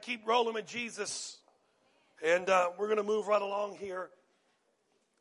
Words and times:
keep 0.00 0.26
rolling 0.26 0.54
with 0.54 0.66
Jesus. 0.66 1.38
And 2.24 2.48
uh, 2.48 2.70
we're 2.78 2.86
going 2.86 2.98
to 2.98 3.02
move 3.02 3.28
right 3.28 3.40
along 3.40 3.76
here. 3.76 4.08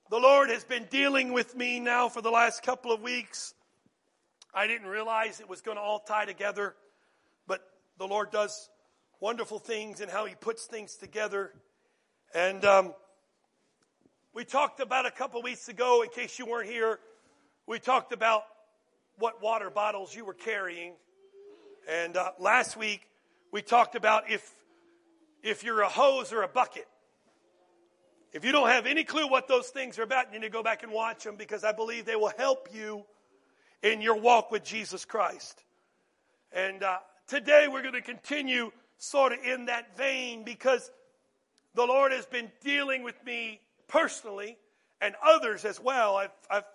The 0.09 0.17
Lord 0.17 0.49
has 0.49 0.63
been 0.63 0.85
dealing 0.89 1.33
with 1.33 1.55
me 1.55 1.79
now 1.79 2.09
for 2.09 2.21
the 2.21 2.31
last 2.31 2.63
couple 2.63 2.91
of 2.91 3.01
weeks. 3.01 3.53
I 4.53 4.67
didn't 4.67 4.87
realize 4.87 5.39
it 5.39 5.49
was 5.49 5.61
going 5.61 5.77
to 5.77 5.81
all 5.81 5.99
tie 5.99 6.25
together, 6.25 6.75
but 7.47 7.61
the 7.97 8.07
Lord 8.07 8.31
does 8.31 8.69
wonderful 9.19 9.59
things 9.59 10.01
in 10.01 10.09
how 10.09 10.25
He 10.25 10.35
puts 10.35 10.65
things 10.65 10.95
together. 10.95 11.51
And 12.33 12.65
um, 12.65 12.93
we 14.33 14.45
talked 14.45 14.79
about 14.79 15.05
a 15.05 15.11
couple 15.11 15.41
weeks 15.41 15.67
ago, 15.67 16.01
in 16.03 16.09
case 16.09 16.39
you 16.39 16.45
weren't 16.45 16.69
here, 16.69 16.99
we 17.67 17.79
talked 17.79 18.13
about 18.13 18.43
what 19.17 19.41
water 19.41 19.69
bottles 19.69 20.15
you 20.15 20.25
were 20.25 20.33
carrying. 20.33 20.93
And 21.87 22.17
uh, 22.17 22.31
last 22.39 22.77
week, 22.77 23.01
we 23.51 23.61
talked 23.61 23.95
about 23.95 24.29
if, 24.29 24.49
if 25.43 25.63
you're 25.63 25.81
a 25.81 25.89
hose 25.89 26.33
or 26.33 26.43
a 26.43 26.47
bucket. 26.47 26.87
If 28.31 28.45
you 28.45 28.51
don't 28.51 28.69
have 28.69 28.85
any 28.85 29.03
clue 29.03 29.27
what 29.27 29.47
those 29.47 29.69
things 29.69 29.97
are 29.97 30.03
about, 30.03 30.31
you 30.31 30.39
need 30.39 30.47
to 30.47 30.51
go 30.51 30.61
back 30.61 30.83
and 30.83 30.91
watch 30.91 31.23
them 31.23 31.35
because 31.35 31.63
I 31.63 31.71
believe 31.71 32.05
they 32.05 32.15
will 32.15 32.33
help 32.37 32.69
you 32.71 33.03
in 33.81 34.01
your 34.01 34.19
walk 34.19 34.51
with 34.51 34.63
Jesus 34.63 35.03
Christ. 35.05 35.63
And 36.51 36.83
uh, 36.83 36.97
today 37.27 37.67
we're 37.71 37.81
going 37.81 37.93
to 37.95 38.01
continue 38.01 38.71
sort 38.97 39.33
of 39.33 39.39
in 39.43 39.65
that 39.65 39.97
vein 39.97 40.43
because 40.43 40.91
the 41.73 41.85
Lord 41.85 42.11
has 42.11 42.25
been 42.25 42.51
dealing 42.63 43.03
with 43.03 43.23
me 43.25 43.61
personally 43.87 44.57
and 45.01 45.15
others 45.25 45.65
as 45.65 45.79
well. 45.79 46.15
I've, 46.17 46.31
I've 46.51 46.65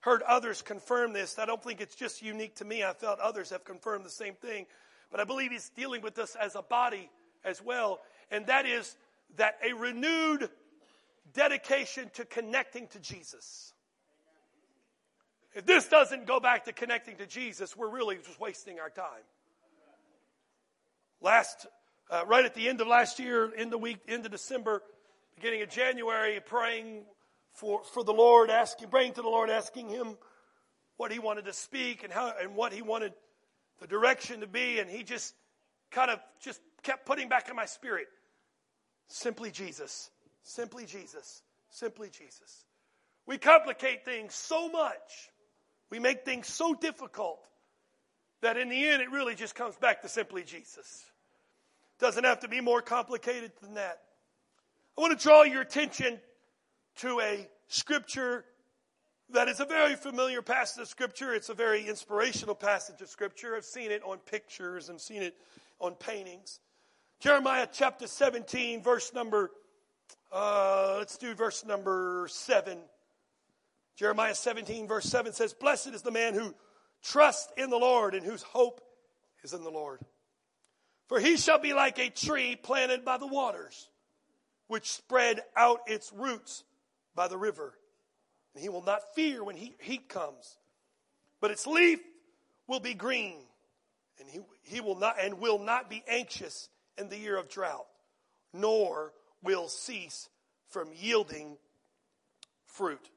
heard 0.00 0.22
others 0.22 0.62
confirm 0.62 1.12
this. 1.12 1.38
I 1.38 1.44
don't 1.44 1.62
think 1.62 1.80
it's 1.80 1.96
just 1.96 2.22
unique 2.22 2.56
to 2.56 2.64
me. 2.64 2.82
I 2.82 2.92
felt 2.92 3.18
others 3.20 3.50
have 3.50 3.64
confirmed 3.64 4.06
the 4.06 4.10
same 4.10 4.34
thing. 4.34 4.66
But 5.10 5.20
I 5.20 5.24
believe 5.24 5.50
He's 5.50 5.70
dealing 5.70 6.00
with 6.00 6.18
us 6.18 6.36
as 6.40 6.54
a 6.54 6.62
body 6.62 7.10
as 7.44 7.62
well. 7.62 8.00
And 8.30 8.46
that 8.46 8.66
is 8.66 8.96
that 9.36 9.56
a 9.64 9.74
renewed 9.74 10.48
dedication 11.32 12.10
to 12.14 12.24
connecting 12.24 12.86
to 12.88 13.00
Jesus. 13.00 13.72
If 15.54 15.66
this 15.66 15.86
doesn't 15.86 16.26
go 16.26 16.40
back 16.40 16.64
to 16.64 16.72
connecting 16.72 17.16
to 17.16 17.26
Jesus, 17.26 17.76
we're 17.76 17.88
really 17.88 18.16
just 18.16 18.40
wasting 18.40 18.80
our 18.80 18.90
time. 18.90 19.22
Last, 21.20 21.66
uh, 22.10 22.24
right 22.26 22.44
at 22.44 22.54
the 22.54 22.68
end 22.68 22.80
of 22.80 22.88
last 22.88 23.18
year, 23.18 23.52
in 23.54 23.70
the 23.70 23.78
week, 23.78 23.98
into 24.08 24.28
December, 24.28 24.82
beginning 25.36 25.62
of 25.62 25.70
January, 25.70 26.40
praying 26.44 27.04
for, 27.52 27.82
for 27.84 28.02
the 28.02 28.12
Lord, 28.12 28.50
asking, 28.50 28.88
praying 28.88 29.12
to 29.14 29.22
the 29.22 29.28
Lord, 29.28 29.48
asking 29.48 29.88
Him 29.88 30.18
what 30.96 31.12
He 31.12 31.20
wanted 31.20 31.44
to 31.44 31.52
speak 31.52 32.02
and 32.02 32.12
how 32.12 32.32
and 32.40 32.56
what 32.56 32.72
He 32.72 32.82
wanted 32.82 33.12
the 33.80 33.86
direction 33.86 34.40
to 34.40 34.46
be, 34.46 34.80
and 34.80 34.90
He 34.90 35.04
just 35.04 35.34
kind 35.90 36.10
of 36.10 36.18
just 36.40 36.60
kept 36.84 37.06
putting 37.06 37.28
back 37.28 37.48
in 37.48 37.56
my 37.56 37.66
spirit, 37.66 38.06
simply 39.08 39.50
Jesus. 39.50 40.10
Simply 40.44 40.84
Jesus. 40.84 41.42
Simply 41.70 42.10
Jesus. 42.10 42.64
We 43.26 43.38
complicate 43.38 44.04
things 44.04 44.34
so 44.34 44.68
much. 44.68 45.30
We 45.90 45.98
make 45.98 46.24
things 46.24 46.46
so 46.46 46.74
difficult 46.74 47.40
that 48.42 48.56
in 48.56 48.68
the 48.68 48.86
end 48.86 49.02
it 49.02 49.10
really 49.10 49.34
just 49.34 49.54
comes 49.54 49.76
back 49.76 50.02
to 50.02 50.08
simply 50.08 50.42
Jesus. 50.42 51.04
Doesn't 51.98 52.24
have 52.24 52.40
to 52.40 52.48
be 52.48 52.60
more 52.60 52.82
complicated 52.82 53.52
than 53.62 53.74
that. 53.74 54.02
I 54.96 55.00
want 55.00 55.18
to 55.18 55.22
draw 55.22 55.42
your 55.42 55.62
attention 55.62 56.20
to 56.96 57.20
a 57.20 57.48
scripture 57.68 58.44
that 59.30 59.48
is 59.48 59.60
a 59.60 59.64
very 59.64 59.96
familiar 59.96 60.42
passage 60.42 60.82
of 60.82 60.88
scripture. 60.88 61.34
It's 61.34 61.48
a 61.48 61.54
very 61.54 61.88
inspirational 61.88 62.54
passage 62.54 63.00
of 63.00 63.08
scripture. 63.08 63.56
I've 63.56 63.64
seen 63.64 63.90
it 63.90 64.02
on 64.04 64.18
pictures 64.18 64.90
and 64.90 65.00
seen 65.00 65.22
it 65.22 65.34
on 65.80 65.94
paintings. 65.94 66.60
Jeremiah 67.24 67.66
chapter 67.72 68.06
17, 68.06 68.82
verse 68.82 69.14
number 69.14 69.50
uh, 70.30 70.96
let's 70.98 71.16
do 71.16 71.32
verse 71.34 71.64
number 71.64 72.26
7. 72.28 72.76
Jeremiah 73.96 74.34
17, 74.34 74.86
verse 74.86 75.06
7 75.06 75.32
says, 75.32 75.54
Blessed 75.54 75.94
is 75.94 76.02
the 76.02 76.10
man 76.10 76.34
who 76.34 76.54
trusts 77.02 77.50
in 77.56 77.70
the 77.70 77.78
Lord 77.78 78.14
and 78.14 78.26
whose 78.26 78.42
hope 78.42 78.82
is 79.42 79.54
in 79.54 79.64
the 79.64 79.70
Lord. 79.70 80.00
For 81.08 81.18
he 81.18 81.38
shall 81.38 81.58
be 81.58 81.72
like 81.72 81.98
a 81.98 82.10
tree 82.10 82.56
planted 82.56 83.06
by 83.06 83.16
the 83.16 83.26
waters, 83.26 83.88
which 84.66 84.92
spread 84.92 85.40
out 85.56 85.80
its 85.86 86.12
roots 86.12 86.62
by 87.14 87.28
the 87.28 87.38
river. 87.38 87.72
And 88.54 88.62
he 88.62 88.68
will 88.68 88.84
not 88.84 89.14
fear 89.14 89.42
when 89.42 89.56
heat 89.56 90.10
comes, 90.10 90.58
but 91.40 91.50
its 91.50 91.66
leaf 91.66 92.00
will 92.66 92.80
be 92.80 92.92
green, 92.92 93.38
and 94.20 94.28
he, 94.28 94.40
he 94.62 94.82
will 94.82 94.98
not 94.98 95.16
and 95.18 95.40
will 95.40 95.58
not 95.58 95.88
be 95.88 96.04
anxious 96.06 96.68
in 96.98 97.08
the 97.08 97.18
year 97.18 97.36
of 97.36 97.48
drought, 97.48 97.86
nor 98.52 99.12
will 99.42 99.68
cease 99.68 100.28
from 100.68 100.88
yielding 100.94 101.56
fruit. 102.66 103.10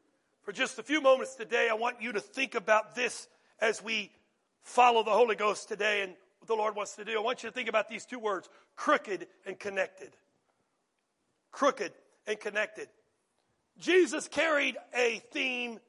For 0.43 0.51
just 0.51 0.79
a 0.79 0.83
few 0.83 1.01
moments 1.01 1.35
today, 1.35 1.67
I 1.69 1.73
want 1.73 2.01
you 2.01 2.13
to 2.13 2.19
think 2.19 2.55
about 2.55 2.95
this 2.95 3.27
as 3.59 3.83
we 3.83 4.11
follow 4.61 5.03
the 5.03 5.11
Holy 5.11 5.35
Ghost 5.35 5.67
today 5.67 6.01
and 6.01 6.13
what 6.39 6.47
the 6.47 6.55
Lord 6.55 6.75
wants 6.75 6.95
to 6.95 7.05
do. 7.05 7.17
I 7.17 7.21
want 7.21 7.43
you 7.43 7.49
to 7.49 7.53
think 7.53 7.69
about 7.69 7.89
these 7.89 8.05
two 8.05 8.19
words 8.19 8.49
crooked 8.75 9.27
and 9.45 9.59
connected. 9.59 10.15
Crooked 11.51 11.91
and 12.27 12.39
connected. 12.39 12.87
Jesus 13.79 14.27
carried 14.27 14.77
a 14.95 15.21
theme 15.31 15.79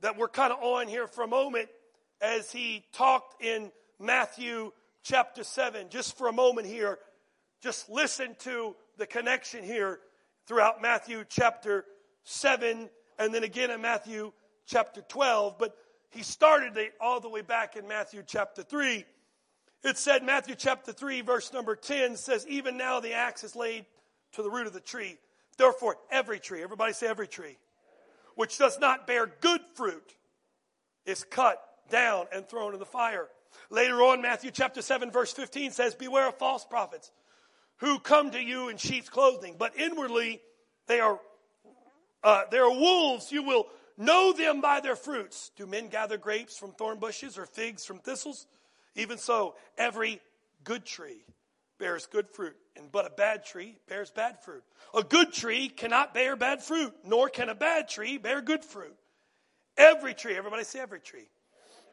that 0.00 0.18
we're 0.18 0.28
kind 0.28 0.52
of 0.52 0.58
on 0.62 0.88
here 0.88 1.06
for 1.06 1.22
a 1.22 1.28
moment 1.28 1.68
as 2.20 2.50
he 2.52 2.84
talked 2.92 3.42
in 3.42 3.70
Matthew 3.98 4.72
chapter 5.02 5.44
7. 5.44 5.88
Just 5.88 6.16
for 6.16 6.28
a 6.28 6.32
moment 6.32 6.66
here, 6.66 6.98
just 7.60 7.88
listen 7.88 8.34
to 8.40 8.74
the 8.98 9.06
connection 9.06 9.64
here 9.64 10.00
throughout 10.46 10.82
Matthew 10.82 11.24
chapter 11.28 11.84
7 12.24 12.88
and 13.18 13.34
then 13.34 13.44
again 13.44 13.70
in 13.70 13.80
Matthew 13.80 14.32
chapter 14.66 15.02
12. 15.02 15.58
But 15.58 15.76
he 16.10 16.22
started 16.22 16.76
it 16.76 16.92
all 17.00 17.20
the 17.20 17.28
way 17.28 17.42
back 17.42 17.76
in 17.76 17.86
Matthew 17.88 18.22
chapter 18.26 18.62
3. 18.62 19.04
It 19.84 19.98
said, 19.98 20.22
Matthew 20.22 20.54
chapter 20.54 20.92
3, 20.92 21.22
verse 21.22 21.52
number 21.52 21.74
10 21.74 22.16
says, 22.16 22.46
Even 22.48 22.76
now 22.76 23.00
the 23.00 23.14
axe 23.14 23.42
is 23.42 23.56
laid 23.56 23.84
to 24.32 24.42
the 24.42 24.50
root 24.50 24.66
of 24.66 24.72
the 24.72 24.80
tree. 24.80 25.18
Therefore, 25.58 25.96
every 26.10 26.38
tree, 26.38 26.62
everybody 26.62 26.92
say 26.92 27.08
every 27.08 27.26
tree, 27.26 27.58
which 28.36 28.58
does 28.58 28.78
not 28.78 29.06
bear 29.06 29.26
good 29.40 29.60
fruit 29.74 30.14
is 31.04 31.24
cut 31.24 31.60
down 31.90 32.26
and 32.32 32.48
thrown 32.48 32.74
in 32.74 32.78
the 32.78 32.86
fire. 32.86 33.28
Later 33.70 34.02
on, 34.02 34.22
Matthew 34.22 34.50
chapter 34.50 34.82
7, 34.82 35.10
verse 35.10 35.32
15 35.32 35.70
says, 35.70 35.94
Beware 35.94 36.28
of 36.28 36.36
false 36.36 36.64
prophets 36.64 37.10
who 37.78 37.98
come 37.98 38.30
to 38.30 38.40
you 38.40 38.68
in 38.68 38.76
sheep's 38.76 39.08
clothing, 39.08 39.56
but 39.58 39.76
inwardly 39.76 40.40
they 40.86 41.00
are 41.00 41.18
uh, 42.24 42.42
they 42.50 42.58
are 42.58 42.70
wolves. 42.70 43.32
You 43.32 43.42
will 43.42 43.66
know 43.98 44.32
them 44.32 44.60
by 44.60 44.80
their 44.80 44.94
fruits. 44.94 45.50
Do 45.56 45.66
men 45.66 45.88
gather 45.88 46.16
grapes 46.16 46.56
from 46.56 46.72
thorn 46.72 46.98
bushes 46.98 47.36
or 47.36 47.46
figs 47.46 47.84
from 47.84 47.98
thistles? 47.98 48.46
Even 48.94 49.18
so, 49.18 49.56
every 49.76 50.20
good 50.62 50.84
tree 50.84 51.24
bears 51.78 52.06
good 52.06 52.28
fruit, 52.28 52.54
and 52.76 52.92
but 52.92 53.06
a 53.06 53.10
bad 53.10 53.44
tree 53.44 53.76
bears 53.88 54.12
bad 54.12 54.40
fruit. 54.44 54.62
A 54.94 55.02
good 55.02 55.32
tree 55.32 55.68
cannot 55.68 56.14
bear 56.14 56.36
bad 56.36 56.62
fruit, 56.62 56.94
nor 57.04 57.28
can 57.28 57.48
a 57.48 57.54
bad 57.54 57.88
tree 57.88 58.18
bear 58.18 58.40
good 58.40 58.64
fruit. 58.64 58.96
Every 59.76 60.14
tree, 60.14 60.36
everybody 60.36 60.64
say 60.64 60.78
every 60.78 61.00
tree. 61.00 61.28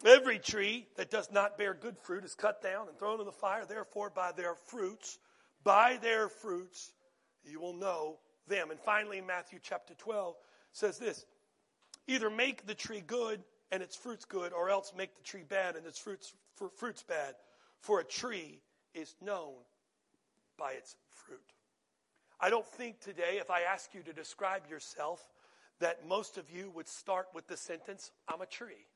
Every 0.06 0.40
tree 0.40 0.88
that 0.96 1.12
does 1.12 1.32
not 1.32 1.58
bear 1.58 1.74
good 1.74 1.98
fruit 1.98 2.24
is 2.24 2.36
cut 2.36 2.62
down 2.62 2.88
and 2.88 2.98
thrown 2.98 3.20
in 3.20 3.26
the 3.26 3.32
fire. 3.32 3.66
Therefore, 3.66 4.10
by 4.10 4.32
their 4.32 4.56
fruits 4.56 5.20
by 5.64 5.98
their 6.02 6.30
fruits 6.30 6.94
you 7.44 7.60
will 7.60 7.74
know 7.74 8.18
them. 8.48 8.72
And 8.72 8.80
finally, 8.80 9.22
Matthew 9.22 9.60
chapter 9.62 9.94
12 9.96 10.36
says 10.72 10.98
this 10.98 11.26
either 12.08 12.30
make 12.30 12.66
the 12.66 12.76
tree 12.76 13.04
good 13.06 13.44
and 13.72 13.84
its 13.84 13.96
fruits 13.96 14.26
good, 14.26 14.52
or 14.52 14.70
else 14.70 14.94
make 14.98 15.16
the 15.16 15.24
tree 15.24 15.44
bad 15.48 15.76
and 15.76 15.86
its 15.86 16.00
fruits, 16.00 16.34
fruits 16.76 17.04
bad. 17.04 17.36
For 17.82 18.00
a 18.00 18.04
tree 18.04 18.62
is 18.96 19.16
known 19.22 19.54
by 20.58 20.72
its 20.72 20.96
fruit. 21.08 21.40
I 22.42 22.50
don't 22.50 22.66
think 22.66 23.00
today, 23.00 23.38
if 23.40 23.52
I 23.52 23.62
ask 23.62 23.94
you 23.94 24.02
to 24.04 24.14
describe 24.14 24.64
yourself, 24.70 25.22
that 25.80 26.08
most 26.08 26.38
of 26.38 26.50
you 26.50 26.72
would 26.72 26.88
start 26.88 27.28
with 27.34 27.48
the 27.48 27.56
sentence, 27.56 28.12
I'm 28.28 28.42
a 28.42 28.46
tree. 28.46 28.88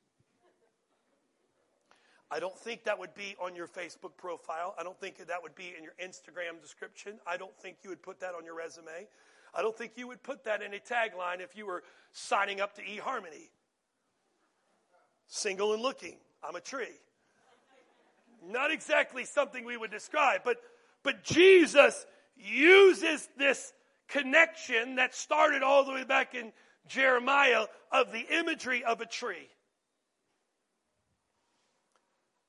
I 2.33 2.39
don't 2.39 2.57
think 2.57 2.85
that 2.85 2.97
would 2.97 3.13
be 3.13 3.35
on 3.39 3.55
your 3.55 3.67
Facebook 3.67 4.17
profile. 4.17 4.73
I 4.79 4.81
don't 4.81 4.99
think 4.99 5.17
that 5.17 5.43
would 5.43 5.53
be 5.53 5.75
in 5.77 5.83
your 5.83 5.93
Instagram 6.03 6.59
description. 6.59 7.19
I 7.27 7.37
don't 7.37 7.55
think 7.59 7.77
you 7.83 7.91
would 7.91 8.01
put 8.01 8.21
that 8.21 8.33
on 8.33 8.43
your 8.43 8.55
resume. 8.55 9.07
I 9.53 9.61
don't 9.61 9.77
think 9.77 9.91
you 9.97 10.07
would 10.07 10.23
put 10.23 10.45
that 10.45 10.63
in 10.63 10.73
a 10.73 10.79
tagline 10.79 11.41
if 11.41 11.55
you 11.55 11.67
were 11.67 11.83
signing 12.11 12.59
up 12.59 12.73
to 12.77 12.81
eHarmony. 12.81 13.51
Single 15.27 15.73
and 15.73 15.83
looking, 15.83 16.15
I'm 16.43 16.55
a 16.55 16.59
tree. 16.59 16.97
Not 18.43 18.71
exactly 18.71 19.25
something 19.25 19.63
we 19.63 19.77
would 19.77 19.91
describe, 19.91 20.41
but, 20.43 20.57
but 21.03 21.23
Jesus 21.23 22.03
uses 22.35 23.29
this 23.37 23.73
connection 24.07 24.95
that 24.95 25.13
started 25.13 25.61
all 25.61 25.85
the 25.85 25.91
way 25.91 26.03
back 26.03 26.33
in 26.33 26.51
Jeremiah 26.87 27.67
of 27.91 28.11
the 28.11 28.25
imagery 28.39 28.83
of 28.83 29.01
a 29.01 29.05
tree. 29.05 29.49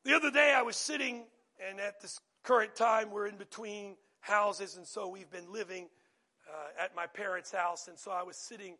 The 0.04 0.14
other 0.14 0.30
day 0.30 0.52
I 0.54 0.60
was 0.60 0.76
sitting, 0.76 1.24
and 1.66 1.80
at 1.80 2.02
this 2.02 2.20
current 2.42 2.76
time 2.76 3.10
we're 3.10 3.26
in 3.26 3.38
between 3.38 3.96
houses, 4.20 4.76
and 4.76 4.86
so 4.86 5.08
we've 5.08 5.30
been 5.30 5.50
living 5.50 5.88
uh, 6.46 6.82
at 6.84 6.94
my 6.94 7.06
parents' 7.06 7.50
house, 7.50 7.88
and 7.88 7.98
so 7.98 8.10
I 8.10 8.22
was 8.22 8.36
sitting, 8.36 8.76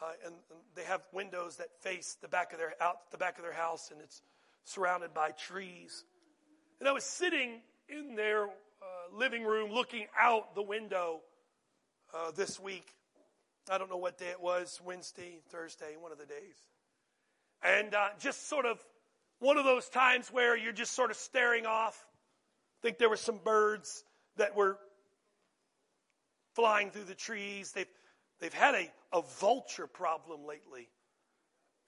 uh, 0.00 0.12
and, 0.24 0.34
and, 0.50 0.60
they 0.74 0.84
have 0.84 1.02
windows 1.12 1.56
that 1.56 1.68
face 1.82 2.16
the 2.22 2.28
back 2.28 2.54
of 2.54 2.58
their 2.58 2.72
out 2.80 3.10
the 3.10 3.18
back 3.18 3.36
of 3.36 3.42
their 3.44 3.52
house, 3.52 3.90
and 3.90 4.00
it's 4.00 4.22
surrounded 4.64 5.12
by 5.12 5.32
trees. 5.32 6.04
And 6.80 6.88
I 6.88 6.92
was 6.92 7.04
sitting 7.04 7.60
in 7.90 8.14
their 8.14 8.44
uh, 8.44 8.48
living 9.12 9.44
room, 9.44 9.70
looking 9.70 10.06
out 10.18 10.54
the 10.54 10.62
window 10.62 11.20
uh, 12.14 12.30
this 12.30 12.58
week. 12.58 12.88
I 13.70 13.76
don't 13.76 13.90
know 13.90 13.98
what 13.98 14.16
day 14.16 14.30
it 14.30 14.40
was, 14.40 14.80
Wednesday, 14.82 15.40
Thursday, 15.50 15.96
one 16.00 16.10
of 16.10 16.16
the 16.16 16.24
days, 16.24 16.56
and 17.62 17.94
uh, 17.94 18.08
just 18.18 18.48
sort 18.48 18.64
of 18.64 18.78
one 19.40 19.58
of 19.58 19.64
those 19.64 19.88
times 19.88 20.28
where 20.28 20.56
you're 20.56 20.72
just 20.72 20.92
sort 20.92 21.10
of 21.10 21.16
staring 21.16 21.66
off. 21.66 22.06
I 22.80 22.88
think 22.88 22.98
there 22.98 23.08
were 23.08 23.16
some 23.16 23.38
birds 23.44 24.04
that 24.36 24.56
were 24.56 24.78
flying 26.54 26.90
through 26.90 27.04
the 27.04 27.14
trees. 27.14 27.72
They've, 27.72 27.86
they've 28.40 28.54
had 28.54 28.74
a, 28.74 28.92
a 29.12 29.22
vulture 29.40 29.86
problem 29.86 30.46
lately. 30.46 30.88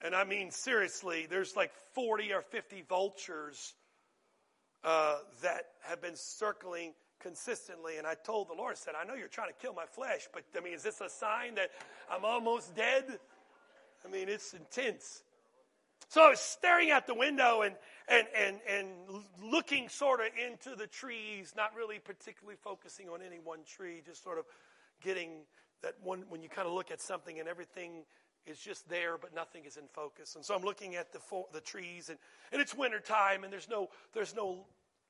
And 0.01 0.15
I 0.15 0.23
mean, 0.23 0.51
seriously, 0.51 1.27
there's 1.29 1.55
like 1.55 1.71
40 1.93 2.33
or 2.33 2.41
50 2.41 2.83
vultures 2.87 3.73
uh, 4.83 5.17
that 5.41 5.63
have 5.81 6.01
been 6.01 6.15
circling 6.15 6.93
consistently. 7.19 7.97
And 7.97 8.05
I 8.05 8.13
told 8.13 8.49
the 8.49 8.53
Lord, 8.53 8.73
I 8.73 8.75
said, 8.75 8.93
I 8.99 9.05
know 9.05 9.15
you're 9.15 9.27
trying 9.27 9.49
to 9.49 9.55
kill 9.59 9.73
my 9.73 9.85
flesh, 9.85 10.27
but 10.33 10.43
I 10.55 10.61
mean, 10.61 10.73
is 10.73 10.83
this 10.83 11.01
a 11.01 11.09
sign 11.09 11.55
that 11.55 11.71
I'm 12.11 12.23
almost 12.23 12.75
dead? 12.75 13.19
I 14.05 14.11
mean, 14.11 14.29
it's 14.29 14.53
intense. 14.53 15.23
So 16.09 16.25
I 16.25 16.29
was 16.29 16.39
staring 16.39 16.89
out 16.91 17.05
the 17.05 17.13
window 17.13 17.61
and, 17.61 17.75
and, 18.07 18.27
and, 18.35 18.59
and 18.69 18.87
looking 19.43 19.89
sort 19.89 20.21
of 20.21 20.27
into 20.37 20.75
the 20.75 20.87
trees, 20.87 21.53
not 21.55 21.75
really 21.75 21.99
particularly 21.99 22.57
focusing 22.63 23.09
on 23.09 23.21
any 23.21 23.39
one 23.39 23.59
tree, 23.67 24.01
just 24.05 24.23
sort 24.23 24.37
of 24.37 24.45
getting 25.03 25.41
that 25.83 25.95
one 26.01 26.23
when 26.29 26.41
you 26.41 26.49
kind 26.49 26.67
of 26.67 26.73
look 26.73 26.91
at 26.91 27.01
something 27.01 27.39
and 27.39 27.47
everything 27.47 28.03
is 28.45 28.57
just 28.57 28.87
there, 28.89 29.17
but 29.17 29.35
nothing 29.35 29.65
is 29.65 29.77
in 29.77 29.83
focus. 29.93 30.35
And 30.35 30.45
so 30.45 30.55
I'm 30.55 30.63
looking 30.63 30.95
at 30.95 31.11
the, 31.11 31.19
the 31.53 31.59
trees, 31.59 32.09
and, 32.09 32.17
and 32.51 32.61
it's 32.61 32.73
winter 32.73 32.99
time, 32.99 33.43
and 33.43 33.51
there's 33.51 33.69
no, 33.69 33.89
there's 34.13 34.33
no 34.33 34.65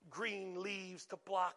green 0.10 0.62
leaves 0.62 1.06
to 1.07 1.18
block 1.25 1.56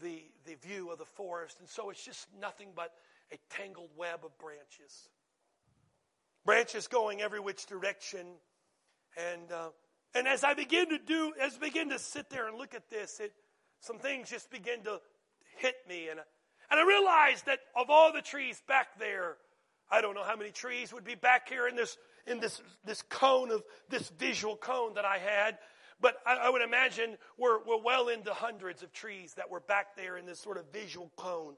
the, 0.00 0.22
the 0.46 0.54
view 0.54 0.90
of 0.90 0.98
the 0.98 1.04
forest. 1.04 1.58
And 1.60 1.68
so 1.68 1.90
it's 1.90 2.02
just 2.02 2.26
nothing 2.40 2.68
but 2.74 2.92
a 3.30 3.36
tangled 3.50 3.90
web 3.96 4.20
of 4.24 4.36
branches 4.38 5.10
branches 6.44 6.88
going 6.88 7.20
every 7.20 7.40
which 7.40 7.66
direction. 7.66 8.26
And, 9.16 9.50
uh, 9.52 9.68
and 10.14 10.26
as 10.26 10.44
I 10.44 10.54
begin 10.54 10.88
to 10.90 10.98
do, 10.98 11.32
as 11.40 11.56
I 11.56 11.58
begin 11.58 11.90
to 11.90 11.98
sit 11.98 12.30
there 12.30 12.48
and 12.48 12.56
look 12.56 12.74
at 12.74 12.88
this, 12.90 13.20
it, 13.20 13.32
some 13.80 13.98
things 13.98 14.30
just 14.30 14.50
begin 14.50 14.82
to 14.84 15.00
hit 15.58 15.76
me. 15.88 16.08
And, 16.08 16.20
and 16.70 16.80
I 16.80 16.86
realized 16.86 17.46
that 17.46 17.60
of 17.76 17.90
all 17.90 18.12
the 18.12 18.22
trees 18.22 18.62
back 18.66 18.98
there, 18.98 19.36
I 19.90 20.00
don't 20.00 20.14
know 20.14 20.24
how 20.24 20.36
many 20.36 20.50
trees 20.50 20.92
would 20.92 21.04
be 21.04 21.14
back 21.14 21.48
here 21.48 21.68
in 21.68 21.76
this, 21.76 21.98
in 22.26 22.40
this, 22.40 22.62
this 22.84 23.02
cone 23.02 23.50
of, 23.50 23.62
this 23.88 24.08
visual 24.10 24.56
cone 24.56 24.94
that 24.94 25.04
I 25.04 25.18
had. 25.18 25.58
But 26.00 26.16
I, 26.26 26.36
I 26.46 26.50
would 26.50 26.62
imagine 26.62 27.16
we're, 27.38 27.62
we're 27.64 27.82
well 27.82 28.08
into 28.08 28.32
hundreds 28.32 28.82
of 28.82 28.92
trees 28.92 29.34
that 29.34 29.50
were 29.50 29.60
back 29.60 29.96
there 29.96 30.16
in 30.16 30.26
this 30.26 30.40
sort 30.40 30.56
of 30.56 30.64
visual 30.72 31.10
cone 31.16 31.54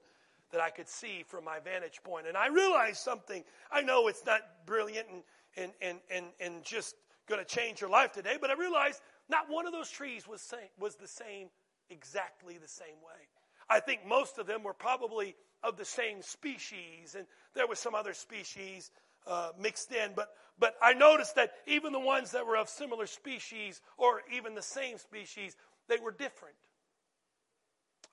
that 0.54 0.62
I 0.62 0.70
could 0.70 0.88
see 0.88 1.24
from 1.26 1.44
my 1.44 1.58
vantage 1.58 2.00
point. 2.02 2.26
And 2.26 2.36
I 2.36 2.46
realized 2.46 2.98
something. 2.98 3.42
I 3.70 3.82
know 3.82 4.06
it's 4.08 4.24
not 4.24 4.40
brilliant 4.66 5.08
and, 5.12 5.22
and, 5.56 5.72
and, 5.82 5.98
and, 6.10 6.26
and 6.40 6.64
just 6.64 6.94
going 7.28 7.44
to 7.44 7.44
change 7.44 7.80
your 7.80 7.90
life 7.90 8.12
today, 8.12 8.36
but 8.40 8.50
I 8.50 8.54
realized 8.54 9.00
not 9.28 9.50
one 9.50 9.66
of 9.66 9.72
those 9.72 9.90
trees 9.90 10.28
was, 10.28 10.40
same, 10.40 10.68
was 10.78 10.94
the 10.94 11.08
same, 11.08 11.48
exactly 11.90 12.56
the 12.58 12.68
same 12.68 12.96
way. 13.04 13.20
I 13.68 13.80
think 13.80 14.06
most 14.06 14.38
of 14.38 14.46
them 14.46 14.62
were 14.62 14.74
probably 14.74 15.34
of 15.62 15.76
the 15.76 15.84
same 15.84 16.22
species, 16.22 17.16
and 17.16 17.26
there 17.54 17.66
was 17.66 17.78
some 17.78 17.94
other 17.94 18.14
species 18.14 18.90
uh, 19.26 19.50
mixed 19.58 19.90
in. 19.90 20.10
But, 20.14 20.28
but 20.58 20.76
I 20.82 20.92
noticed 20.92 21.34
that 21.36 21.52
even 21.66 21.92
the 21.92 22.00
ones 22.00 22.30
that 22.32 22.46
were 22.46 22.56
of 22.56 22.68
similar 22.68 23.06
species 23.06 23.80
or 23.96 24.22
even 24.32 24.54
the 24.54 24.62
same 24.62 24.98
species, 24.98 25.56
they 25.88 25.96
were 25.96 26.12
different. 26.12 26.54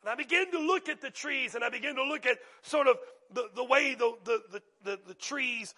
And 0.01 0.09
I 0.09 0.15
begin 0.15 0.51
to 0.51 0.59
look 0.59 0.89
at 0.89 1.01
the 1.01 1.11
trees 1.11 1.55
and 1.55 1.63
I 1.63 1.69
begin 1.69 1.95
to 1.95 2.03
look 2.03 2.25
at 2.25 2.37
sort 2.63 2.87
of 2.87 2.97
the, 3.33 3.49
the 3.55 3.63
way 3.63 3.95
the, 3.95 4.13
the, 4.23 4.61
the, 4.83 4.99
the, 5.07 5.13
trees 5.13 5.73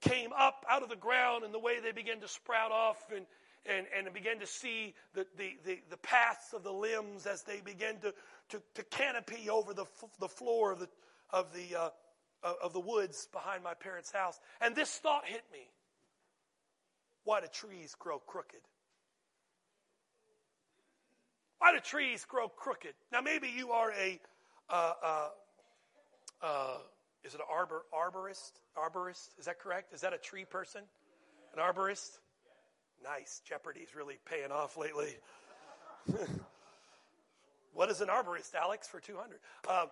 came 0.00 0.30
up 0.36 0.64
out 0.68 0.82
of 0.82 0.88
the 0.88 0.96
ground 0.96 1.44
and 1.44 1.52
the 1.52 1.58
way 1.58 1.78
they 1.80 1.92
began 1.92 2.20
to 2.20 2.28
sprout 2.28 2.72
off 2.72 2.96
and, 3.14 3.26
and, 3.66 3.86
and 3.96 4.12
begin 4.14 4.40
to 4.40 4.46
see 4.46 4.94
the, 5.14 5.26
the, 5.36 5.56
the, 5.64 5.78
the, 5.90 5.96
paths 5.98 6.54
of 6.54 6.62
the 6.62 6.72
limbs 6.72 7.26
as 7.26 7.42
they 7.42 7.60
begin 7.60 7.96
to, 8.00 8.14
to, 8.48 8.62
to 8.74 8.82
canopy 8.84 9.50
over 9.50 9.74
the, 9.74 9.84
the 10.18 10.28
floor 10.28 10.72
of 10.72 10.80
the, 10.80 10.88
of, 11.30 11.52
the, 11.52 11.78
uh, 11.78 11.90
of 12.62 12.72
the 12.72 12.80
woods 12.80 13.28
behind 13.30 13.62
my 13.62 13.74
parents' 13.74 14.10
house. 14.10 14.40
And 14.60 14.74
this 14.74 14.90
thought 14.96 15.26
hit 15.26 15.44
me. 15.52 15.70
Why 17.24 17.40
do 17.40 17.46
trees 17.52 17.94
grow 17.98 18.18
crooked? 18.18 18.60
Why 21.60 21.72
do 21.72 21.78
trees 21.80 22.24
grow 22.24 22.48
crooked? 22.48 22.94
Now, 23.12 23.20
maybe 23.20 23.48
you 23.54 23.70
are 23.72 23.92
a, 23.92 24.18
uh, 24.70 24.92
uh, 25.02 25.28
uh, 26.42 26.76
is 27.22 27.34
it 27.34 27.40
an 27.40 27.46
arbor, 27.52 27.84
arborist? 27.94 28.52
Arborist? 28.76 29.38
Is 29.38 29.44
that 29.44 29.58
correct? 29.58 29.92
Is 29.92 30.00
that 30.00 30.14
a 30.14 30.18
tree 30.18 30.46
person? 30.46 30.80
An 31.54 31.62
arborist? 31.62 32.18
Nice. 33.04 33.42
Jeopardy's 33.46 33.94
really 33.94 34.18
paying 34.24 34.50
off 34.50 34.78
lately. 34.78 35.16
what 37.74 37.90
is 37.90 38.00
an 38.00 38.08
arborist, 38.08 38.54
Alex, 38.54 38.88
for 38.88 38.98
200? 38.98 39.38
Um, 39.68 39.88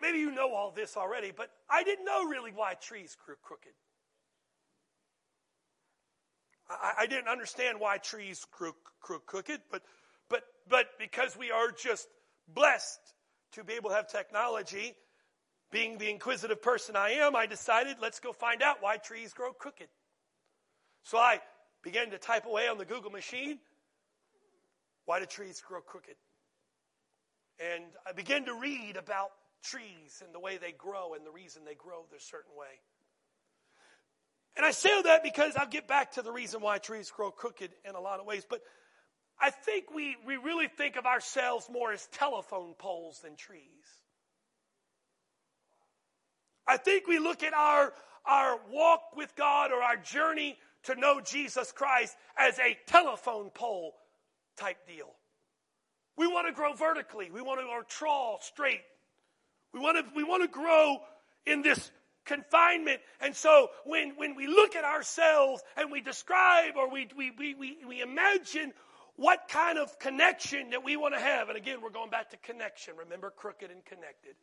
maybe 0.00 0.18
you 0.18 0.30
know 0.30 0.54
all 0.54 0.70
this 0.70 0.96
already, 0.96 1.32
but 1.36 1.50
I 1.68 1.82
didn't 1.82 2.04
know 2.04 2.24
really 2.28 2.52
why 2.52 2.74
trees 2.74 3.16
grew 3.26 3.34
crooked. 3.42 3.72
I, 6.70 6.92
I 7.00 7.06
didn't 7.06 7.28
understand 7.28 7.80
why 7.80 7.98
trees 7.98 8.46
grew, 8.52 8.74
grew 9.00 9.18
crooked, 9.26 9.60
but 9.72 9.82
but, 10.28 10.42
but 10.68 10.86
because 10.98 11.36
we 11.36 11.50
are 11.50 11.70
just 11.70 12.08
blessed 12.48 13.00
to 13.52 13.64
be 13.64 13.74
able 13.74 13.90
to 13.90 13.96
have 13.96 14.08
technology, 14.08 14.94
being 15.70 15.98
the 15.98 16.10
inquisitive 16.10 16.62
person 16.62 16.96
I 16.96 17.10
am, 17.10 17.34
I 17.34 17.46
decided 17.46 17.96
let's 18.00 18.20
go 18.20 18.32
find 18.32 18.62
out 18.62 18.76
why 18.80 18.96
trees 18.96 19.32
grow 19.32 19.52
crooked. 19.52 19.88
So 21.02 21.18
I 21.18 21.40
began 21.82 22.10
to 22.10 22.18
type 22.18 22.46
away 22.46 22.68
on 22.68 22.78
the 22.78 22.84
Google 22.84 23.10
machine. 23.10 23.58
Why 25.04 25.20
do 25.20 25.26
trees 25.26 25.62
grow 25.66 25.80
crooked? 25.80 26.16
And 27.58 27.84
I 28.06 28.12
began 28.12 28.46
to 28.46 28.54
read 28.54 28.96
about 28.96 29.30
trees 29.62 30.22
and 30.24 30.34
the 30.34 30.40
way 30.40 30.56
they 30.56 30.72
grow 30.72 31.14
and 31.14 31.26
the 31.26 31.30
reason 31.30 31.64
they 31.64 31.74
grow 31.74 32.04
a 32.16 32.20
certain 32.20 32.52
way. 32.56 32.80
And 34.56 34.64
I 34.64 34.70
say 34.70 35.02
that 35.02 35.22
because 35.22 35.56
I'll 35.56 35.68
get 35.68 35.88
back 35.88 36.12
to 36.12 36.22
the 36.22 36.30
reason 36.30 36.60
why 36.60 36.78
trees 36.78 37.10
grow 37.10 37.30
crooked 37.30 37.70
in 37.84 37.94
a 37.94 38.00
lot 38.00 38.20
of 38.20 38.26
ways. 38.26 38.46
But 38.48 38.62
I 39.40 39.50
think 39.50 39.86
we, 39.94 40.16
we 40.26 40.36
really 40.36 40.68
think 40.68 40.96
of 40.96 41.06
ourselves 41.06 41.68
more 41.70 41.92
as 41.92 42.06
telephone 42.12 42.74
poles 42.78 43.20
than 43.20 43.36
trees. 43.36 43.60
I 46.66 46.76
think 46.76 47.06
we 47.06 47.18
look 47.18 47.42
at 47.42 47.52
our, 47.52 47.92
our 48.24 48.58
walk 48.70 49.00
with 49.16 49.34
God 49.36 49.70
or 49.70 49.82
our 49.82 49.96
journey 49.96 50.56
to 50.84 50.94
know 50.94 51.20
Jesus 51.20 51.72
Christ 51.72 52.16
as 52.38 52.58
a 52.58 52.76
telephone 52.86 53.50
pole 53.50 53.94
type 54.56 54.78
deal. 54.86 55.12
We 56.16 56.26
want 56.26 56.46
to 56.46 56.54
grow 56.54 56.72
vertically. 56.74 57.30
We 57.30 57.42
want 57.42 57.60
to 57.60 57.66
grow 57.66 57.82
tall, 57.98 58.38
straight. 58.40 58.82
We 59.72 59.80
want 59.80 59.98
to, 59.98 60.14
we 60.14 60.22
want 60.22 60.42
to 60.42 60.48
grow 60.48 60.98
in 61.44 61.62
this 61.62 61.90
confinement. 62.24 63.00
And 63.20 63.34
so 63.34 63.68
when, 63.84 64.14
when 64.16 64.36
we 64.36 64.46
look 64.46 64.76
at 64.76 64.84
ourselves 64.84 65.62
and 65.76 65.90
we 65.90 66.00
describe 66.00 66.76
or 66.76 66.88
we, 66.90 67.08
we, 67.16 67.32
we, 67.36 67.54
we, 67.54 67.76
we 67.86 68.00
imagine 68.00 68.72
what 69.16 69.48
kind 69.48 69.78
of 69.78 69.98
connection 69.98 70.70
that 70.70 70.84
we 70.84 70.96
want 70.96 71.14
to 71.14 71.20
have. 71.20 71.48
And 71.48 71.56
again, 71.56 71.80
we're 71.82 71.90
going 71.90 72.10
back 72.10 72.30
to 72.30 72.36
connection. 72.38 72.94
Remember, 72.96 73.30
crooked 73.30 73.70
and 73.70 73.84
connected. 73.84 74.34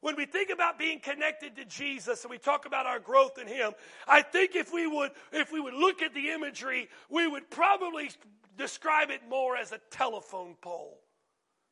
When 0.00 0.16
we 0.16 0.24
think 0.24 0.50
about 0.50 0.78
being 0.78 0.98
connected 0.98 1.56
to 1.56 1.64
Jesus 1.64 2.24
and 2.24 2.30
we 2.30 2.38
talk 2.38 2.64
about 2.64 2.86
our 2.86 2.98
growth 2.98 3.38
in 3.38 3.46
Him, 3.46 3.72
I 4.08 4.22
think 4.22 4.56
if 4.56 4.72
we 4.72 4.86
would, 4.86 5.10
if 5.32 5.52
we 5.52 5.60
would 5.60 5.74
look 5.74 6.00
at 6.00 6.14
the 6.14 6.30
imagery, 6.30 6.88
we 7.10 7.26
would 7.26 7.50
probably 7.50 8.10
describe 8.56 9.10
it 9.10 9.20
more 9.28 9.56
as 9.56 9.72
a 9.72 9.80
telephone 9.90 10.56
pole. 10.62 10.98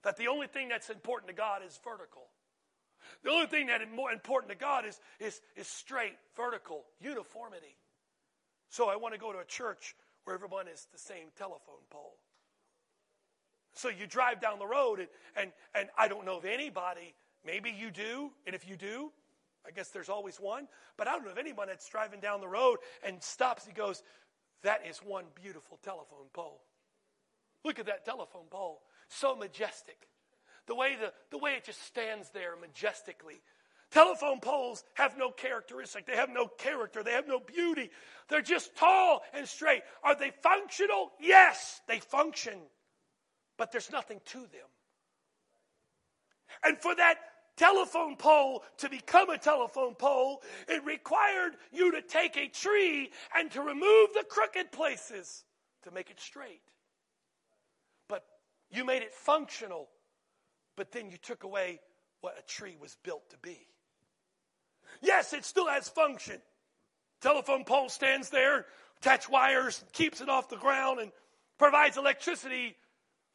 That 0.04 0.16
the 0.16 0.28
only 0.28 0.46
thing 0.46 0.68
that's 0.68 0.90
important 0.90 1.28
to 1.28 1.34
God 1.34 1.62
is 1.66 1.78
vertical. 1.82 2.22
The 3.24 3.30
only 3.30 3.46
thing 3.46 3.66
that 3.68 3.80
is 3.80 3.88
more 3.94 4.12
important 4.12 4.52
to 4.52 4.58
God 4.58 4.84
is, 4.86 5.00
is, 5.18 5.40
is 5.56 5.66
straight, 5.66 6.14
vertical, 6.36 6.84
uniformity. 7.00 7.76
So 8.68 8.88
I 8.88 8.96
want 8.96 9.14
to 9.14 9.20
go 9.20 9.32
to 9.32 9.38
a 9.38 9.44
church 9.44 9.96
where 10.24 10.36
everyone 10.36 10.68
is 10.68 10.86
the 10.92 10.98
same 10.98 11.28
telephone 11.36 11.82
pole. 11.90 12.16
So 13.74 13.88
you 13.88 14.06
drive 14.06 14.40
down 14.40 14.58
the 14.58 14.66
road, 14.66 14.98
and, 15.00 15.08
and, 15.36 15.52
and 15.74 15.88
I 15.96 16.08
don't 16.08 16.24
know 16.24 16.38
of 16.38 16.44
anybody, 16.44 17.14
maybe 17.44 17.70
you 17.70 17.90
do, 17.90 18.30
and 18.46 18.54
if 18.54 18.68
you 18.68 18.76
do, 18.76 19.12
I 19.66 19.70
guess 19.70 19.88
there's 19.88 20.08
always 20.08 20.36
one, 20.38 20.66
but 20.96 21.06
I 21.06 21.12
don't 21.12 21.24
know 21.24 21.30
of 21.30 21.38
anyone 21.38 21.68
that's 21.68 21.88
driving 21.88 22.20
down 22.20 22.40
the 22.40 22.48
road 22.48 22.78
and 23.04 23.22
stops. 23.22 23.66
He 23.66 23.72
goes, 23.72 24.02
That 24.62 24.86
is 24.88 24.98
one 24.98 25.24
beautiful 25.34 25.78
telephone 25.82 26.28
pole. 26.32 26.62
Look 27.64 27.78
at 27.78 27.86
that 27.86 28.04
telephone 28.04 28.46
pole. 28.50 28.80
So 29.08 29.36
majestic. 29.36 30.08
the 30.66 30.74
way, 30.74 30.96
the, 31.00 31.12
the 31.30 31.38
way 31.38 31.52
it 31.52 31.64
just 31.64 31.82
stands 31.82 32.30
there 32.30 32.54
majestically. 32.60 33.40
Telephone 33.90 34.40
poles 34.40 34.84
have 34.94 35.16
no 35.16 35.30
characteristic. 35.30 36.06
They 36.06 36.16
have 36.16 36.28
no 36.28 36.46
character. 36.46 37.02
They 37.02 37.12
have 37.12 37.26
no 37.26 37.40
beauty. 37.40 37.90
They're 38.28 38.42
just 38.42 38.76
tall 38.76 39.22
and 39.32 39.48
straight. 39.48 39.82
Are 40.02 40.14
they 40.14 40.30
functional? 40.42 41.10
Yes, 41.18 41.80
they 41.88 42.00
function. 42.00 42.58
But 43.58 43.72
there's 43.72 43.92
nothing 43.92 44.20
to 44.26 44.38
them. 44.38 44.70
And 46.64 46.78
for 46.78 46.94
that 46.94 47.16
telephone 47.56 48.16
pole 48.16 48.62
to 48.78 48.88
become 48.88 49.28
a 49.28 49.36
telephone 49.36 49.94
pole, 49.94 50.42
it 50.68 50.82
required 50.86 51.56
you 51.72 51.92
to 51.92 52.00
take 52.00 52.36
a 52.36 52.48
tree 52.48 53.10
and 53.36 53.50
to 53.50 53.60
remove 53.60 54.10
the 54.14 54.24
crooked 54.28 54.72
places 54.72 55.44
to 55.82 55.90
make 55.90 56.08
it 56.10 56.20
straight. 56.20 56.62
But 58.08 58.24
you 58.70 58.84
made 58.84 59.02
it 59.02 59.12
functional, 59.12 59.88
but 60.76 60.92
then 60.92 61.10
you 61.10 61.18
took 61.18 61.42
away 61.42 61.80
what 62.20 62.38
a 62.38 62.42
tree 62.42 62.76
was 62.80 62.96
built 63.02 63.28
to 63.30 63.36
be. 63.42 63.66
Yes, 65.02 65.32
it 65.32 65.44
still 65.44 65.68
has 65.68 65.88
function. 65.88 66.40
Telephone 67.20 67.64
pole 67.64 67.88
stands 67.88 68.30
there, 68.30 68.66
attach 68.98 69.28
wires, 69.28 69.84
keeps 69.92 70.20
it 70.20 70.28
off 70.28 70.48
the 70.48 70.56
ground, 70.56 71.00
and 71.00 71.10
provides 71.58 71.96
electricity 71.96 72.76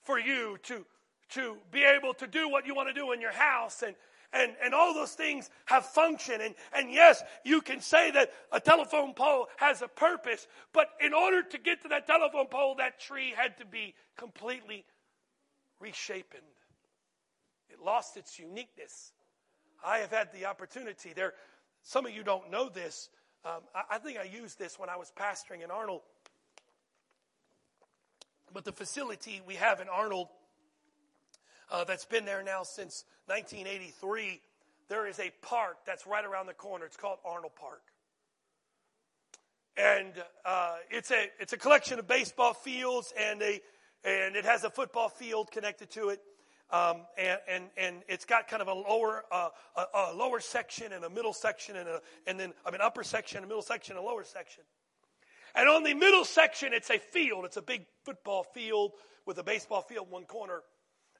for 0.03 0.19
you 0.19 0.57
to, 0.63 0.85
to 1.29 1.57
be 1.71 1.83
able 1.83 2.13
to 2.15 2.27
do 2.27 2.49
what 2.49 2.65
you 2.65 2.75
want 2.75 2.89
to 2.89 2.93
do 2.93 3.11
in 3.11 3.21
your 3.21 3.31
house 3.31 3.81
and, 3.81 3.95
and, 4.33 4.53
and 4.63 4.73
all 4.73 4.93
those 4.93 5.13
things 5.13 5.49
have 5.65 5.85
function. 5.85 6.41
And, 6.41 6.55
and 6.75 6.91
yes, 6.91 7.23
you 7.43 7.61
can 7.61 7.81
say 7.81 8.11
that 8.11 8.31
a 8.51 8.59
telephone 8.59 9.13
pole 9.13 9.47
has 9.57 9.81
a 9.81 9.87
purpose, 9.87 10.47
but 10.73 10.87
in 10.99 11.13
order 11.13 11.43
to 11.43 11.57
get 11.57 11.81
to 11.83 11.87
that 11.89 12.07
telephone 12.07 12.47
pole, 12.47 12.75
that 12.77 12.99
tree 12.99 13.33
had 13.35 13.57
to 13.59 13.65
be 13.65 13.93
completely 14.17 14.85
reshapen. 15.79 16.41
It 17.69 17.79
lost 17.83 18.17
its 18.17 18.39
uniqueness. 18.39 19.13
I 19.85 19.97
have 19.97 20.11
had 20.11 20.31
the 20.31 20.45
opportunity 20.45 21.13
there. 21.13 21.33
Some 21.81 22.05
of 22.05 22.13
you 22.13 22.23
don't 22.23 22.49
know 22.49 22.69
this. 22.69 23.09
Um, 23.45 23.61
I, 23.75 23.95
I 23.95 23.97
think 23.97 24.17
I 24.17 24.23
used 24.23 24.57
this 24.57 24.79
when 24.79 24.89
I 24.89 24.97
was 24.97 25.11
pastoring 25.17 25.63
in 25.63 25.71
Arnold. 25.71 26.01
But 28.53 28.65
the 28.65 28.71
facility 28.71 29.41
we 29.45 29.55
have 29.55 29.81
in 29.81 29.87
Arnold 29.89 30.27
uh, 31.71 31.83
that's 31.83 32.05
been 32.05 32.25
there 32.25 32.43
now 32.43 32.61
since 32.63 33.03
1983, 33.25 34.39
there 34.89 35.07
is 35.07 35.19
a 35.19 35.31
park 35.41 35.77
that's 35.85 36.05
right 36.05 36.23
around 36.23 36.45
the 36.45 36.53
corner. 36.53 36.85
It's 36.85 36.97
called 36.97 37.17
Arnold 37.25 37.55
Park. 37.55 37.81
And 39.75 40.13
uh, 40.45 40.75
it's, 40.91 41.09
a, 41.09 41.29
it's 41.39 41.53
a 41.53 41.57
collection 41.57 41.97
of 41.97 42.07
baseball 42.07 42.53
fields, 42.53 43.11
and, 43.19 43.41
a, 43.41 43.59
and 44.03 44.35
it 44.35 44.45
has 44.45 44.63
a 44.63 44.69
football 44.69 45.09
field 45.09 45.49
connected 45.49 45.89
to 45.91 46.09
it. 46.09 46.21
Um, 46.69 47.05
and, 47.17 47.39
and, 47.47 47.63
and 47.75 47.95
it's 48.07 48.25
got 48.25 48.47
kind 48.47 48.61
of 48.61 48.67
a 48.67 48.73
lower, 48.73 49.25
uh, 49.31 49.49
a, 49.75 49.85
a, 50.11 50.13
lower 50.15 50.39
section 50.39 50.91
and 50.93 51.03
a 51.03 51.09
middle 51.09 51.33
section 51.33 51.75
and, 51.75 51.87
a, 51.87 52.01
and 52.25 52.39
then, 52.39 52.53
I 52.65 52.71
mean, 52.71 52.81
upper 52.81 53.03
section, 53.03 53.43
a 53.43 53.47
middle 53.47 53.61
section, 53.61 53.95
a 53.95 54.01
lower 54.01 54.23
section. 54.23 54.63
And 55.55 55.69
on 55.69 55.83
the 55.83 55.93
middle 55.93 56.25
section, 56.25 56.73
it's 56.73 56.89
a 56.89 56.97
field. 56.97 57.45
It's 57.45 57.57
a 57.57 57.61
big 57.61 57.85
football 58.03 58.43
field 58.43 58.93
with 59.25 59.37
a 59.37 59.43
baseball 59.43 59.81
field 59.81 60.07
in 60.07 60.11
one 60.11 60.25
corner. 60.25 60.61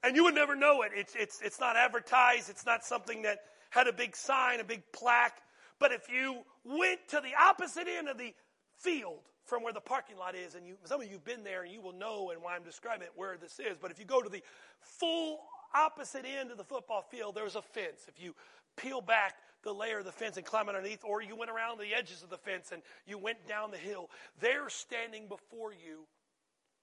And 0.03 0.15
you 0.15 0.23
would 0.25 0.35
never 0.35 0.55
know 0.55 0.81
it. 0.81 0.91
It's, 0.95 1.15
it's, 1.15 1.41
it's 1.41 1.59
not 1.59 1.77
advertised. 1.77 2.49
It's 2.49 2.65
not 2.65 2.83
something 2.83 3.21
that 3.21 3.39
had 3.69 3.87
a 3.87 3.93
big 3.93 4.15
sign, 4.15 4.59
a 4.59 4.63
big 4.63 4.83
plaque. 4.91 5.41
But 5.79 5.91
if 5.91 6.09
you 6.09 6.41
went 6.63 6.99
to 7.09 7.21
the 7.21 7.31
opposite 7.39 7.87
end 7.87 8.09
of 8.09 8.17
the 8.17 8.33
field 8.77 9.19
from 9.45 9.63
where 9.63 9.73
the 9.73 9.81
parking 9.81 10.17
lot 10.17 10.35
is, 10.35 10.55
and 10.55 10.65
you, 10.65 10.75
some 10.85 11.01
of 11.01 11.07
you 11.07 11.13
have 11.13 11.25
been 11.25 11.43
there 11.43 11.63
and 11.63 11.71
you 11.71 11.81
will 11.81 11.93
know 11.93 12.31
and 12.31 12.41
why 12.41 12.55
I'm 12.55 12.63
describing 12.63 13.03
it 13.03 13.11
where 13.15 13.37
this 13.37 13.59
is. 13.59 13.77
But 13.81 13.91
if 13.91 13.99
you 13.99 14.05
go 14.05 14.21
to 14.21 14.29
the 14.29 14.41
full 14.79 15.39
opposite 15.73 16.25
end 16.25 16.51
of 16.51 16.57
the 16.57 16.63
football 16.63 17.01
field, 17.01 17.35
there's 17.35 17.55
a 17.55 17.61
fence. 17.61 18.05
If 18.07 18.21
you 18.21 18.35
peel 18.75 19.01
back 19.01 19.35
the 19.63 19.73
layer 19.73 19.99
of 19.99 20.05
the 20.05 20.11
fence 20.11 20.37
and 20.37 20.45
climb 20.45 20.69
underneath, 20.69 21.03
or 21.03 21.21
you 21.21 21.35
went 21.35 21.51
around 21.51 21.79
the 21.79 21.93
edges 21.93 22.23
of 22.23 22.29
the 22.29 22.37
fence 22.37 22.71
and 22.71 22.81
you 23.05 23.17
went 23.17 23.47
down 23.47 23.71
the 23.71 23.77
hill, 23.77 24.09
there 24.39 24.69
standing 24.69 25.27
before 25.27 25.71
you 25.71 26.05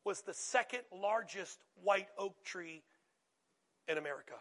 was 0.04 0.22
the 0.22 0.34
second 0.34 0.80
largest 0.92 1.58
white 1.82 2.08
oak 2.18 2.42
tree 2.44 2.82
in 3.88 3.98
America. 3.98 4.34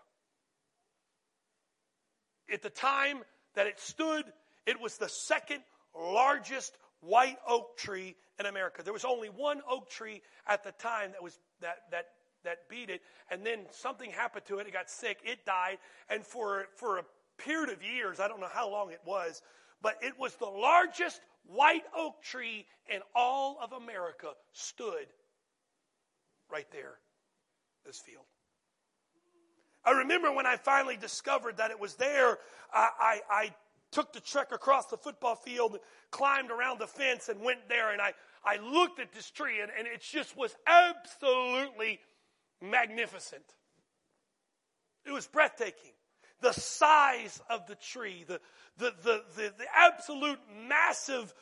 At 2.52 2.62
the 2.62 2.70
time 2.70 3.20
that 3.56 3.68
it 3.68 3.80
stood, 3.80 4.24
it 4.66 4.80
was 4.80 4.98
the 4.98 5.10
second 5.10 5.62
largest 5.96 6.78
white 7.02 7.38
oak 7.48 7.78
tree 7.78 8.16
in 8.40 8.46
America. 8.46 8.84
There 8.84 8.94
was 8.94 9.06
only 9.06 9.30
one 9.30 9.62
oak 9.70 9.90
tree 9.90 10.22
at 10.48 10.64
the 10.64 10.72
time 10.72 11.12
that 11.12 11.22
was 11.22 11.38
that 11.62 11.78
that 11.92 12.06
that 12.44 12.70
beat 12.70 12.90
it, 12.90 13.02
and 13.30 13.46
then 13.46 13.60
something 13.72 14.10
happened 14.12 14.46
to 14.46 14.60
it. 14.60 14.68
It 14.68 14.74
got 14.74 14.90
sick. 14.90 15.20
It 15.24 15.46
died, 15.46 15.78
and 16.10 16.26
for 16.26 16.68
for 16.76 17.00
a 17.00 17.04
period 17.40 17.70
of 17.70 17.84
years, 17.84 18.20
I 18.20 18.28
don't 18.28 18.40
know 18.40 18.48
how 18.52 18.70
long 18.70 18.92
it 18.92 19.02
was, 19.06 19.42
but 19.82 19.96
it 20.02 20.14
was 20.20 20.36
the 20.36 20.46
largest 20.46 21.22
white 21.46 21.84
oak 21.98 22.22
tree 22.22 22.66
in 22.94 23.02
all 23.16 23.58
of 23.62 23.72
America. 23.72 24.28
Stood 24.52 25.08
right 26.52 26.68
there, 26.72 26.96
this 27.86 28.00
field. 28.00 28.26
I 29.86 29.92
remember 29.92 30.32
when 30.32 30.46
I 30.46 30.58
finally 30.58 30.98
discovered 30.98 31.58
that 31.58 31.72
it 31.72 31.80
was 31.80 31.96
there, 31.96 32.38
I, 32.74 32.90
I, 33.00 33.22
I 33.32 33.56
took 33.92 34.14
the 34.14 34.20
trek 34.20 34.52
across 34.52 34.88
the 34.88 34.98
football 34.98 35.36
field, 35.36 35.80
climbed 36.12 36.52
around 36.52 36.80
the 36.80 36.88
fence, 36.88 37.30
and 37.30 37.42
went 37.42 37.68
there. 37.70 37.92
And 37.92 38.02
I, 38.02 38.14
I 38.44 38.58
looked 38.58 39.00
at 39.00 39.14
this 39.14 39.32
tree, 39.32 39.62
and, 39.62 39.72
and 39.78 39.88
it 39.88 40.02
just 40.02 40.38
was 40.38 40.56
absolutely 40.68 42.00
magnificent. 42.62 43.46
It 45.06 45.12
was 45.12 45.28
breathtaking. 45.28 45.94
The 46.42 46.54
size 46.54 47.42
of 47.50 47.68
the 47.68 47.76
tree, 47.76 48.24
the, 48.28 48.40
the, 48.78 48.94
the, 49.04 49.24
the, 49.36 49.52
absolute 49.76 50.40
massive 50.68 51.34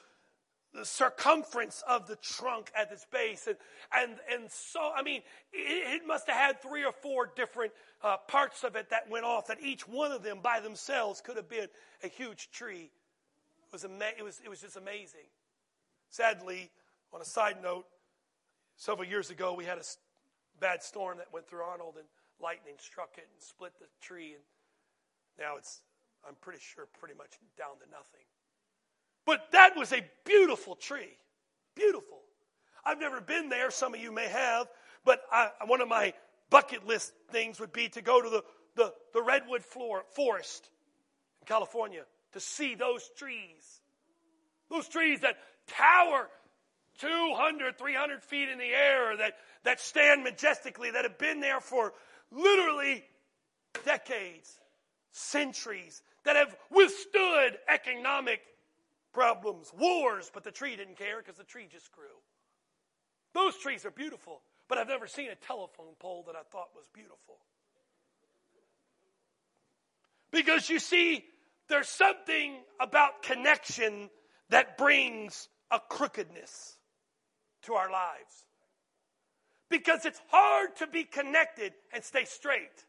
circumference 0.84 1.84
of 1.88 2.08
the 2.08 2.16
trunk 2.18 2.72
at 2.76 2.92
its 2.92 3.06
base. 3.06 3.48
And, 3.48 3.58
and, 3.96 4.20
and 4.32 4.52
so, 4.52 4.92
I 4.96 5.04
mean, 5.04 5.22
it, 5.54 6.02
it 6.02 6.08
must 6.08 6.28
have 6.28 6.36
had 6.36 6.62
three 6.62 6.84
or 6.84 6.92
four 6.92 7.32
different 7.36 7.74
uh, 8.04 8.18
parts 8.28 8.64
of 8.64 8.76
it 8.76 8.90
that 8.90 9.10
went 9.10 9.26
off, 9.26 9.48
that 9.48 9.62
each 9.62 9.88
one 9.88 10.12
of 10.12 10.24
them 10.24 10.40
by 10.42 10.60
themselves 10.60 11.22
could 11.22 11.36
have 11.36 11.50
been 11.50 11.68
a 12.04 12.08
huge 12.08 12.50
tree. 12.52 12.92
It 13.68 13.74
was, 13.74 13.86
ama- 13.86 14.14
it 14.18 14.24
was, 14.24 14.42
it 14.44 14.50
was 14.50 14.62
just 14.62 14.78
amazing. 14.78 15.28
Sadly, 16.10 16.70
on 17.14 17.22
a 17.22 17.26
side 17.26 17.58
note, 17.62 17.86
several 18.78 19.08
years 19.08 19.30
ago, 19.30 19.54
we 19.54 19.66
had 19.66 19.78
a 19.78 19.84
bad 20.60 20.84
storm 20.84 21.18
that 21.18 21.32
went 21.34 21.48
through 21.48 21.62
Arnold, 21.62 21.96
and 21.98 22.06
lightning 22.42 22.76
struck 22.80 23.18
it 23.18 23.28
and 23.34 23.42
split 23.42 23.74
the 23.80 23.88
tree. 24.02 24.34
And 24.34 24.44
now 25.40 25.56
it's, 25.58 25.82
I'm 26.28 26.36
pretty 26.42 26.60
sure, 26.62 26.88
pretty 27.00 27.16
much 27.16 27.32
down 27.58 27.76
to 27.84 27.90
nothing. 27.92 28.26
But 29.26 29.52
that 29.52 29.76
was 29.76 29.92
a 29.92 30.06
beautiful 30.26 30.76
tree. 30.76 31.18
Beautiful. 31.76 32.20
I've 32.86 33.00
never 33.00 33.20
been 33.20 33.50
there. 33.50 33.72
Some 33.72 33.94
of 33.94 34.02
you 34.02 34.12
may 34.12 34.28
have. 34.28 34.68
But 35.04 35.22
I, 35.32 35.50
one 35.66 35.82
of 35.82 35.88
my 35.88 36.14
bucket 36.50 36.88
list 36.88 37.14
things 37.32 37.60
would 37.60 37.74
be 37.74 37.90
to 37.90 38.02
go 38.02 38.22
to 38.22 38.30
the, 38.30 38.44
the, 38.76 38.94
the 39.14 39.22
redwood 39.22 39.64
floor, 39.64 40.04
forest 40.16 40.70
in 41.42 41.46
California 41.46 42.04
to 42.34 42.40
see 42.40 42.76
those 42.76 43.10
trees. 43.18 43.82
Those 44.70 44.88
trees 44.88 45.22
that 45.22 45.38
tower 45.68 46.30
200, 47.00 47.78
300 47.78 48.24
feet 48.24 48.50
in 48.50 48.58
the 48.58 48.66
air, 48.66 49.18
that, 49.18 49.34
that 49.64 49.80
stand 49.80 50.24
majestically, 50.24 50.92
that 50.92 51.04
have 51.04 51.18
been 51.18 51.40
there 51.40 51.60
for 51.60 51.94
literally 52.32 53.04
decades, 53.86 54.60
centuries, 55.18 56.02
that 56.24 56.36
have 56.36 56.56
withstood 56.70 57.58
economic 57.68 58.42
problems, 59.14 59.72
wars, 59.78 60.30
but 60.34 60.44
the 60.44 60.52
tree 60.52 60.76
didn't 60.76 60.98
care 60.98 61.18
because 61.18 61.38
the 61.38 61.44
tree 61.44 61.68
just 61.72 61.92
grew. 61.92 62.06
Those 63.34 63.58
trees 63.58 63.86
are 63.86 63.92
beautiful, 63.92 64.42
but 64.68 64.78
I've 64.78 64.88
never 64.88 65.08
seen 65.08 65.30
a 65.30 65.36
telephone 65.36 65.96
pole 66.00 66.24
that 66.28 66.36
I 66.36 66.44
thought 66.52 66.70
was 66.76 66.88
beautiful. 66.94 67.38
Because 70.32 70.70
you 70.70 70.80
see, 70.80 71.24
there's 71.68 71.90
something 71.90 72.58
about 72.80 73.24
connection 73.24 74.10
that 74.50 74.78
brings 74.78 75.50
a 75.72 75.80
crookedness 75.80 76.78
to 77.64 77.74
our 77.74 77.92
lives. 77.92 78.46
Because 79.70 80.06
it's 80.06 80.22
hard 80.30 80.76
to 80.78 80.88
be 80.88 81.04
connected 81.04 81.74
and 81.94 82.04
stay 82.04 82.26
straight. 82.26 82.86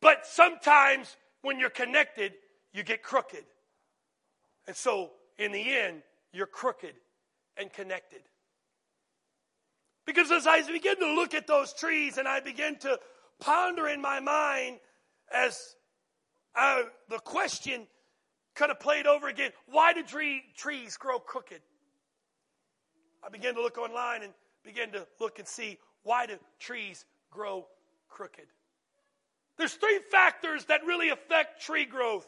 But 0.00 0.26
sometimes 0.26 1.16
when 1.42 1.58
you're 1.58 1.70
connected, 1.70 2.34
you 2.72 2.82
get 2.82 3.02
crooked. 3.02 3.44
And 4.66 4.76
so, 4.76 5.10
in 5.38 5.52
the 5.52 5.74
end, 5.74 6.02
you're 6.32 6.46
crooked 6.46 6.94
and 7.56 7.72
connected. 7.72 8.20
Because 10.06 10.30
as 10.30 10.46
I 10.46 10.62
begin 10.70 10.98
to 11.00 11.14
look 11.14 11.34
at 11.34 11.46
those 11.46 11.72
trees 11.72 12.18
and 12.18 12.28
I 12.28 12.40
begin 12.40 12.76
to 12.80 12.98
ponder 13.40 13.88
in 13.88 14.00
my 14.00 14.20
mind 14.20 14.78
as 15.32 15.74
uh, 16.54 16.82
the 17.08 17.18
question 17.18 17.86
kind 18.54 18.70
of 18.70 18.80
played 18.80 19.06
over 19.06 19.28
again 19.28 19.50
why 19.66 19.92
do 19.92 20.02
tree, 20.02 20.42
trees 20.56 20.96
grow 20.96 21.18
crooked? 21.18 21.60
I 23.24 23.28
began 23.28 23.54
to 23.54 23.62
look 23.62 23.78
online 23.78 24.22
and 24.22 24.32
began 24.64 24.92
to 24.92 25.06
look 25.20 25.38
and 25.38 25.48
see 25.48 25.78
why 26.04 26.26
do 26.26 26.34
trees 26.60 27.04
grow 27.30 27.66
crooked? 28.08 28.46
There's 29.56 29.74
three 29.74 29.98
factors 30.10 30.64
that 30.66 30.84
really 30.84 31.08
affect 31.08 31.62
tree 31.62 31.84
growth. 31.84 32.26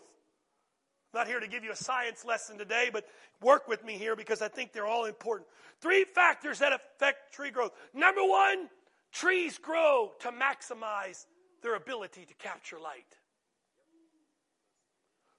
I'm 1.13 1.21
not 1.21 1.27
here 1.27 1.41
to 1.41 1.49
give 1.49 1.65
you 1.65 1.73
a 1.73 1.77
science 1.77 2.25
lesson 2.25 2.59
today, 2.59 2.91
but 2.93 3.07
work 3.43 3.69
with 3.69 3.85
me 3.85 3.95
here 3.95 4.17
because 4.17 4.43
I 4.43 4.49
think 4.49 4.73
they're 4.73 4.87
all 4.87 5.05
important. 5.05 5.49
Three 5.81 6.05
factors 6.05 6.59
that 6.59 6.73
affect 6.73 7.35
tree 7.35 7.51
growth. 7.51 7.73
Number 7.95 8.23
one, 8.23 8.69
trees 9.13 9.59
grow 9.59 10.13
to 10.21 10.31
maximize 10.31 11.27
their 11.63 11.75
ability 11.75 12.25
to 12.27 12.35
capture 12.35 12.79
light. 12.79 13.17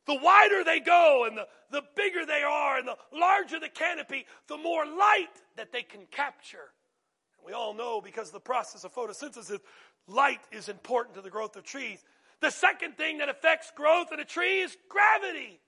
The 0.06 0.16
wider 0.16 0.64
they 0.64 0.80
go 0.80 1.26
and 1.28 1.38
the, 1.38 1.48
the 1.72 1.84
bigger 1.96 2.26
they 2.26 2.42
are 2.42 2.80
and 2.80 2.88
the 2.88 2.98
larger 3.14 3.60
the 3.60 3.70
canopy, 3.70 4.26
the 4.48 4.58
more 4.58 4.86
light 4.86 5.28
that 5.56 5.72
they 5.72 5.84
can 5.84 6.08
capture. 6.10 6.72
We 7.46 7.54
all 7.54 7.74
know 7.74 8.02
because 8.02 8.28
of 8.28 8.34
the 8.34 8.40
process 8.40 8.84
of 8.84 8.94
photosynthesis, 8.94 9.60
light 10.08 10.42
is 10.52 10.70
important 10.70 11.16
to 11.16 11.22
the 11.22 11.30
growth 11.30 11.56
of 11.56 11.64
trees. 11.64 12.04
The 12.42 12.52
second 12.52 12.98
thing 12.98 13.18
that 13.18 13.30
affects 13.30 13.72
growth 13.76 14.12
in 14.14 14.20
a 14.20 14.26
tree 14.26 14.62
is 14.62 14.76
gravity 14.88 15.60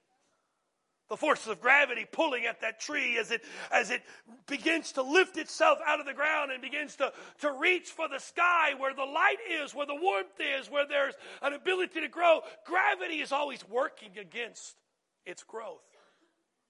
the 1.12 1.18
forces 1.18 1.48
of 1.48 1.60
gravity 1.60 2.08
pulling 2.10 2.46
at 2.46 2.62
that 2.62 2.80
tree 2.80 3.18
as 3.18 3.32
it, 3.32 3.44
as 3.70 3.92
it 3.92 4.01
begins 4.48 4.94
to 4.94 5.01
lift 5.01 5.36
itself 5.36 5.78
out 5.86 6.00
of 6.00 6.06
the 6.06 6.13
ground 6.13 6.54
and 6.54 6.62
begins 6.62 6.96
to, 6.96 7.12
to 7.42 7.51
reach 7.51 7.90
for 7.90 8.08
the 8.08 8.18
sky 8.18 8.75
where 8.78 8.94
the 8.94 9.04
light 9.04 9.36
is, 9.62 9.75
where 9.75 9.86
the 9.86 9.94
warmth 9.94 10.40
is, 10.40 10.72
where 10.72 10.88
there's 10.88 11.13
an 11.42 11.51
ability 11.51 12.00
to 12.00 12.08
grow. 12.08 12.40
Gravity 12.66 13.20
is 13.20 13.34
always 13.34 13.60
working 13.68 14.12
against 14.18 14.78
its 15.25 15.44
growth. 15.44 15.84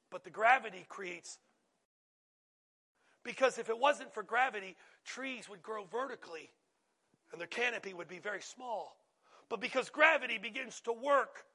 But 0.09 0.23
the 0.23 0.31
gravity 0.31 0.87
creates. 0.89 1.37
Because 3.23 3.59
if 3.59 3.69
it 3.69 3.77
wasn't 3.77 4.11
for 4.11 4.23
gravity, 4.23 4.75
trees 5.05 5.49
would 5.49 5.61
grow 5.61 5.85
vertically 5.85 6.49
and 7.31 7.39
their 7.39 7.47
canopy 7.47 7.93
would 7.93 8.07
be 8.07 8.19
very 8.19 8.41
small. 8.41 8.97
But 9.49 9.61
because 9.61 9.89
gravity 9.89 10.37
begins 10.37 10.81
to 10.81 10.93
work, 10.93 11.45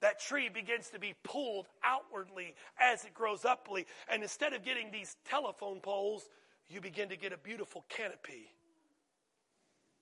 that 0.00 0.20
tree 0.20 0.48
begins 0.48 0.90
to 0.90 0.98
be 0.98 1.14
pulled 1.24 1.66
outwardly 1.82 2.54
as 2.80 3.04
it 3.04 3.14
grows 3.14 3.44
uply. 3.44 3.86
And 4.08 4.22
instead 4.22 4.52
of 4.52 4.64
getting 4.64 4.90
these 4.90 5.16
telephone 5.28 5.80
poles, 5.80 6.28
you 6.68 6.80
begin 6.80 7.08
to 7.08 7.16
get 7.16 7.32
a 7.32 7.38
beautiful 7.38 7.84
canopy. 7.88 8.52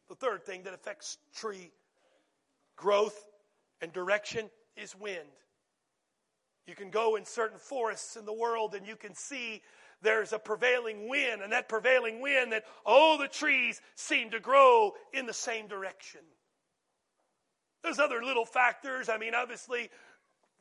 The 0.09 0.15
third 0.15 0.45
thing 0.45 0.65
that 0.65 0.75
affects 0.75 1.19
tree 1.35 1.71
growth 2.77 3.27
and 3.81 3.93
direction 3.93 4.51
is 4.77 4.95
wind. 4.95 5.29
You 6.67 6.75
can 6.75 6.91
go 6.91 7.17
in 7.17 7.25
certain 7.25 7.59
forests 7.59 8.17
in 8.17 8.25
the 8.25 8.33
world 8.33 8.75
and 8.75 8.87
you 8.87 8.97
can 8.97 9.15
see 9.15 9.63
there's 10.03 10.33
a 10.33 10.39
prevailing 10.39 11.09
wind, 11.09 11.43
and 11.43 11.53
that 11.53 11.69
prevailing 11.69 12.21
wind 12.21 12.53
that 12.53 12.65
all 12.85 13.19
the 13.19 13.29
trees 13.29 13.81
seem 13.95 14.31
to 14.31 14.41
grow 14.41 14.93
in 15.13 15.27
the 15.27 15.33
same 15.33 15.69
direction. 15.69 16.21
There's 17.83 17.99
other 17.99 18.23
little 18.23 18.45
factors. 18.45 19.09
I 19.09 19.17
mean, 19.17 19.35
obviously, 19.35 19.91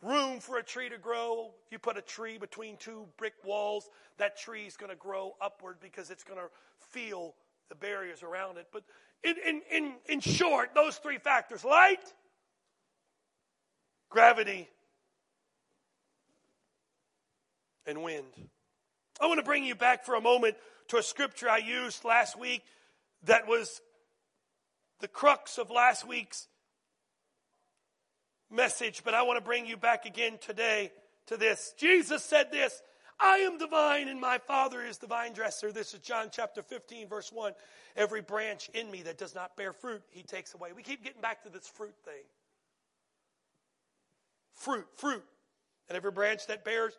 room 0.01 0.39
for 0.39 0.57
a 0.57 0.63
tree 0.63 0.89
to 0.89 0.97
grow. 0.97 1.51
If 1.65 1.71
you 1.71 1.79
put 1.79 1.97
a 1.97 2.01
tree 2.01 2.37
between 2.37 2.77
two 2.77 3.07
brick 3.17 3.33
walls, 3.43 3.89
that 4.17 4.37
tree 4.37 4.65
is 4.65 4.77
going 4.77 4.91
to 4.91 4.95
grow 4.95 5.33
upward 5.41 5.77
because 5.81 6.11
it's 6.11 6.23
going 6.23 6.39
to 6.39 6.47
feel 6.91 7.35
the 7.69 7.75
barriers 7.75 8.23
around 8.23 8.57
it. 8.57 8.67
But 8.71 8.83
in, 9.23 9.35
in, 9.45 9.61
in, 9.71 9.93
in 10.07 10.19
short, 10.19 10.75
those 10.75 10.97
three 10.97 11.17
factors 11.17 11.65
light, 11.65 12.13
gravity, 14.09 14.69
and 17.87 18.03
wind. 18.03 18.25
I 19.19 19.27
want 19.27 19.39
to 19.39 19.45
bring 19.45 19.63
you 19.63 19.75
back 19.75 20.05
for 20.05 20.15
a 20.15 20.21
moment 20.21 20.55
to 20.89 20.97
a 20.97 21.03
scripture 21.03 21.49
I 21.49 21.57
used 21.57 22.03
last 22.03 22.37
week 22.37 22.63
that 23.23 23.47
was 23.47 23.81
the 24.99 25.07
crux 25.07 25.57
of 25.57 25.71
last 25.71 26.07
week's 26.07 26.47
message, 28.51 29.03
but 29.03 29.13
I 29.13 29.23
want 29.23 29.37
to 29.37 29.43
bring 29.43 29.65
you 29.65 29.77
back 29.77 30.05
again 30.05 30.37
today 30.41 30.91
to 31.27 31.37
this. 31.37 31.73
Jesus 31.77 32.23
said 32.23 32.51
this 32.51 32.81
I 33.19 33.37
am 33.37 33.57
the 33.57 33.67
vine 33.67 34.09
and 34.09 34.19
my 34.19 34.37
Father 34.39 34.81
is 34.81 34.97
the 34.97 35.07
vine 35.07 35.33
dresser. 35.33 35.71
This 35.71 35.93
is 35.93 36.01
John 36.01 36.27
chapter 36.31 36.61
15, 36.61 37.07
verse 37.07 37.31
1. 37.31 37.53
Every 37.95 38.21
branch 38.21 38.69
in 38.73 38.91
me 38.91 39.03
that 39.03 39.17
does 39.17 39.33
not 39.33 39.55
bear 39.55 39.71
fruit, 39.71 40.01
he 40.09 40.23
takes 40.23 40.53
away. 40.53 40.71
We 40.75 40.83
keep 40.83 41.03
getting 41.03 41.21
back 41.21 41.43
to 41.43 41.49
this 41.49 41.67
fruit 41.67 41.95
thing. 42.03 42.23
Fruit, 44.53 44.85
fruit. 44.97 45.23
And 45.87 45.95
every 45.95 46.11
branch 46.11 46.47
that 46.47 46.65
bears 46.65 46.93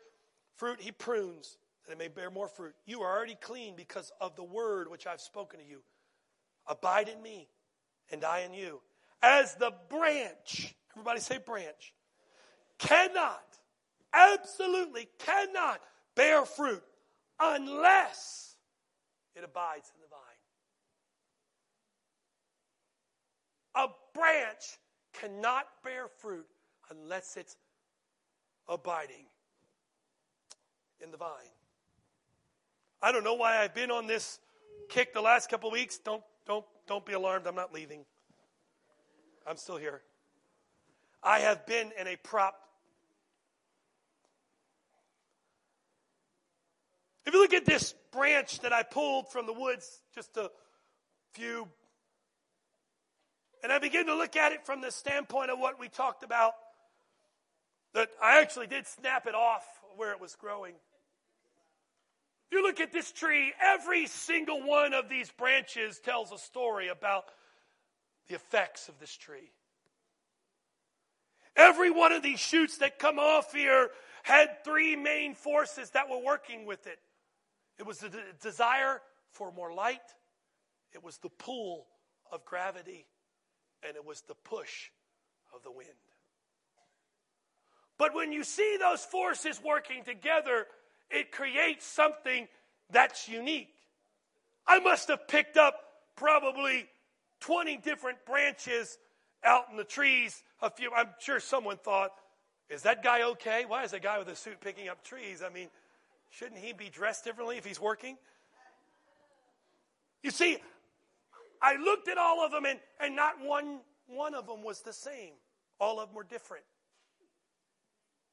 fruit, 0.56 0.80
he 0.80 0.92
prunes 0.92 1.58
that 1.86 1.92
it 1.92 1.98
may 1.98 2.08
bear 2.08 2.30
more 2.30 2.48
fruit. 2.48 2.74
You 2.84 3.02
are 3.02 3.16
already 3.16 3.36
clean 3.40 3.74
because 3.76 4.12
of 4.20 4.36
the 4.36 4.44
word 4.44 4.90
which 4.90 5.06
I've 5.06 5.20
spoken 5.20 5.60
to 5.60 5.66
you. 5.66 5.82
Abide 6.66 7.08
in 7.08 7.22
me, 7.22 7.48
and 8.10 8.24
I 8.24 8.40
in 8.40 8.52
you. 8.52 8.80
As 9.22 9.54
the 9.54 9.72
branch 9.88 10.74
Everybody 10.96 11.20
say 11.20 11.38
branch. 11.44 11.92
Cannot, 12.78 13.44
absolutely 14.14 15.08
cannot 15.18 15.80
bear 16.14 16.46
fruit 16.46 16.82
unless 17.38 18.56
it 19.34 19.44
abides 19.44 19.92
in 19.94 20.00
the 20.00 20.08
vine. 20.08 20.20
A 23.74 24.18
branch 24.18 24.78
cannot 25.12 25.66
bear 25.84 26.08
fruit 26.08 26.46
unless 26.90 27.36
it's 27.36 27.56
abiding 28.66 29.26
in 31.02 31.10
the 31.10 31.18
vine. 31.18 31.55
I 33.02 33.12
don't 33.12 33.24
know 33.24 33.34
why 33.34 33.58
I've 33.58 33.74
been 33.74 33.90
on 33.90 34.06
this 34.06 34.38
kick 34.88 35.12
the 35.12 35.20
last 35.20 35.48
couple 35.48 35.70
weeks. 35.70 35.98
Don't 35.98 36.22
don't 36.46 36.64
don't 36.86 37.04
be 37.04 37.12
alarmed. 37.12 37.46
I'm 37.46 37.54
not 37.54 37.72
leaving. 37.72 38.04
I'm 39.46 39.56
still 39.56 39.76
here. 39.76 40.02
I 41.22 41.40
have 41.40 41.66
been 41.66 41.92
in 41.98 42.06
a 42.06 42.16
prop. 42.16 42.54
If 47.26 47.34
you 47.34 47.40
look 47.40 47.54
at 47.54 47.64
this 47.64 47.94
branch 48.12 48.60
that 48.60 48.72
I 48.72 48.84
pulled 48.84 49.30
from 49.30 49.46
the 49.46 49.52
woods 49.52 50.00
just 50.14 50.36
a 50.36 50.50
few, 51.32 51.68
and 53.62 53.72
I 53.72 53.80
begin 53.80 54.06
to 54.06 54.14
look 54.14 54.36
at 54.36 54.52
it 54.52 54.64
from 54.64 54.80
the 54.80 54.92
standpoint 54.92 55.50
of 55.50 55.58
what 55.58 55.80
we 55.80 55.88
talked 55.88 56.22
about, 56.22 56.52
that 57.94 58.08
I 58.22 58.40
actually 58.40 58.68
did 58.68 58.86
snap 58.86 59.26
it 59.26 59.34
off 59.34 59.64
where 59.96 60.12
it 60.12 60.20
was 60.20 60.36
growing. 60.36 60.74
If 62.48 62.56
you 62.56 62.62
look 62.62 62.80
at 62.80 62.92
this 62.92 63.10
tree, 63.12 63.52
every 63.60 64.06
single 64.06 64.62
one 64.62 64.92
of 64.92 65.08
these 65.08 65.30
branches 65.30 65.98
tells 65.98 66.32
a 66.32 66.38
story 66.38 66.88
about 66.88 67.24
the 68.28 68.34
effects 68.34 68.88
of 68.88 68.98
this 68.98 69.14
tree. 69.16 69.50
Every 71.56 71.90
one 71.90 72.12
of 72.12 72.22
these 72.22 72.40
shoots 72.40 72.78
that 72.78 72.98
come 72.98 73.18
off 73.18 73.52
here 73.52 73.88
had 74.22 74.64
three 74.64 74.94
main 74.94 75.34
forces 75.34 75.90
that 75.90 76.08
were 76.08 76.22
working 76.22 76.66
with 76.66 76.86
it 76.86 76.98
it 77.78 77.86
was 77.86 77.98
the 77.98 78.10
desire 78.40 79.02
for 79.32 79.52
more 79.52 79.72
light, 79.72 80.14
it 80.92 81.04
was 81.04 81.18
the 81.18 81.28
pull 81.28 81.86
of 82.32 82.44
gravity, 82.44 83.06
and 83.86 83.96
it 83.96 84.04
was 84.04 84.22
the 84.22 84.34
push 84.34 84.90
of 85.54 85.62
the 85.62 85.70
wind. 85.70 85.90
But 87.98 88.14
when 88.14 88.32
you 88.32 88.44
see 88.44 88.76
those 88.78 89.04
forces 89.04 89.60
working 89.62 90.04
together, 90.04 90.66
it 91.10 91.32
creates 91.32 91.86
something 91.86 92.48
that's 92.90 93.28
unique. 93.28 93.72
I 94.66 94.80
must 94.80 95.08
have 95.08 95.28
picked 95.28 95.56
up 95.56 95.74
probably 96.16 96.86
20 97.40 97.76
different 97.78 98.18
branches 98.26 98.98
out 99.44 99.66
in 99.70 99.76
the 99.76 99.84
trees 99.84 100.42
a 100.62 100.70
few, 100.70 100.90
I'm 100.94 101.10
sure 101.18 101.40
someone 101.40 101.76
thought, 101.76 102.12
is 102.68 102.82
that 102.82 103.02
guy 103.02 103.22
okay? 103.30 103.64
Why 103.66 103.84
is 103.84 103.92
a 103.92 104.00
guy 104.00 104.18
with 104.18 104.28
a 104.28 104.36
suit 104.36 104.60
picking 104.60 104.88
up 104.88 105.04
trees? 105.04 105.42
I 105.44 105.52
mean, 105.52 105.68
shouldn't 106.30 106.58
he 106.58 106.72
be 106.72 106.88
dressed 106.88 107.24
differently 107.24 107.58
if 107.58 107.64
he's 107.64 107.80
working? 107.80 108.16
You 110.22 110.30
see, 110.30 110.58
I 111.62 111.76
looked 111.76 112.08
at 112.08 112.18
all 112.18 112.44
of 112.44 112.50
them 112.50 112.64
and, 112.64 112.80
and 113.00 113.14
not 113.14 113.34
one, 113.40 113.80
one 114.08 114.34
of 114.34 114.46
them 114.46 114.64
was 114.64 114.80
the 114.80 114.92
same. 114.92 115.32
All 115.78 116.00
of 116.00 116.08
them 116.08 116.16
were 116.16 116.24
different. 116.24 116.64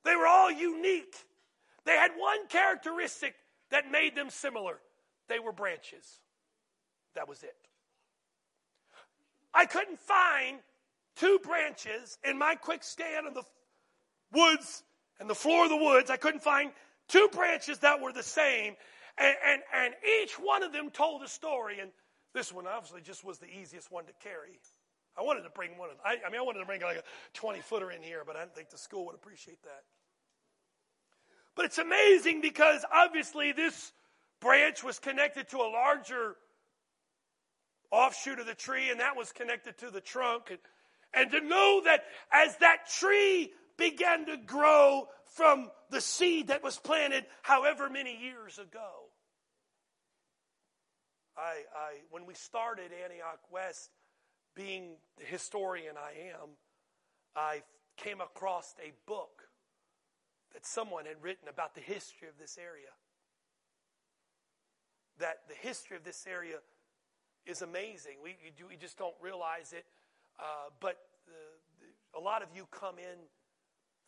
They 0.04 0.16
were 0.16 0.28
all 0.28 0.52
unique. 0.52 1.16
They 1.86 1.94
had 1.94 2.12
one 2.18 2.48
characteristic 2.48 3.36
that 3.72 3.92
made 3.92 4.16
them 4.16 4.30
similar 4.30 4.80
they 5.28 5.40
were 5.40 5.52
branches. 5.52 6.20
That 7.16 7.28
was 7.28 7.44
it. 7.44 7.56
I 9.54 9.66
couldn't 9.66 10.00
find 10.00 10.60
two 11.16 11.40
branches 11.44 12.18
in 12.24 12.38
my 12.38 12.56
quick 12.56 12.84
scan 12.84 13.28
of 13.28 13.34
the 13.34 13.44
woods 14.32 14.84
and 15.20 15.30
the 15.30 15.36
floor 15.36 15.66
of 15.66 15.70
the 15.70 15.78
woods. 15.78 16.10
I 16.10 16.18
couldn't 16.18 16.42
find 16.42 16.72
two 17.08 17.30
branches 17.32 17.80
that 17.80 18.02
were 18.02 18.12
the 18.12 18.24
same. 18.24 18.76
And, 19.18 19.36
and, 19.46 19.62
and 19.76 19.94
each 20.22 20.34
one 20.34 20.64
of 20.64 20.74
them 20.74 20.90
told 20.90 21.22
a 21.22 21.28
story. 21.28 21.80
And 21.80 21.92
this 22.34 22.52
one 22.52 22.66
obviously 22.66 23.02
just 23.02 23.24
was 23.24 23.38
the 23.38 23.48
easiest 23.48 23.92
one 23.92 24.06
to 24.06 24.14
carry. 24.24 24.60
I 25.16 25.22
wanted 25.22 25.44
to 25.44 25.52
bring 25.52 25.78
one 25.78 25.92
of 25.92 25.98
I, 26.04 26.18
I 26.26 26.32
mean, 26.32 26.40
I 26.40 26.44
wanted 26.44 26.60
to 26.60 26.66
bring 26.66 26.82
like 26.82 26.98
a 26.98 27.04
20 27.34 27.60
footer 27.62 27.92
in 27.92 28.02
here, 28.02 28.24
but 28.26 28.36
I 28.36 28.40
didn't 28.40 28.56
think 28.56 28.72
the 28.72 28.80
school 28.80 29.06
would 29.06 29.16
appreciate 29.16 29.62
that. 29.64 29.84
But 31.56 31.66
it's 31.66 31.78
amazing 31.78 32.42
because 32.42 32.84
obviously 32.92 33.52
this 33.52 33.92
branch 34.40 34.84
was 34.84 35.00
connected 35.00 35.50
to 35.50 35.58
a 35.58 35.70
larger 35.70 36.36
offshoot 37.92 38.40
of 38.40 38.48
the 38.48 38.56
tree, 38.56 38.90
and 38.90 39.00
that 39.00 39.16
was 39.16 39.32
connected 39.32 39.78
to 39.80 39.92
the 39.92 40.02
trunk. 40.02 40.50
And, 40.50 40.60
And 41.14 41.32
to 41.32 41.42
know 41.42 41.82
that 41.86 42.04
as 42.32 42.58
that 42.58 42.90
tree 42.90 43.52
began 43.78 44.26
to 44.26 44.38
grow 44.38 45.08
from 45.36 45.70
the 45.90 46.02
seed 46.02 46.48
that 46.48 46.64
was 46.64 46.78
planted 46.78 47.26
however 47.42 47.90
many 47.90 48.18
years 48.20 48.60
ago. 48.60 49.10
I, 51.38 51.64
I, 51.76 51.94
when 52.12 52.26
we 52.26 52.34
started 52.36 52.92
Antioch 53.04 53.40
West, 53.52 53.90
being 54.56 54.98
the 55.18 55.26
historian 55.26 55.96
I 55.98 56.30
am, 56.30 56.50
I 57.36 57.64
came 57.98 58.22
across 58.22 58.76
a 58.80 58.92
book 59.08 59.43
that 60.54 60.66
someone 60.66 61.06
had 61.06 61.18
written 61.22 61.48
about 61.48 61.76
the 61.76 61.82
history 61.82 62.28
of 62.28 62.38
this 62.40 62.58
area. 62.58 62.94
That 65.20 65.42
the 65.48 65.56
history 65.56 65.98
of 65.98 66.04
this 66.04 66.26
area 66.30 66.58
is 67.46 67.62
amazing. 67.62 68.18
We, 68.24 68.36
do, 68.58 68.66
we 68.68 68.78
just 68.78 68.98
don't 68.98 69.16
realize 69.22 69.74
it. 69.74 69.86
Uh, 70.40 70.70
but 70.80 70.98
the, 71.26 71.86
the, 71.86 72.20
a 72.20 72.22
lot 72.22 72.42
of 72.42 72.50
you 72.56 72.68
come 72.72 72.98
in 72.98 73.20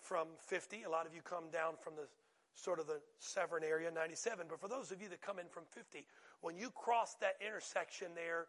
from 0.01 0.27
50. 0.39 0.83
A 0.83 0.89
lot 0.89 1.05
of 1.05 1.13
you 1.13 1.21
come 1.21 1.49
down 1.51 1.73
from 1.83 1.93
the 1.95 2.07
sort 2.53 2.79
of 2.79 2.87
the 2.87 3.01
Severn 3.19 3.63
area, 3.63 3.91
97. 3.91 4.45
But 4.49 4.59
for 4.59 4.67
those 4.67 4.91
of 4.91 5.01
you 5.01 5.09
that 5.09 5.21
come 5.21 5.39
in 5.39 5.47
from 5.47 5.63
50, 5.69 6.05
when 6.41 6.57
you 6.57 6.69
cross 6.69 7.15
that 7.21 7.35
intersection 7.45 8.07
there, 8.15 8.47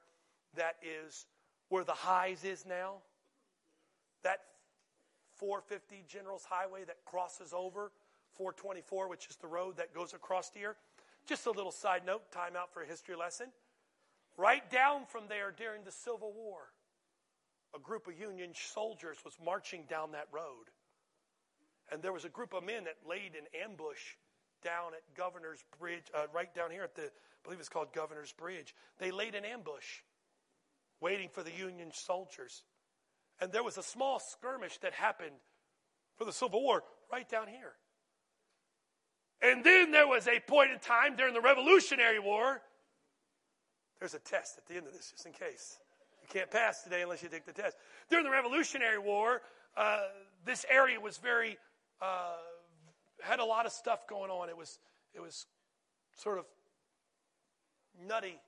that 0.54 0.76
is 0.82 1.26
where 1.68 1.84
the 1.84 1.92
highs 1.92 2.44
is 2.44 2.64
now, 2.64 2.96
that 4.22 4.40
450 5.36 6.04
Generals 6.08 6.44
Highway 6.48 6.84
that 6.84 7.04
crosses 7.04 7.52
over 7.52 7.92
424, 8.34 9.08
which 9.08 9.28
is 9.28 9.36
the 9.36 9.46
road 9.46 9.76
that 9.76 9.94
goes 9.94 10.14
across 10.14 10.50
here. 10.54 10.76
Just 11.26 11.46
a 11.46 11.50
little 11.50 11.72
side 11.72 12.02
note, 12.06 12.30
time 12.30 12.56
out 12.56 12.72
for 12.72 12.82
a 12.82 12.86
history 12.86 13.16
lesson. 13.16 13.46
Right 14.36 14.68
down 14.70 15.06
from 15.06 15.24
there 15.28 15.52
during 15.56 15.82
the 15.84 15.90
Civil 15.90 16.32
War, 16.32 16.68
a 17.74 17.78
group 17.78 18.06
of 18.06 18.18
Union 18.18 18.50
soldiers 18.54 19.18
was 19.24 19.36
marching 19.44 19.84
down 19.88 20.12
that 20.12 20.28
road. 20.30 20.70
And 21.90 22.02
there 22.02 22.12
was 22.12 22.24
a 22.24 22.28
group 22.28 22.52
of 22.52 22.64
men 22.64 22.84
that 22.84 22.96
laid 23.08 23.34
an 23.34 23.46
ambush 23.64 24.16
down 24.62 24.92
at 24.94 25.02
Governor's 25.16 25.64
Bridge, 25.78 26.10
uh, 26.14 26.26
right 26.32 26.52
down 26.54 26.70
here 26.70 26.82
at 26.82 26.94
the, 26.94 27.02
I 27.02 27.08
believe 27.44 27.60
it's 27.60 27.68
called 27.68 27.92
Governor's 27.92 28.32
Bridge. 28.32 28.74
They 28.98 29.10
laid 29.10 29.34
an 29.34 29.44
ambush 29.44 30.00
waiting 31.00 31.28
for 31.28 31.42
the 31.42 31.52
Union 31.52 31.90
soldiers. 31.92 32.62
And 33.40 33.52
there 33.52 33.62
was 33.62 33.78
a 33.78 33.82
small 33.82 34.18
skirmish 34.18 34.78
that 34.78 34.92
happened 34.92 35.36
for 36.16 36.24
the 36.24 36.32
Civil 36.32 36.62
War 36.62 36.82
right 37.12 37.28
down 37.28 37.48
here. 37.48 37.74
And 39.42 39.62
then 39.62 39.90
there 39.90 40.08
was 40.08 40.26
a 40.26 40.40
point 40.40 40.70
in 40.70 40.78
time 40.78 41.16
during 41.16 41.34
the 41.34 41.40
Revolutionary 41.40 42.18
War. 42.18 42.62
There's 43.98 44.14
a 44.14 44.18
test 44.18 44.56
at 44.58 44.66
the 44.66 44.76
end 44.76 44.86
of 44.86 44.92
this, 44.92 45.10
just 45.10 45.26
in 45.26 45.32
case. 45.32 45.78
You 46.22 46.28
can't 46.28 46.50
pass 46.50 46.82
today 46.82 47.02
unless 47.02 47.22
you 47.22 47.28
take 47.28 47.44
the 47.44 47.52
test. 47.52 47.76
During 48.08 48.24
the 48.24 48.30
Revolutionary 48.30 48.98
War, 48.98 49.42
uh, 49.76 50.00
this 50.44 50.64
area 50.70 50.98
was 50.98 51.18
very 51.18 51.58
uh, 52.00 52.36
had 53.22 53.40
a 53.40 53.44
lot 53.44 53.66
of 53.66 53.72
stuff 53.72 54.06
going 54.06 54.30
on. 54.30 54.48
It 54.48 54.56
was, 54.56 54.78
it 55.14 55.20
was 55.20 55.46
sort 56.16 56.38
of 56.38 56.44
nutty. 58.06 58.40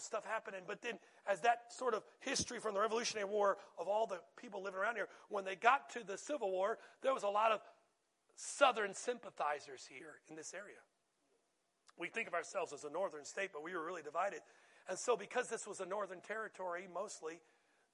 Of 0.00 0.04
stuff 0.04 0.24
happening. 0.24 0.62
But 0.66 0.80
then, 0.80 0.94
as 1.26 1.40
that 1.40 1.72
sort 1.76 1.92
of 1.92 2.02
history 2.20 2.58
from 2.58 2.72
the 2.72 2.80
Revolutionary 2.80 3.28
War 3.28 3.58
of 3.78 3.86
all 3.86 4.06
the 4.06 4.18
people 4.40 4.62
living 4.62 4.80
around 4.80 4.96
here, 4.96 5.08
when 5.28 5.44
they 5.44 5.56
got 5.56 5.90
to 5.90 6.02
the 6.02 6.16
Civil 6.16 6.50
War, 6.50 6.78
there 7.02 7.12
was 7.12 7.22
a 7.22 7.28
lot 7.28 7.52
of 7.52 7.60
Southern 8.34 8.94
sympathizers 8.94 9.86
here 9.86 10.20
in 10.30 10.36
this 10.36 10.54
area. 10.54 10.80
We 11.98 12.08
think 12.08 12.28
of 12.28 12.34
ourselves 12.34 12.72
as 12.72 12.84
a 12.84 12.90
northern 12.90 13.26
state, 13.26 13.50
but 13.52 13.62
we 13.62 13.74
were 13.74 13.84
really 13.84 14.00
divided. 14.00 14.40
And 14.88 14.98
so, 14.98 15.18
because 15.18 15.48
this 15.48 15.66
was 15.66 15.80
a 15.80 15.86
northern 15.86 16.22
territory 16.22 16.88
mostly, 16.92 17.40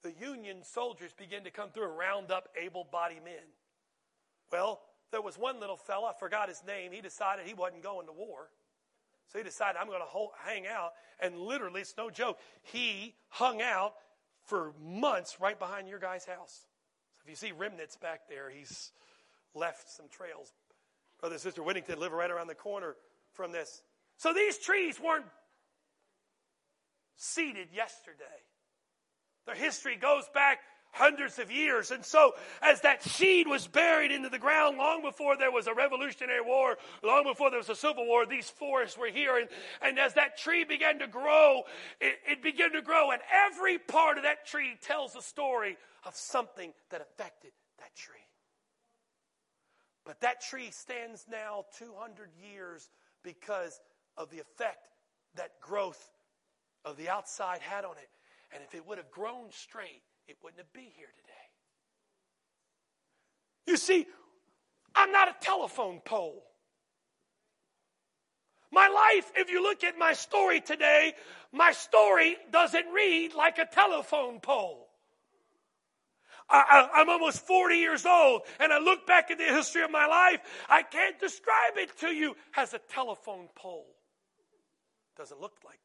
the 0.04 0.12
Union 0.12 0.62
soldiers 0.62 1.12
began 1.12 1.42
to 1.42 1.50
come 1.50 1.70
through 1.70 1.88
and 1.88 1.98
round 1.98 2.30
up 2.30 2.50
able 2.60 2.86
bodied 2.92 3.24
men. 3.24 3.50
Well, 4.52 4.80
there 5.10 5.22
was 5.22 5.36
one 5.36 5.58
little 5.58 5.76
fella, 5.76 6.12
I 6.14 6.18
forgot 6.20 6.48
his 6.48 6.62
name, 6.64 6.92
he 6.92 7.00
decided 7.00 7.46
he 7.46 7.54
wasn't 7.54 7.82
going 7.82 8.06
to 8.06 8.12
war. 8.12 8.50
So 9.28 9.38
he 9.38 9.44
decided, 9.44 9.76
I'm 9.80 9.88
going 9.88 10.00
to 10.00 10.28
hang 10.44 10.66
out. 10.66 10.92
And 11.20 11.38
literally, 11.38 11.80
it's 11.80 11.94
no 11.96 12.10
joke, 12.10 12.38
he 12.62 13.14
hung 13.28 13.60
out 13.60 13.94
for 14.44 14.72
months 14.80 15.38
right 15.40 15.58
behind 15.58 15.88
your 15.88 15.98
guy's 15.98 16.24
house. 16.24 16.66
So 17.16 17.22
if 17.24 17.30
you 17.30 17.36
see 17.36 17.52
remnants 17.52 17.96
back 17.96 18.28
there, 18.28 18.50
he's 18.50 18.92
left 19.54 19.90
some 19.90 20.06
trails. 20.08 20.52
Brother 21.20 21.34
and 21.34 21.42
Sister 21.42 21.62
Whittington 21.62 21.98
live 21.98 22.12
right 22.12 22.30
around 22.30 22.46
the 22.46 22.54
corner 22.54 22.94
from 23.32 23.52
this. 23.52 23.82
So 24.18 24.32
these 24.32 24.58
trees 24.58 25.00
weren't 25.00 25.24
seeded 27.16 27.68
yesterday. 27.74 28.24
Their 29.46 29.54
history 29.54 29.96
goes 29.96 30.24
back 30.34 30.58
hundreds 30.96 31.38
of 31.38 31.50
years. 31.50 31.90
And 31.90 32.04
so, 32.04 32.34
as 32.62 32.80
that 32.80 33.02
seed 33.02 33.46
was 33.46 33.66
buried 33.66 34.10
into 34.10 34.28
the 34.28 34.38
ground 34.38 34.78
long 34.78 35.02
before 35.02 35.36
there 35.36 35.52
was 35.52 35.66
a 35.66 35.74
Revolutionary 35.74 36.40
War, 36.40 36.76
long 37.02 37.24
before 37.24 37.50
there 37.50 37.58
was 37.58 37.68
a 37.68 37.76
Civil 37.76 38.06
War, 38.06 38.26
these 38.26 38.48
forests 38.48 38.96
were 38.98 39.08
here. 39.08 39.36
And, 39.38 39.48
and 39.82 39.98
as 39.98 40.14
that 40.14 40.38
tree 40.38 40.64
began 40.64 40.98
to 41.00 41.06
grow, 41.06 41.62
it, 42.00 42.16
it 42.26 42.42
began 42.42 42.72
to 42.72 42.82
grow. 42.82 43.10
And 43.10 43.20
every 43.30 43.78
part 43.78 44.16
of 44.16 44.24
that 44.24 44.46
tree 44.46 44.76
tells 44.80 45.14
a 45.14 45.22
story 45.22 45.76
of 46.04 46.14
something 46.14 46.72
that 46.90 47.00
affected 47.00 47.52
that 47.78 47.94
tree. 47.94 48.16
But 50.04 50.20
that 50.20 50.40
tree 50.40 50.70
stands 50.70 51.26
now 51.30 51.64
200 51.78 52.30
years 52.52 52.88
because 53.22 53.80
of 54.16 54.30
the 54.30 54.38
effect 54.38 54.88
that 55.34 55.60
growth 55.60 56.10
of 56.84 56.96
the 56.96 57.08
outside 57.08 57.60
had 57.60 57.84
on 57.84 57.96
it. 57.98 58.08
And 58.54 58.62
if 58.62 58.74
it 58.74 58.86
would 58.86 58.98
have 58.98 59.10
grown 59.10 59.50
straight, 59.50 60.02
it 60.28 60.36
wouldn't 60.42 60.72
been 60.72 60.90
here 60.96 61.12
today. 61.16 61.32
You 63.66 63.76
see, 63.76 64.06
I'm 64.94 65.12
not 65.12 65.28
a 65.28 65.34
telephone 65.40 66.00
pole. 66.00 66.42
My 68.72 68.88
life, 68.88 69.30
if 69.36 69.50
you 69.50 69.62
look 69.62 69.84
at 69.84 69.96
my 69.98 70.12
story 70.12 70.60
today, 70.60 71.14
my 71.52 71.72
story 71.72 72.36
doesn't 72.52 72.86
read 72.92 73.34
like 73.34 73.58
a 73.58 73.66
telephone 73.66 74.40
pole. 74.40 74.88
I, 76.48 76.88
am 76.96 77.10
almost 77.10 77.44
40 77.44 77.76
years 77.76 78.06
old, 78.06 78.42
and 78.60 78.72
I 78.72 78.78
look 78.78 79.06
back 79.06 79.30
at 79.30 79.38
the 79.38 79.44
history 79.44 79.82
of 79.82 79.90
my 79.90 80.06
life. 80.06 80.40
I 80.68 80.82
can't 80.82 81.18
describe 81.18 81.76
it 81.76 81.96
to 81.98 82.08
you 82.08 82.36
as 82.56 82.72
a 82.72 82.78
telephone 82.78 83.48
pole. 83.56 83.86
Doesn't 85.16 85.40
look 85.40 85.54
like 85.64 85.80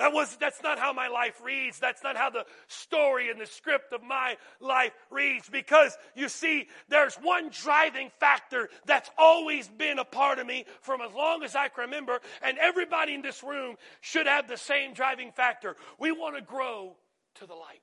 that. 0.00 0.12
Was, 0.12 0.36
that's 0.40 0.62
not 0.62 0.78
how 0.78 0.92
my 0.92 1.08
life 1.08 1.40
reads. 1.44 1.78
That's 1.78 2.02
not 2.02 2.16
how 2.16 2.30
the 2.30 2.44
story 2.66 3.30
and 3.30 3.40
the 3.40 3.46
script 3.46 3.92
of 3.92 4.02
my 4.02 4.36
life 4.60 4.92
reads. 5.10 5.48
Because 5.48 5.96
you 6.16 6.28
see, 6.28 6.66
there's 6.88 7.14
one 7.16 7.50
driving 7.50 8.10
factor 8.18 8.68
that's 8.86 9.10
always 9.16 9.68
been 9.68 9.98
a 9.98 10.04
part 10.04 10.38
of 10.38 10.46
me 10.46 10.64
from 10.80 11.00
as 11.00 11.12
long 11.12 11.42
as 11.44 11.54
I 11.54 11.68
can 11.68 11.84
remember. 11.84 12.20
And 12.42 12.58
everybody 12.58 13.14
in 13.14 13.22
this 13.22 13.42
room 13.44 13.76
should 14.00 14.26
have 14.26 14.48
the 14.48 14.56
same 14.56 14.94
driving 14.94 15.30
factor. 15.30 15.76
We 15.98 16.10
want 16.10 16.36
to 16.36 16.42
grow 16.42 16.96
to 17.36 17.46
the 17.46 17.54
light. 17.54 17.80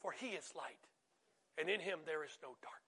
For 0.00 0.12
he 0.12 0.28
is 0.28 0.44
light, 0.54 0.76
and 1.58 1.70
in 1.70 1.80
him 1.80 2.00
there 2.04 2.24
is 2.24 2.36
no 2.42 2.48
darkness. 2.60 2.83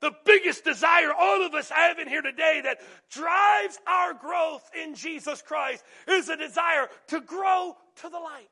The 0.00 0.12
biggest 0.24 0.64
desire 0.64 1.12
all 1.12 1.44
of 1.44 1.54
us 1.54 1.70
have 1.70 1.98
in 1.98 2.08
here 2.08 2.22
today 2.22 2.60
that 2.64 2.78
drives 3.10 3.78
our 3.86 4.14
growth 4.14 4.68
in 4.80 4.94
Jesus 4.94 5.42
Christ 5.42 5.84
is 6.06 6.28
a 6.28 6.36
desire 6.36 6.88
to 7.08 7.20
grow 7.20 7.76
to 7.96 8.08
the 8.08 8.18
light. 8.18 8.48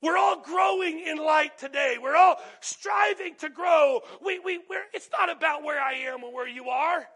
We're 0.00 0.18
all 0.18 0.42
growing 0.42 1.00
in 1.00 1.16
light 1.16 1.56
today. 1.56 1.96
We're 2.00 2.16
all 2.16 2.36
striving 2.60 3.36
to 3.36 3.48
grow. 3.48 4.00
We, 4.22 4.38
we, 4.38 4.60
it's 4.92 5.08
not 5.18 5.34
about 5.34 5.64
where 5.64 5.80
I 5.80 5.94
am 6.12 6.22
or 6.22 6.32
where 6.32 6.46
you 6.46 6.68
are. 6.68 7.08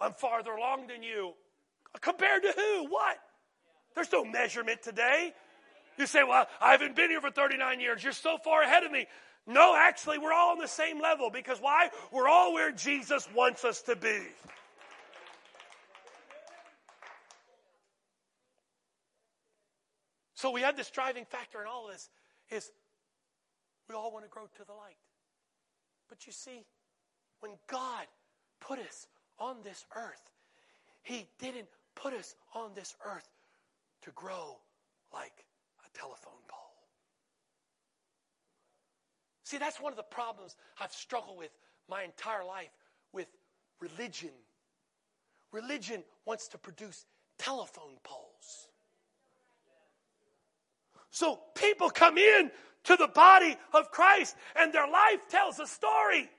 I'm 0.00 0.12
farther 0.14 0.50
along 0.50 0.88
than 0.88 1.02
you. 1.02 1.34
Compared 2.00 2.42
to 2.42 2.52
who? 2.56 2.86
What? 2.86 3.16
There's 3.94 4.10
no 4.10 4.24
measurement 4.24 4.82
today. 4.82 5.32
You 5.98 6.06
say, 6.06 6.24
well, 6.24 6.46
I 6.60 6.72
haven't 6.72 6.96
been 6.96 7.10
here 7.10 7.20
for 7.20 7.30
39 7.30 7.78
years. 7.78 8.02
You're 8.02 8.12
so 8.12 8.36
far 8.38 8.62
ahead 8.62 8.82
of 8.82 8.90
me. 8.90 9.06
No, 9.46 9.74
actually, 9.76 10.18
we're 10.18 10.32
all 10.32 10.52
on 10.52 10.58
the 10.58 10.68
same 10.68 11.00
level 11.00 11.30
because 11.30 11.58
why? 11.60 11.88
We're 12.12 12.28
all 12.28 12.52
where 12.52 12.70
Jesus 12.70 13.28
wants 13.34 13.64
us 13.64 13.82
to 13.82 13.96
be. 13.96 14.20
So 20.34 20.50
we 20.50 20.62
have 20.62 20.76
this 20.76 20.90
driving 20.90 21.26
factor 21.26 21.60
in 21.60 21.66
all 21.66 21.86
of 21.86 21.92
this 21.92 22.08
is 22.50 22.70
we 23.90 23.94
all 23.94 24.12
want 24.12 24.24
to 24.24 24.30
grow 24.30 24.44
to 24.44 24.64
the 24.64 24.72
light. 24.72 24.96
But 26.08 26.26
you 26.26 26.32
see, 26.32 26.64
when 27.40 27.52
God 27.66 28.06
put 28.60 28.78
us 28.78 29.06
on 29.38 29.56
this 29.62 29.84
earth, 29.96 30.30
He 31.02 31.26
didn't 31.38 31.68
put 31.94 32.14
us 32.14 32.34
on 32.54 32.70
this 32.74 32.96
earth 33.04 33.28
to 34.02 34.10
grow 34.12 34.56
like 35.12 35.44
a 35.84 35.98
telephone 35.98 36.32
pole. 36.48 36.60
See, 39.50 39.58
that's 39.58 39.80
one 39.80 39.92
of 39.92 39.96
the 39.96 40.04
problems 40.04 40.54
I've 40.80 40.92
struggled 40.92 41.36
with 41.36 41.50
my 41.88 42.04
entire 42.04 42.44
life 42.44 42.70
with 43.12 43.26
religion 43.80 44.30
religion 45.50 46.04
wants 46.24 46.46
to 46.46 46.58
produce 46.58 47.04
telephone 47.36 47.96
poles. 48.04 48.68
So 51.10 51.40
people 51.56 51.90
come 51.90 52.16
in 52.16 52.52
to 52.84 52.94
the 52.94 53.08
body 53.08 53.56
of 53.74 53.90
Christ 53.90 54.36
and 54.54 54.72
their 54.72 54.86
life 54.86 55.26
tells 55.28 55.58
a 55.58 55.66
story. 55.66 56.30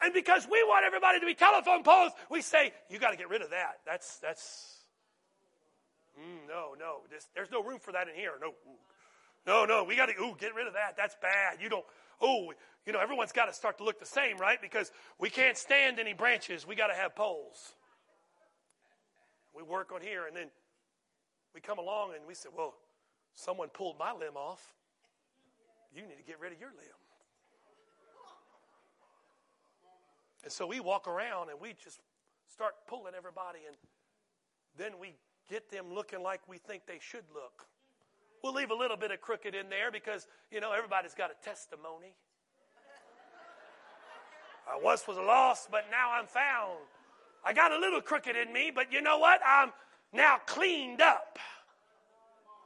And 0.00 0.14
because 0.14 0.48
we 0.50 0.64
want 0.64 0.86
everybody 0.86 1.20
to 1.20 1.26
be 1.26 1.34
telephone 1.34 1.82
poles, 1.82 2.12
we 2.30 2.40
say, 2.40 2.72
you 2.88 2.98
got 2.98 3.10
to 3.10 3.18
get 3.18 3.28
rid 3.28 3.42
of 3.42 3.50
that. 3.50 3.80
That's, 3.84 4.16
that's, 4.16 4.78
mm, 6.18 6.48
no, 6.48 6.74
no. 6.78 7.00
This, 7.10 7.28
there's 7.34 7.50
no 7.50 7.62
room 7.62 7.80
for 7.80 7.92
that 7.92 8.08
in 8.08 8.14
here. 8.14 8.32
No, 8.40 8.54
no, 9.46 9.64
no. 9.64 9.84
We 9.84 9.96
got 9.96 10.06
to, 10.06 10.20
ooh, 10.20 10.36
get 10.38 10.54
rid 10.54 10.66
of 10.66 10.74
that. 10.74 10.96
That's 10.96 11.16
bad. 11.20 11.60
You 11.60 11.68
don't, 11.68 11.84
oh, 12.20 12.52
you 12.86 12.92
know, 12.92 13.00
everyone's 13.00 13.32
got 13.32 13.46
to 13.46 13.52
start 13.52 13.78
to 13.78 13.84
look 13.84 13.98
the 13.98 14.06
same, 14.06 14.36
right? 14.38 14.60
Because 14.60 14.92
we 15.18 15.30
can't 15.30 15.56
stand 15.56 15.98
any 15.98 16.12
branches. 16.12 16.66
We 16.66 16.74
got 16.74 16.88
to 16.88 16.94
have 16.94 17.14
poles. 17.14 17.74
We 19.54 19.62
work 19.62 19.92
on 19.92 20.00
here 20.00 20.26
and 20.26 20.36
then 20.36 20.46
we 21.54 21.60
come 21.60 21.78
along 21.78 22.12
and 22.14 22.26
we 22.26 22.34
say, 22.34 22.48
well, 22.56 22.74
someone 23.34 23.68
pulled 23.68 23.98
my 23.98 24.12
limb 24.12 24.36
off. 24.36 24.74
You 25.94 26.02
need 26.02 26.16
to 26.18 26.22
get 26.22 26.38
rid 26.40 26.52
of 26.52 26.60
your 26.60 26.70
limb. 26.70 27.00
And 30.42 30.52
so 30.52 30.66
we 30.66 30.80
walk 30.80 31.08
around 31.08 31.50
and 31.50 31.60
we 31.60 31.74
just 31.82 31.98
start 32.50 32.74
pulling 32.88 33.14
everybody, 33.14 33.60
and 33.66 33.76
then 34.76 34.98
we 35.00 35.14
get 35.48 35.70
them 35.70 35.92
looking 35.92 36.22
like 36.22 36.40
we 36.48 36.58
think 36.58 36.86
they 36.86 36.98
should 37.00 37.24
look. 37.34 37.66
We'll 38.42 38.54
leave 38.54 38.70
a 38.70 38.74
little 38.74 38.96
bit 38.96 39.10
of 39.10 39.20
crooked 39.20 39.54
in 39.54 39.68
there 39.68 39.90
because, 39.90 40.26
you 40.50 40.60
know, 40.60 40.72
everybody's 40.72 41.14
got 41.14 41.30
a 41.30 41.44
testimony. 41.44 42.14
I 44.70 44.78
once 44.82 45.06
was 45.06 45.16
lost, 45.16 45.70
but 45.70 45.86
now 45.90 46.12
I'm 46.12 46.26
found. 46.26 46.78
I 47.44 47.52
got 47.52 47.72
a 47.72 47.78
little 47.78 48.00
crooked 48.00 48.36
in 48.36 48.52
me, 48.52 48.70
but 48.74 48.92
you 48.92 49.02
know 49.02 49.18
what? 49.18 49.40
I'm 49.46 49.72
now 50.12 50.38
cleaned 50.46 51.00
up. 51.00 51.38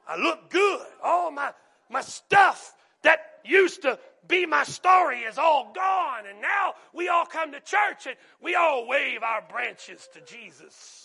I 0.07 0.17
look 0.17 0.51
good. 0.51 0.87
All 1.03 1.31
my, 1.31 1.53
my 1.91 2.03
stuff 2.03 2.75
that 3.03 3.21
used 3.45 3.83
to 3.83 3.99
be 4.29 4.47
my 4.47 4.65
story 4.65 5.21
is 5.21 5.39
all 5.39 5.73
gone. 5.75 6.25
And 6.29 6.41
now 6.41 6.75
we 6.93 7.09
all 7.09 7.27
come 7.27 7.53
to 7.53 7.61
church 7.61 8.07
and 8.07 8.17
we 8.43 8.55
all 8.55 8.87
wave 8.87 9.23
our 9.23 9.43
branches 9.43 10.09
to 10.15 10.21
Jesus. 10.21 11.04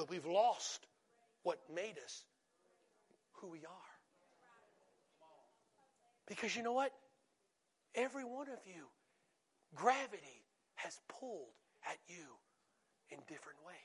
But 0.00 0.08
we've 0.08 0.24
lost 0.24 0.86
what 1.42 1.58
made 1.74 1.98
us 2.02 2.24
who 3.34 3.48
we 3.50 3.58
are. 3.58 3.92
Because 6.26 6.56
you 6.56 6.62
know 6.62 6.72
what? 6.72 6.90
Every 7.94 8.24
one 8.24 8.48
of 8.48 8.60
you, 8.64 8.86
gravity 9.74 10.46
has 10.76 10.98
pulled 11.20 11.52
at 11.84 11.98
you 12.08 12.24
in 13.10 13.18
different 13.28 13.58
ways. 13.66 13.76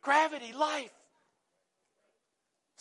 Gravity, 0.00 0.52
life, 0.52 0.90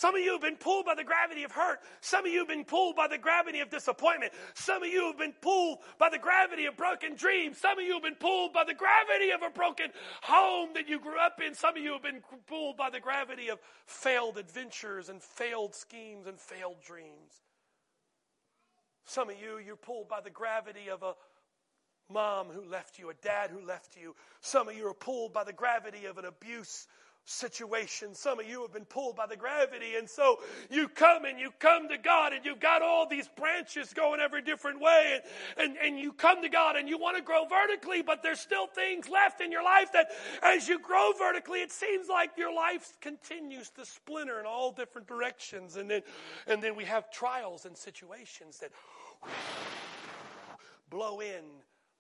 some 0.02 0.16
of 0.16 0.22
you 0.22 0.32
have 0.32 0.42
been 0.42 0.56
pulled 0.56 0.88
by 0.88 0.96
the 0.96 1.04
gravity 1.04 1.44
of 1.44 1.52
hurt. 1.52 1.80
Some 2.00 2.26
of 2.26 2.32
you 2.32 2.40
have 2.40 2.48
been 2.48 2.66
pulled 2.66 2.96
by 2.96 3.08
the 3.08 3.20
gravity 3.20 3.60
of 3.60 3.70
disappointment. 3.70 4.34
Some 4.56 4.82
of 4.82 4.90
you 4.90 5.06
have 5.06 5.20
been 5.20 5.36
pulled 5.44 5.78
by 6.00 6.10
the 6.10 6.18
gravity 6.18 6.66
of 6.66 6.76
broken 6.76 7.14
dreams. 7.14 7.60
Some 7.60 7.78
of 7.78 7.86
you 7.86 7.94
have 7.94 8.02
been 8.02 8.16
pulled 8.16 8.52
by 8.52 8.64
the 8.64 8.74
gravity 8.74 9.30
of 9.30 9.44
a 9.44 9.52
broken 9.52 9.92
home 10.24 10.70
that 10.74 10.90
you 10.90 11.00
grew 11.00 11.20
up 11.20 11.40
in. 11.46 11.54
Some 11.54 11.78
of 11.78 11.84
you 11.84 11.94
have 11.94 12.02
been 12.02 12.24
pulled 12.48 12.78
by 12.78 12.90
the 12.90 13.00
gravity 13.00 13.50
of 13.50 13.60
failed 13.86 14.40
adventures 14.40 15.10
and 15.10 15.22
failed 15.22 15.76
schemes 15.76 16.26
and 16.26 16.40
failed 16.40 16.82
dreams. 16.84 17.44
Some 19.06 19.30
of 19.30 19.36
you, 19.40 19.60
you're 19.64 19.76
pulled 19.76 20.10
by 20.10 20.22
the 20.22 20.32
gravity 20.32 20.90
of 20.90 21.04
a 21.04 21.14
mom 22.12 22.48
who 22.48 22.66
left 22.66 22.98
you, 22.98 23.12
a 23.12 23.14
dad 23.14 23.52
who 23.52 23.64
left 23.64 23.96
you. 23.96 24.16
Some 24.40 24.68
of 24.68 24.76
you 24.76 24.88
are 24.88 24.96
pulled 24.96 25.32
by 25.32 25.44
the 25.44 25.54
gravity 25.54 26.06
of 26.06 26.18
an 26.18 26.26
abuse 26.26 26.88
situation. 27.26 28.14
Some 28.14 28.40
of 28.40 28.48
you 28.48 28.62
have 28.62 28.74
been 28.74 28.86
pulled 28.86 29.16
by 29.16 29.28
the 29.28 29.36
gravity, 29.36 29.96
and 29.98 30.10
so 30.10 30.40
you 30.70 30.88
come 30.88 31.26
and 31.26 31.40
you 31.40 31.52
come 31.60 31.88
to 31.90 31.98
God, 31.98 32.34
and 32.34 32.46
you've 32.46 32.60
got 32.60 32.82
all 32.82 33.08
these 33.08 33.28
branches 33.28 33.94
going 33.94 34.20
every 34.20 34.42
different 34.42 34.82
way, 34.82 35.20
and, 35.58 35.72
and, 35.72 35.78
and 35.78 36.00
you 36.00 36.12
come 36.12 36.42
to 36.42 36.50
God 36.50 36.76
and 36.76 36.90
you 36.90 36.98
want 36.98 37.18
to 37.18 37.24
grow 37.24 37.46
vertically, 37.46 38.02
but 38.02 38.24
there's 38.24 38.40
still 38.40 38.68
things 38.68 39.08
left 39.10 39.42
in 39.42 39.52
your 39.52 39.64
life 39.64 39.92
that 39.94 40.08
as 40.42 40.68
you 40.68 40.80
grow 40.80 41.12
vertically, 41.18 41.60
it 41.60 41.72
seems 41.72 42.08
like 42.10 42.32
your 42.38 42.54
life 42.54 42.98
continues 43.02 43.70
to 43.72 43.86
splinter 43.86 44.40
in 44.40 44.46
all 44.46 44.72
different 44.72 45.08
directions. 45.08 45.78
And 45.78 45.90
then, 45.90 46.02
and 46.48 46.62
then 46.62 46.76
we 46.76 46.86
have 46.86 47.12
trials 47.12 47.66
and 47.66 47.78
situations 47.78 48.60
that 48.60 48.72
blow 50.90 51.20
in 51.20 51.44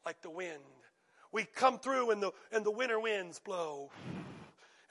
like 0.05 0.21
the 0.21 0.29
wind. 0.29 0.59
We 1.31 1.45
come 1.45 1.79
through 1.79 2.11
and 2.11 2.21
the, 2.21 2.31
and 2.51 2.65
the 2.65 2.71
winter 2.71 2.99
winds 2.99 3.39
blow 3.39 3.91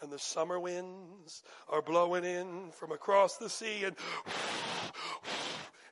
and 0.02 0.10
the 0.10 0.18
summer 0.18 0.58
winds 0.58 1.42
are 1.68 1.82
blowing 1.82 2.24
in 2.24 2.70
from 2.72 2.92
across 2.92 3.36
the 3.36 3.48
sea 3.48 3.84
and 3.84 3.96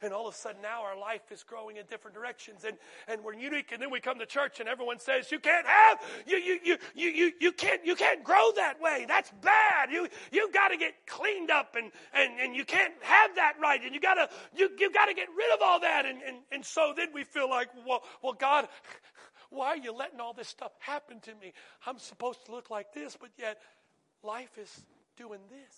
and 0.03 0.13
all 0.13 0.29
of 0.29 0.35
a 0.35 0.37
sudden 0.37 0.63
now 0.63 0.83
our 0.83 0.99
life 0.99 1.23
is 1.31 1.43
growing 1.43 1.77
in 1.77 1.87
different 1.87 2.15
directions. 2.15 2.65
And, 2.65 2.77
and 3.07 3.23
we're 3.25 3.35
unique. 3.35 3.73
And 3.73 3.83
then 3.83 3.91
we 3.91 4.01
come 4.01 4.19
to 4.19 4.27
church 4.27 4.61
and 4.61 4.69
everyone 4.69 4.99
says 4.99 5.31
you 5.31 5.39
can't 5.39 5.67
have 5.67 5.99
you 6.27 6.37
you 6.37 6.59
you 6.65 6.77
you 6.95 7.09
you, 7.09 7.33
you 7.41 7.53
can't 7.53 7.85
you 7.85 7.95
can't 7.95 8.23
grow 8.23 8.51
that 8.57 8.81
way. 8.81 9.05
That's 9.09 9.33
bad. 9.43 9.91
You 9.91 10.09
you've 10.31 10.53
got 10.53 10.69
to 10.69 10.77
get 10.77 10.95
cleaned 11.07 11.51
up 11.51 11.75
and, 11.77 11.91
and 12.15 12.41
and 12.41 12.57
you 12.57 12.65
can't 12.65 12.95
have 13.01 13.35
that 13.37 13.55
right. 13.61 13.83
And 13.83 13.95
you 13.95 14.01
gotta 14.01 14.29
you 14.55 14.71
you've 14.79 14.95
got 14.95 15.07
to 15.07 15.15
get 15.15 15.29
rid 15.37 15.53
of 15.53 15.61
all 15.63 15.81
that. 15.81 16.07
And, 16.07 16.23
and 16.23 16.37
and 16.53 16.65
so 16.65 16.93
then 16.97 17.09
we 17.13 17.25
feel 17.25 17.49
like 17.49 17.69
well 17.87 18.03
well 18.23 18.35
god 18.35 18.69
why 19.51 19.69
are 19.69 19.79
you 19.79 19.93
letting 19.93 20.21
all 20.21 20.35
this 20.35 20.49
stuff 20.49 20.73
happen 20.79 21.21
to 21.21 21.35
me? 21.37 21.55
I'm 21.87 21.99
supposed 21.99 22.45
to 22.47 22.53
look 22.53 22.71
like 22.71 22.93
this 22.93 23.17
but 23.19 23.31
yet 23.39 23.59
Life 24.23 24.59
is 24.59 24.81
doing 25.17 25.41
this. 25.51 25.77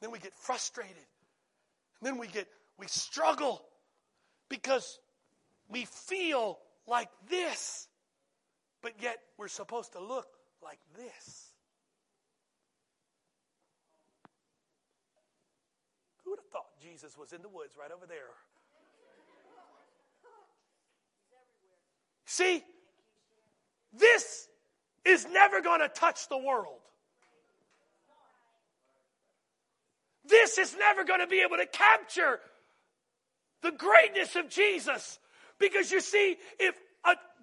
Then 0.00 0.10
we 0.10 0.18
get 0.18 0.34
frustrated. 0.34 0.96
And 2.00 2.06
then 2.06 2.18
we 2.18 2.28
get 2.28 2.46
we 2.78 2.86
struggle 2.86 3.62
because 4.48 4.98
we 5.68 5.84
feel 5.84 6.58
like 6.86 7.10
this, 7.28 7.88
but 8.82 8.92
yet 9.00 9.18
we're 9.36 9.48
supposed 9.48 9.92
to 9.92 10.00
look 10.00 10.28
like 10.62 10.78
this. 10.96 11.52
Who 16.24 16.30
would 16.30 16.38
have 16.38 16.48
thought 16.48 16.66
Jesus 16.80 17.16
was 17.18 17.32
in 17.32 17.42
the 17.42 17.48
woods 17.48 17.74
right 17.78 17.90
over 17.90 18.06
there? 18.06 18.16
See, 22.26 22.62
this 23.92 24.47
is 25.08 25.26
never 25.32 25.60
going 25.60 25.80
to 25.80 25.88
touch 25.88 26.28
the 26.28 26.38
world. 26.38 26.80
This 30.24 30.58
is 30.58 30.76
never 30.78 31.04
going 31.04 31.20
to 31.20 31.26
be 31.26 31.40
able 31.40 31.56
to 31.56 31.66
capture 31.66 32.38
the 33.62 33.72
greatness 33.72 34.36
of 34.36 34.48
Jesus. 34.50 35.18
Because 35.58 35.90
you 35.90 36.00
see, 36.00 36.36
if 36.58 36.74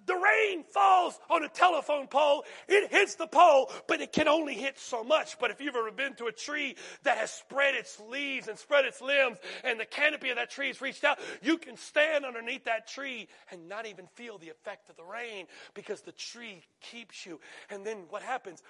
the 0.06 0.14
rain 0.14 0.64
falls 0.64 1.18
on 1.28 1.44
a 1.44 1.48
telephone 1.48 2.06
pole, 2.06 2.44
it 2.68 2.90
hits 2.90 3.16
the 3.16 3.26
pole, 3.26 3.70
but 3.88 4.00
it 4.00 4.12
can 4.12 4.28
only 4.28 4.54
hit 4.54 4.78
so 4.78 5.04
much. 5.04 5.38
But 5.38 5.50
if 5.50 5.60
you've 5.60 5.74
ever 5.74 5.90
been 5.90 6.14
to 6.14 6.26
a 6.26 6.32
tree 6.32 6.76
that 7.02 7.18
has 7.18 7.30
spread 7.30 7.74
its 7.74 8.00
leaves 8.00 8.48
and 8.48 8.58
spread 8.58 8.84
its 8.84 9.00
limbs, 9.00 9.38
and 9.64 9.78
the 9.78 9.84
canopy 9.84 10.30
of 10.30 10.36
that 10.36 10.50
tree 10.50 10.68
has 10.68 10.80
reached 10.80 11.04
out, 11.04 11.18
you 11.42 11.58
can 11.58 11.76
stand 11.76 12.24
underneath 12.24 12.64
that 12.64 12.86
tree 12.86 13.28
and 13.50 13.68
not 13.68 13.86
even 13.86 14.06
feel 14.14 14.38
the 14.38 14.48
effect 14.48 14.88
of 14.88 14.96
the 14.96 15.04
rain 15.04 15.46
because 15.74 16.00
the 16.02 16.12
tree 16.12 16.62
keeps 16.80 17.26
you. 17.26 17.40
And 17.70 17.84
then 17.84 18.04
what 18.08 18.22
happens? 18.22 18.62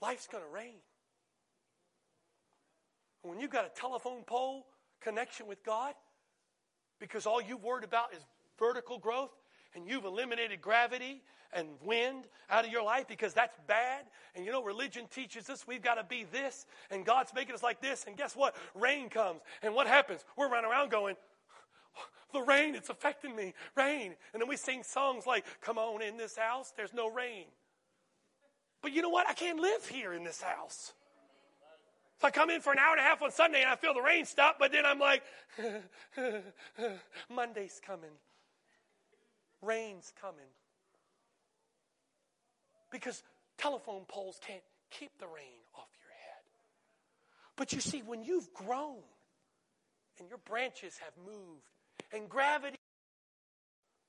Life's 0.00 0.26
going 0.26 0.44
to 0.44 0.50
rain. 0.50 0.76
When 3.22 3.38
you've 3.38 3.50
got 3.50 3.66
a 3.66 3.80
telephone 3.80 4.22
pole 4.22 4.66
connection 5.00 5.46
with 5.46 5.62
God, 5.64 5.94
because 7.00 7.26
all 7.26 7.40
you've 7.40 7.62
worried 7.62 7.84
about 7.84 8.14
is 8.14 8.22
vertical 8.58 8.98
growth, 8.98 9.30
and 9.74 9.86
you've 9.86 10.04
eliminated 10.04 10.60
gravity 10.60 11.22
and 11.52 11.68
wind 11.84 12.26
out 12.48 12.64
of 12.64 12.70
your 12.70 12.84
life 12.84 13.06
because 13.08 13.34
that's 13.34 13.56
bad. 13.66 14.04
And 14.34 14.44
you 14.44 14.52
know, 14.52 14.62
religion 14.62 15.06
teaches 15.10 15.50
us 15.50 15.66
we've 15.66 15.82
got 15.82 15.94
to 15.94 16.04
be 16.04 16.24
this, 16.32 16.66
and 16.90 17.04
God's 17.04 17.32
making 17.34 17.54
us 17.54 17.62
like 17.62 17.80
this. 17.80 18.04
And 18.06 18.16
guess 18.16 18.36
what? 18.36 18.54
Rain 18.74 19.08
comes. 19.08 19.40
And 19.62 19.74
what 19.74 19.86
happens? 19.86 20.24
We're 20.36 20.48
running 20.48 20.70
around 20.70 20.90
going, 20.90 21.16
the 22.32 22.40
rain, 22.40 22.74
it's 22.74 22.90
affecting 22.90 23.34
me. 23.34 23.54
Rain. 23.76 24.14
And 24.32 24.40
then 24.40 24.48
we 24.48 24.56
sing 24.56 24.82
songs 24.82 25.26
like, 25.26 25.44
Come 25.60 25.78
on 25.78 26.02
in 26.02 26.16
this 26.16 26.36
house, 26.36 26.72
there's 26.76 26.94
no 26.94 27.10
rain. 27.10 27.46
But 28.82 28.92
you 28.92 29.02
know 29.02 29.10
what? 29.10 29.28
I 29.28 29.34
can't 29.34 29.60
live 29.60 29.86
here 29.86 30.12
in 30.12 30.24
this 30.24 30.40
house. 30.40 30.94
So 32.20 32.28
I 32.28 32.30
come 32.30 32.50
in 32.50 32.60
for 32.60 32.72
an 32.72 32.78
hour 32.78 32.92
and 32.92 33.00
a 33.00 33.02
half 33.02 33.22
on 33.22 33.30
Sunday 33.30 33.62
and 33.62 33.70
I 33.70 33.76
feel 33.76 33.94
the 33.94 34.02
rain 34.02 34.26
stop, 34.26 34.56
but 34.58 34.72
then 34.72 34.84
I'm 34.84 34.98
like, 34.98 35.22
Monday's 37.30 37.80
coming. 37.84 38.10
Rain's 39.62 40.12
coming. 40.20 40.50
Because 42.90 43.22
telephone 43.58 44.04
poles 44.08 44.40
can't 44.46 44.62
keep 44.90 45.10
the 45.18 45.26
rain 45.26 45.60
off 45.76 45.88
your 46.00 46.10
head. 46.10 46.44
But 47.56 47.72
you 47.72 47.80
see, 47.80 48.02
when 48.02 48.22
you've 48.22 48.52
grown 48.52 49.02
and 50.18 50.28
your 50.28 50.38
branches 50.38 50.98
have 50.98 51.12
moved 51.24 51.68
and 52.12 52.28
gravity 52.28 52.76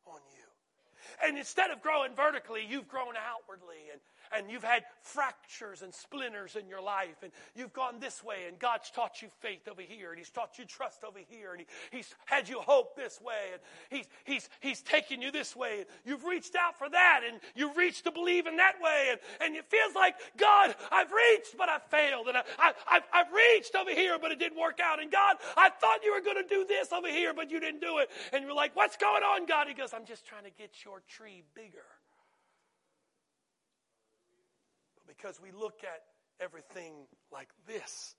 on 0.05 0.19
you. 0.31 1.27
And 1.27 1.37
instead 1.37 1.71
of 1.71 1.81
growing 1.81 2.15
vertically, 2.15 2.65
you've 2.67 2.87
grown 2.87 3.13
outwardly. 3.15 3.89
And 3.91 4.01
and 4.35 4.49
you've 4.49 4.63
had 4.63 4.83
fractures 5.01 5.81
and 5.81 5.93
splinters 5.93 6.55
in 6.55 6.67
your 6.67 6.81
life, 6.81 7.23
and 7.23 7.31
you've 7.55 7.73
gone 7.73 7.99
this 7.99 8.23
way, 8.23 8.45
and 8.47 8.57
God's 8.59 8.89
taught 8.91 9.21
you 9.21 9.29
faith 9.39 9.67
over 9.69 9.81
here, 9.81 10.09
and 10.09 10.17
He's 10.17 10.29
taught 10.29 10.57
you 10.57 10.65
trust 10.65 11.03
over 11.03 11.19
here, 11.29 11.51
and 11.51 11.61
he, 11.61 11.97
He's 11.97 12.13
had 12.25 12.47
you 12.47 12.59
hope 12.59 12.95
this 12.95 13.19
way, 13.21 13.51
and 13.53 13.61
He's 13.89 14.07
He's 14.23 14.49
He's 14.59 14.81
taken 14.81 15.21
you 15.21 15.31
this 15.31 15.55
way, 15.55 15.79
and 15.79 15.85
you've 16.05 16.23
reached 16.23 16.55
out 16.55 16.77
for 16.77 16.89
that, 16.89 17.21
and 17.27 17.39
you've 17.55 17.77
reached 17.77 18.03
to 18.05 18.11
believe 18.11 18.47
in 18.47 18.57
that 18.57 18.75
way, 18.81 19.07
and, 19.11 19.19
and 19.41 19.55
it 19.55 19.65
feels 19.69 19.95
like 19.95 20.15
God, 20.37 20.75
I've 20.91 21.11
reached, 21.11 21.57
but 21.57 21.69
I 21.69 21.79
failed, 21.79 22.27
and 22.27 22.37
I, 22.37 22.43
I, 22.57 22.73
I've, 22.89 23.03
I've 23.13 23.33
reached 23.33 23.75
over 23.75 23.91
here, 23.91 24.17
but 24.19 24.31
it 24.31 24.39
didn't 24.39 24.59
work 24.59 24.79
out, 24.83 25.01
and 25.01 25.11
God, 25.11 25.37
I 25.57 25.69
thought 25.69 25.99
you 26.03 26.13
were 26.13 26.21
going 26.21 26.41
to 26.41 26.47
do 26.47 26.65
this 26.65 26.91
over 26.91 27.09
here, 27.09 27.33
but 27.33 27.51
you 27.51 27.59
didn't 27.59 27.81
do 27.81 27.99
it, 27.99 28.09
and 28.33 28.43
you're 28.43 28.53
like, 28.53 28.75
what's 28.75 28.97
going 28.97 29.23
on, 29.23 29.45
God? 29.45 29.67
He 29.67 29.73
goes, 29.73 29.93
I'm 29.93 30.05
just 30.05 30.25
trying 30.25 30.43
to 30.43 30.51
get 30.51 30.71
your 30.85 31.01
tree 31.07 31.43
bigger. 31.55 31.85
Because 35.17 35.39
we 35.41 35.51
look 35.51 35.83
at 35.83 36.01
everything 36.39 36.93
like 37.31 37.49
this. 37.67 38.15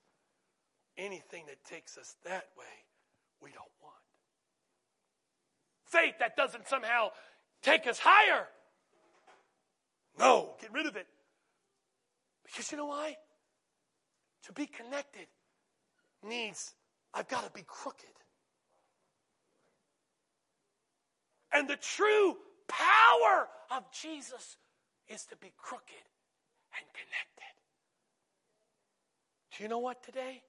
Anything 0.99 1.45
that 1.47 1.65
takes 1.65 1.97
us 1.97 2.17
that 2.25 2.49
way, 2.57 2.65
we 3.41 3.51
don't 3.51 3.65
want. 3.83 3.95
Faith 5.87 6.15
that 6.21 6.37
doesn't 6.37 6.69
somehow 6.69 7.09
take 7.63 7.87
us 7.87 7.99
higher. 7.99 8.47
No, 10.19 10.55
get 10.61 10.73
rid 10.73 10.87
of 10.87 10.97
it. 10.97 11.07
Because 12.45 12.71
you 12.71 12.77
know 12.77 12.87
why? 12.87 13.17
To 14.45 14.53
be 14.53 14.67
connected 14.67 15.27
needs, 16.23 16.75
I've 17.15 17.29
got 17.29 17.45
to 17.45 17.51
be 17.53 17.65
crooked. 17.67 18.05
And 21.55 21.69
the 21.69 21.77
true 21.77 22.37
power 22.69 23.49
of 23.71 23.85
Jesus 23.93 24.57
is 25.09 25.25
to 25.27 25.37
be 25.37 25.53
crooked 25.57 26.12
and 26.77 26.87
connected. 26.93 27.55
Do 29.57 29.63
you 29.63 29.69
know 29.69 29.79
what 29.79 30.03
today? 30.03 30.43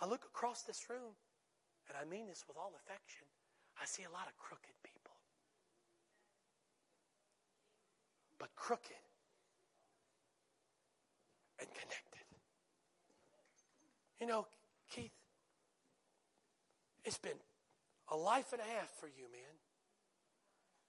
I 0.00 0.06
look 0.06 0.24
across 0.24 0.62
this 0.62 0.88
room, 0.88 1.18
and 1.88 1.96
I 2.00 2.08
mean 2.08 2.28
this 2.28 2.44
with 2.46 2.56
all 2.56 2.72
affection. 2.76 3.26
I 3.80 3.84
see 3.84 4.04
a 4.04 4.10
lot 4.10 4.26
of 4.28 4.36
crooked 4.38 4.74
people. 4.84 5.14
But 8.38 8.54
crooked 8.54 9.02
and 11.58 11.68
connected. 11.74 12.26
You 14.20 14.26
know, 14.26 14.46
Keith, 14.90 15.12
it's 17.04 17.18
been 17.18 17.38
a 18.10 18.16
life 18.16 18.52
and 18.52 18.60
a 18.60 18.64
half 18.64 18.90
for 19.00 19.06
you, 19.06 19.24
man. 19.32 19.54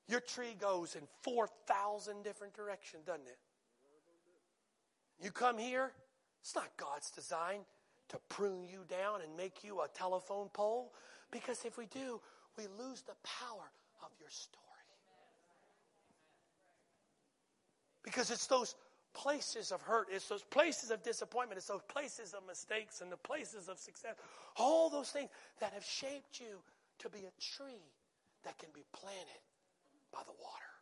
Your 0.10 0.20
tree 0.22 0.56
goes 0.60 0.96
in 0.96 1.04
4,000 1.22 2.24
different 2.24 2.56
directions, 2.56 3.06
doesn't 3.06 3.28
it? 3.28 3.38
You 5.22 5.30
come 5.30 5.60
here, 5.60 5.92
it's 6.42 6.56
not 6.56 6.70
God's 6.78 7.12
design 7.12 7.60
to 8.10 8.18
prune 8.28 8.68
you 8.68 8.86
down 8.90 9.22
and 9.22 9.38
make 9.38 9.64
you 9.64 9.82
a 9.82 9.88
telephone 9.94 10.50
pole. 10.52 10.94
Because 11.30 11.64
if 11.64 11.78
we 11.78 11.86
do, 11.86 12.20
we 12.58 12.64
lose 12.80 13.04
the 13.04 13.14
power 13.24 13.70
of 14.02 14.10
your 14.20 14.30
story. 14.32 14.66
Because 18.04 18.32
it's 18.32 18.48
those 18.48 18.74
places 19.14 19.72
of 19.72 19.80
hurt, 19.84 20.08
it's 20.12 20.28
those 20.28 20.44
places 20.44 20.90
of 20.90 21.04
disappointment, 21.04 21.60
it's 21.60 21.68
those 21.68 21.84
places 21.88 22.34
of 22.34 22.48
mistakes 22.48 23.02
and 23.02 23.12
the 23.12 23.18
places 23.18 23.70
of 23.70 23.78
success. 23.78 24.16
All 24.58 24.90
those 24.90 25.10
things 25.10 25.30
that 25.60 25.74
have 25.74 25.86
shaped 25.86 26.40
you 26.40 26.64
to 26.98 27.10
be 27.10 27.20
a 27.20 27.42
tree 27.42 27.84
that 28.44 28.58
can 28.58 28.70
be 28.74 28.84
planted 28.92 29.42
by 30.12 30.20
the 30.26 30.32
water. 30.32 30.74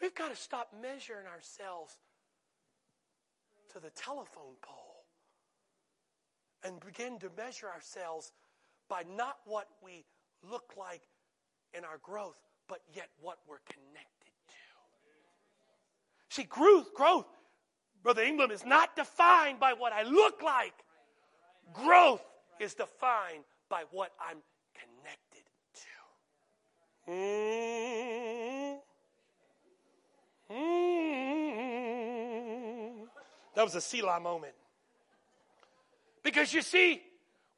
We've 0.00 0.14
got 0.14 0.30
to 0.30 0.36
stop 0.36 0.68
measuring 0.80 1.26
ourselves 1.26 1.96
to 3.72 3.80
the 3.80 3.90
telephone 3.90 4.56
pole 4.62 5.04
and 6.62 6.80
begin 6.80 7.18
to 7.18 7.30
measure 7.36 7.68
ourselves 7.68 8.32
by 8.88 9.02
not 9.16 9.36
what 9.44 9.68
we 9.82 10.04
look 10.48 10.74
like 10.76 11.02
in 11.76 11.84
our 11.84 11.98
growth, 12.02 12.36
but 12.68 12.80
yet 12.94 13.08
what 13.20 13.38
we're 13.48 13.62
connected 13.66 14.32
to. 14.48 14.54
See, 16.30 16.44
growth, 16.44 16.94
growth, 16.94 17.26
Brother 18.02 18.22
England, 18.22 18.52
is 18.52 18.64
not 18.64 18.96
defined 18.96 19.58
by 19.58 19.72
what 19.72 19.92
I 19.92 20.02
look 20.02 20.42
like. 20.42 20.74
Growth 21.72 22.22
is 22.60 22.74
defined 22.74 23.44
by 23.68 23.84
what 23.90 24.12
I'm 24.20 24.38
That 33.54 33.64
was 33.64 33.74
a 33.74 33.80
Selah 33.80 34.20
moment. 34.20 34.54
Because 36.22 36.52
you 36.52 36.62
see, 36.62 37.00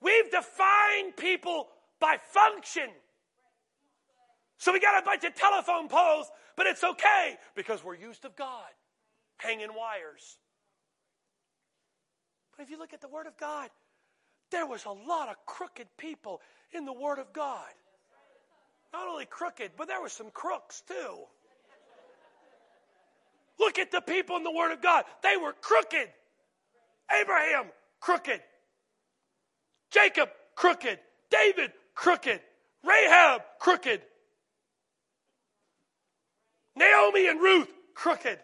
we've 0.01 0.31
defined 0.31 1.17
people 1.17 1.69
by 2.01 2.17
function. 2.31 2.89
So 4.59 4.73
we 4.73 4.81
got 4.81 5.03
a 5.03 5.05
bunch 5.05 5.25
of 5.25 5.35
telephone 5.35 5.89
poles, 5.89 6.31
but 6.57 6.67
it's 6.67 6.83
okay 6.83 7.37
because 7.55 7.85
we're 7.85 7.97
used 7.97 8.25
of 8.25 8.37
God, 8.37 8.71
hanging 9.37 9.69
wires. 9.75 10.39
But 12.57 12.65
if 12.65 12.71
you 12.71 12.79
look 12.79 12.95
at 12.95 13.01
the 13.01 13.09
Word 13.09 13.27
of 13.27 13.37
God, 13.37 13.71
there 14.51 14.67
was 14.67 14.85
a 14.85 14.91
lot 14.91 15.29
of 15.29 15.37
crooked 15.45 15.89
people 15.99 16.41
in 16.73 16.85
the 16.85 16.93
Word 16.93 17.19
of 17.19 17.33
God. 17.33 17.73
Not 18.93 19.09
only 19.09 19.27
crooked, 19.27 19.73
but 19.77 19.89
there 19.89 20.01
were 20.01 20.09
some 20.09 20.31
crooks 20.31 20.83
too. 20.89 21.25
Look 23.59 23.79
at 23.79 23.91
the 23.91 24.01
people 24.01 24.37
in 24.37 24.45
the 24.45 24.51
Word 24.51 24.73
of 24.73 24.83
God. 24.83 25.05
They 25.23 25.37
were 25.37 25.53
crooked. 25.53 26.09
Abraham, 27.21 27.67
crooked. 28.01 28.41
Jacob, 29.91 30.29
crooked. 30.55 30.99
David, 31.31 31.73
crooked. 31.95 32.41
Rahab, 32.85 33.43
crooked. 33.59 34.03
Naomi 36.77 37.29
and 37.29 37.41
Ruth, 37.41 37.73
crooked. 37.95 38.39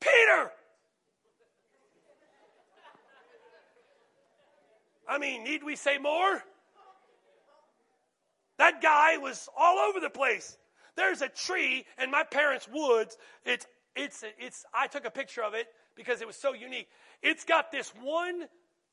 Peter. 0.00 0.50
I 5.08 5.18
mean, 5.18 5.44
need 5.44 5.62
we 5.62 5.76
say 5.76 5.98
more? 5.98 6.42
That 8.58 8.80
guy 8.80 9.18
was 9.18 9.48
all 9.56 9.78
over 9.78 10.00
the 10.00 10.10
place. 10.10 10.56
There's 10.96 11.22
a 11.22 11.28
tree 11.28 11.84
in 12.02 12.10
my 12.10 12.24
parents' 12.24 12.68
woods. 12.72 13.16
It's, 13.44 13.66
it's, 13.94 14.24
it's, 14.38 14.64
I 14.74 14.86
took 14.86 15.04
a 15.04 15.10
picture 15.10 15.42
of 15.42 15.54
it 15.54 15.66
because 15.94 16.20
it 16.20 16.26
was 16.26 16.36
so 16.36 16.52
unique. 16.52 16.88
It's 17.22 17.44
got 17.44 17.70
this 17.70 17.92
one 18.02 18.44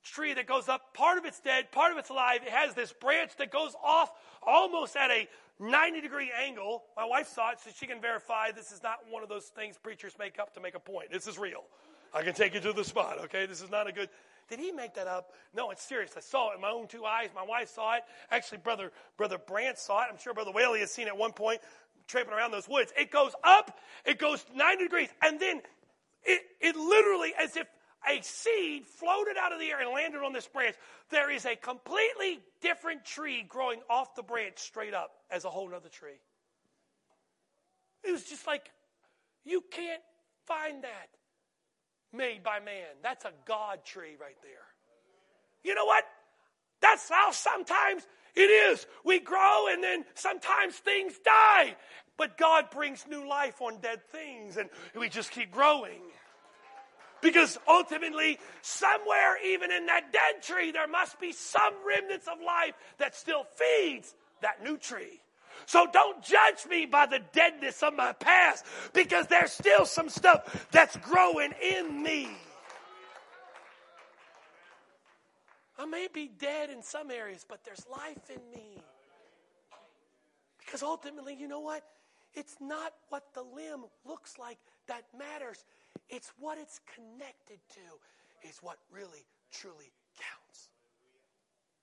tree 0.04 0.34
that 0.34 0.48
goes 0.48 0.70
up. 0.70 0.94
Part 0.94 1.18
of 1.18 1.26
it's 1.26 1.39
dead, 1.39 1.72
part 1.72 1.92
of 1.92 1.98
it's 1.98 2.10
alive. 2.10 2.42
It 2.44 2.52
has 2.52 2.74
this 2.74 2.94
branch 2.94 3.32
that 3.38 3.52
goes 3.52 3.76
off 3.84 4.12
almost 4.46 4.96
at 4.96 5.12
a 5.12 5.28
90 5.60 6.02
degree 6.02 6.32
angle. 6.46 6.84
My 6.96 7.06
wife 7.06 7.28
saw 7.28 7.52
it, 7.52 7.60
so 7.63 7.70
she 7.76 7.88
can 7.88 8.02
verify 8.02 8.52
this 8.52 8.72
is 8.72 8.84
not 8.84 9.00
one 9.10 9.24
of 9.24 9.30
those 9.30 9.46
things 9.46 9.78
preachers 9.78 10.13
make 10.20 10.39
up 10.39 10.54
to 10.56 10.62
make 10.62 10.76
a 10.76 10.80
point. 10.80 11.12
This 11.12 11.28
is 11.28 11.38
real. 11.38 11.63
I 12.13 12.22
can 12.22 12.34
take 12.34 12.54
you 12.54 12.60
to 12.60 12.74
the 12.74 12.84
spot, 12.84 13.20
okay? 13.26 13.46
This 13.46 13.62
is 13.62 13.72
not 13.72 13.88
a 13.88 13.92
good. 13.92 14.10
Did 14.50 14.60
he 14.60 14.71
make 14.71 14.94
that 14.96 15.08
up? 15.08 15.32
No, 15.56 15.71
it's 15.71 15.82
serious. 15.82 16.12
I 16.15 16.19
saw 16.19 16.52
it 16.52 16.56
in 16.56 16.62
my 16.62 16.69
own 16.69 16.88
two 16.88 17.06
eyes. 17.06 17.30
My 17.34 17.44
wife 17.44 17.69
saw 17.69 17.96
it. 17.96 18.04
Actually, 18.30 18.60
brother 18.60 18.92
brother 19.17 19.38
Brant 19.38 19.77
saw 19.77 20.02
it. 20.02 20.08
I'm 20.12 20.19
sure 20.19 20.34
brother 20.34 20.52
Whaley 20.52 20.82
has 20.82 20.92
seen 20.92 21.08
it 21.08 21.12
at 21.12 21.17
one 21.17 21.32
point 21.32 21.62
traipsing 22.08 22.33
around 22.33 22.51
those 22.51 22.67
woods. 22.67 22.91
It 22.97 23.12
goes 23.12 23.33
up, 23.43 23.79
it 24.06 24.19
goes 24.19 24.45
90 24.56 24.83
degrees, 24.83 25.10
and 25.21 25.39
then 25.39 25.62
it, 26.23 26.41
it 26.62 26.75
literally, 26.75 27.33
as 27.39 27.56
if 27.56 27.67
a 28.10 28.21
seed 28.21 28.85
floated 28.85 29.37
out 29.37 29.54
of 29.54 29.60
the 29.60 29.69
air 29.69 29.81
and 29.81 29.89
landed 29.91 30.21
on 30.23 30.33
this 30.33 30.47
branch, 30.47 30.75
there 31.10 31.31
is 31.31 31.45
a 31.45 31.56
completely 31.56 32.39
different 32.62 33.06
tree 33.06 33.45
growing 33.47 33.79
off 33.89 34.15
the 34.15 34.23
branch 34.23 34.58
straight 34.58 34.93
up 34.93 35.12
as 35.31 35.45
a 35.45 35.49
whole 35.49 35.73
other 35.73 35.89
tree. 35.89 36.19
It 38.04 38.12
was 38.12 38.23
just 38.23 38.45
like, 38.45 38.71
you 39.45 39.63
can't 39.71 40.01
find 40.45 40.83
that 40.83 41.10
made 42.12 42.43
by 42.43 42.60
man. 42.60 42.87
That's 43.01 43.25
a 43.25 43.31
God 43.45 43.83
tree 43.85 44.15
right 44.19 44.37
there. 44.41 44.51
You 45.63 45.75
know 45.75 45.85
what? 45.85 46.04
That's 46.81 47.10
how 47.10 47.31
sometimes 47.31 48.06
it 48.36 48.42
is. 48.42 48.86
We 49.04 49.19
grow 49.19 49.67
and 49.69 49.84
then 49.84 50.06
sometimes 50.15 50.75
things 50.75 51.13
die. 51.23 51.75
But 52.17 52.38
God 52.38 52.69
brings 52.71 53.06
new 53.08 53.27
life 53.27 53.62
on 53.62 53.79
dead 53.79 54.04
things 54.10 54.58
and 54.58 54.69
we 54.98 55.10
just 55.10 55.31
keep 55.31 55.52
growing. 55.52 56.02
Because 57.21 57.58
ultimately, 57.67 58.38
somewhere, 58.62 59.38
even 59.46 59.71
in 59.71 59.86
that 59.86 60.12
dead 60.12 60.44
tree, 60.44 60.71
there 60.71 60.88
must 60.88 61.19
be 61.19 61.31
some 61.31 61.73
remnants 61.88 62.27
of 62.27 62.40
life 62.46 62.73
that 62.98 63.15
still 63.15 63.46
feeds 63.56 64.13
that 64.42 64.62
new 64.62 64.77
tree. 64.77 65.21
So 65.65 65.88
don't 65.92 66.21
judge 66.23 66.65
me 66.69 66.86
by 66.86 67.06
the 67.06 67.21
deadness 67.31 67.81
of 67.81 67.96
my 67.96 68.12
past 68.13 68.65
because 68.94 69.27
there's 69.27 69.52
still 69.52 69.86
some 69.86 70.10
stuff 70.10 70.67
that's 70.71 70.98
growing 70.98 71.54
in 71.62 72.04
me. 72.04 72.29
I 75.84 75.86
may 75.86 76.08
be 76.13 76.29
dead 76.40 76.69
in 76.69 76.81
some 76.81 77.12
areas, 77.12 77.46
but 77.48 77.65
there's 77.65 77.86
life 77.92 78.29
in 78.29 78.40
me. 78.52 78.81
Because 80.58 80.81
ultimately, 80.81 81.36
you 81.36 81.50
know 81.50 81.60
what? 81.60 81.84
It's 82.34 82.56
not 82.62 82.94
what 83.10 83.34
the 83.34 83.42
limb 83.42 83.84
looks 84.06 84.40
like 84.40 84.58
that 84.88 85.04
matters. 85.17 85.65
It's 86.10 86.31
what 86.40 86.58
it's 86.58 86.79
connected 86.96 87.60
to 87.73 88.48
is 88.48 88.60
what 88.62 88.77
really, 88.94 89.25
truly 89.52 89.92
counts. 90.17 90.69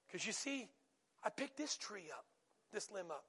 Because 0.07 0.27
you 0.27 0.33
see, 0.33 0.67
I 1.23 1.29
picked 1.29 1.59
this 1.59 1.77
tree 1.77 2.09
up, 2.11 2.25
this 2.73 2.91
limb 2.91 3.11
up. 3.11 3.25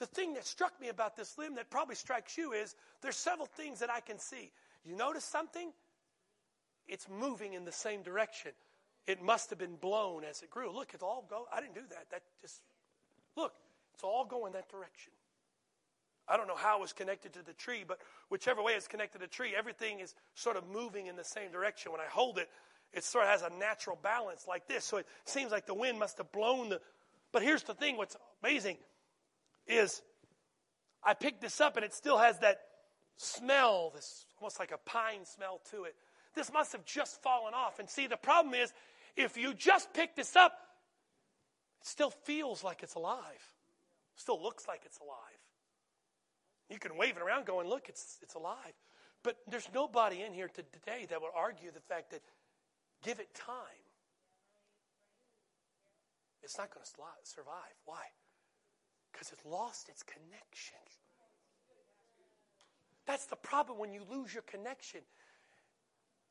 The 0.00 0.06
thing 0.06 0.34
that 0.34 0.44
struck 0.44 0.72
me 0.80 0.88
about 0.88 1.16
this 1.16 1.38
limb 1.38 1.54
that 1.54 1.70
probably 1.70 1.94
strikes 1.94 2.36
you 2.36 2.52
is 2.52 2.74
there's 3.02 3.16
several 3.16 3.46
things 3.46 3.78
that 3.78 3.90
I 3.90 4.00
can 4.00 4.18
see. 4.18 4.50
You 4.84 4.96
notice 4.96 5.24
something? 5.24 5.70
It's 6.88 7.06
moving 7.08 7.52
in 7.52 7.64
the 7.64 7.72
same 7.72 8.02
direction. 8.02 8.50
It 9.06 9.22
must 9.22 9.50
have 9.50 9.58
been 9.58 9.76
blown 9.76 10.24
as 10.24 10.42
it 10.42 10.50
grew. 10.50 10.72
Look, 10.72 10.94
it's 10.94 11.02
all 11.02 11.26
go. 11.28 11.46
I 11.52 11.60
didn't 11.60 11.74
do 11.74 11.82
that. 11.90 12.06
That 12.10 12.22
just 12.40 12.62
look, 13.36 13.52
it's 13.94 14.04
all 14.04 14.24
going 14.24 14.52
that 14.52 14.68
direction. 14.68 15.12
I 16.28 16.36
don't 16.36 16.46
know 16.46 16.56
how 16.56 16.78
it 16.78 16.82
was 16.82 16.92
connected 16.92 17.32
to 17.34 17.42
the 17.44 17.52
tree, 17.52 17.84
but 17.86 17.98
whichever 18.28 18.62
way 18.62 18.72
it's 18.72 18.86
connected 18.86 19.18
to 19.18 19.24
the 19.24 19.30
tree, 19.30 19.54
everything 19.56 20.00
is 20.00 20.14
sort 20.34 20.56
of 20.56 20.68
moving 20.68 21.06
in 21.06 21.16
the 21.16 21.24
same 21.24 21.50
direction. 21.50 21.90
When 21.90 22.00
I 22.00 22.06
hold 22.06 22.38
it, 22.38 22.48
it 22.92 23.04
sort 23.04 23.24
of 23.24 23.30
has 23.30 23.42
a 23.42 23.50
natural 23.58 23.98
balance 24.00 24.46
like 24.46 24.68
this. 24.68 24.84
So 24.84 24.98
it 24.98 25.06
seems 25.24 25.50
like 25.50 25.66
the 25.66 25.74
wind 25.74 25.98
must 25.98 26.18
have 26.18 26.30
blown 26.30 26.68
the. 26.68 26.80
But 27.32 27.42
here's 27.42 27.64
the 27.64 27.74
thing 27.74 27.96
what's 27.96 28.16
amazing 28.42 28.76
is 29.66 30.02
I 31.02 31.14
picked 31.14 31.40
this 31.40 31.60
up 31.60 31.76
and 31.76 31.84
it 31.84 31.92
still 31.92 32.18
has 32.18 32.38
that 32.40 32.60
smell, 33.16 33.90
this 33.94 34.26
almost 34.40 34.58
like 34.60 34.72
a 34.72 34.78
pine 34.78 35.24
smell 35.24 35.60
to 35.70 35.84
it. 35.84 35.94
This 36.34 36.52
must 36.52 36.72
have 36.72 36.84
just 36.84 37.20
fallen 37.22 37.52
off. 37.54 37.78
And 37.78 37.88
see, 37.88 38.06
the 38.06 38.16
problem 38.16 38.54
is 38.54 38.72
if 39.16 39.36
you 39.36 39.54
just 39.54 39.92
pick 39.92 40.16
this 40.16 40.36
up, 40.36 40.52
it 41.80 41.86
still 41.86 42.10
feels 42.10 42.62
like 42.64 42.82
it's 42.82 42.94
alive, 42.94 43.54
still 44.16 44.40
looks 44.42 44.68
like 44.68 44.82
it's 44.84 44.98
alive. 44.98 45.40
You 46.70 46.78
can 46.78 46.96
wave 46.96 47.16
it 47.16 47.22
around 47.22 47.44
going, 47.44 47.68
look, 47.68 47.88
it's, 47.88 48.18
it's 48.22 48.34
alive. 48.34 48.72
But 49.22 49.36
there's 49.46 49.68
nobody 49.74 50.22
in 50.22 50.32
here 50.32 50.48
today 50.48 51.06
that 51.10 51.20
would 51.20 51.30
argue 51.36 51.70
the 51.70 51.80
fact 51.80 52.10
that 52.10 52.22
give 53.02 53.20
it 53.20 53.34
time. 53.34 53.56
It's 56.42 56.58
not 56.58 56.70
going 56.74 56.84
to 56.84 56.90
survive. 57.22 57.76
Why? 57.84 58.02
Because 59.12 59.30
it's 59.30 59.44
lost 59.44 59.88
its 59.88 60.02
connection. 60.02 60.78
That's 63.06 63.26
the 63.26 63.36
problem 63.36 63.78
when 63.78 63.92
you 63.92 64.02
lose 64.10 64.32
your 64.32 64.42
connection. 64.42 65.00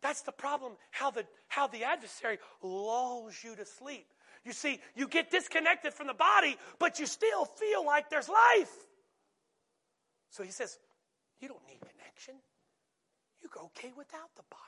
That's 0.02 0.22
the 0.22 0.32
problem 0.32 0.74
how 0.90 1.12
the, 1.12 1.26
how 1.48 1.68
the 1.68 1.84
adversary 1.84 2.40
lulls 2.62 3.36
you 3.44 3.56
to 3.56 3.66
sleep. 3.66 4.08
You 4.44 4.54
see, 4.54 4.80
you 4.96 5.08
get 5.08 5.30
disconnected 5.30 5.94
from 5.94 6.08
the 6.08 6.16
body, 6.16 6.58
but 6.80 7.00
you 7.00 7.06
still 7.06 7.46
feel 7.46 7.86
like 7.86 8.10
there's 8.10 8.28
life. 8.28 8.74
So 10.32 10.44
he 10.44 10.50
says, 10.52 10.80
You 11.40 11.48
don't 11.48 11.66
need 11.68 11.80
connection. 11.80 12.36
You're 13.42 13.66
okay 13.66 13.92
without 13.96 14.36
the 14.36 14.44
body. 14.50 14.62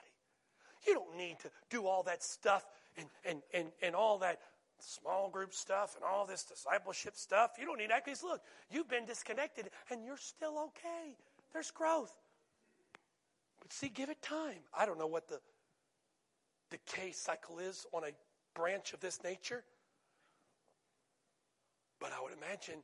You 0.87 0.93
don't 0.93 1.17
need 1.17 1.39
to 1.39 1.49
do 1.69 1.87
all 1.87 2.03
that 2.03 2.21
stuff 2.21 2.65
and, 2.97 3.07
and, 3.25 3.41
and, 3.53 3.67
and 3.81 3.95
all 3.95 4.19
that 4.19 4.39
small 4.79 5.29
group 5.29 5.53
stuff 5.53 5.95
and 5.95 6.03
all 6.03 6.25
this 6.25 6.43
discipleship 6.43 7.15
stuff. 7.15 7.51
You 7.57 7.65
don't 7.65 7.77
need 7.77 7.89
that 7.89 8.03
because 8.05 8.23
look, 8.23 8.41
you've 8.69 8.89
been 8.89 9.05
disconnected 9.05 9.69
and 9.89 10.03
you're 10.03 10.17
still 10.17 10.59
okay. 10.59 11.15
There's 11.53 11.71
growth. 11.71 12.13
But 13.63 13.71
see, 13.73 13.89
give 13.89 14.09
it 14.09 14.21
time. 14.21 14.59
I 14.77 14.85
don't 14.85 14.99
know 14.99 15.07
what 15.07 15.27
the 15.27 15.39
decay 16.69 17.11
cycle 17.13 17.59
is 17.59 17.85
on 17.93 18.03
a 18.03 18.11
branch 18.53 18.93
of 18.93 18.99
this 18.99 19.23
nature. 19.23 19.63
But 21.99 22.11
I 22.11 22.21
would 22.21 22.33
imagine 22.33 22.83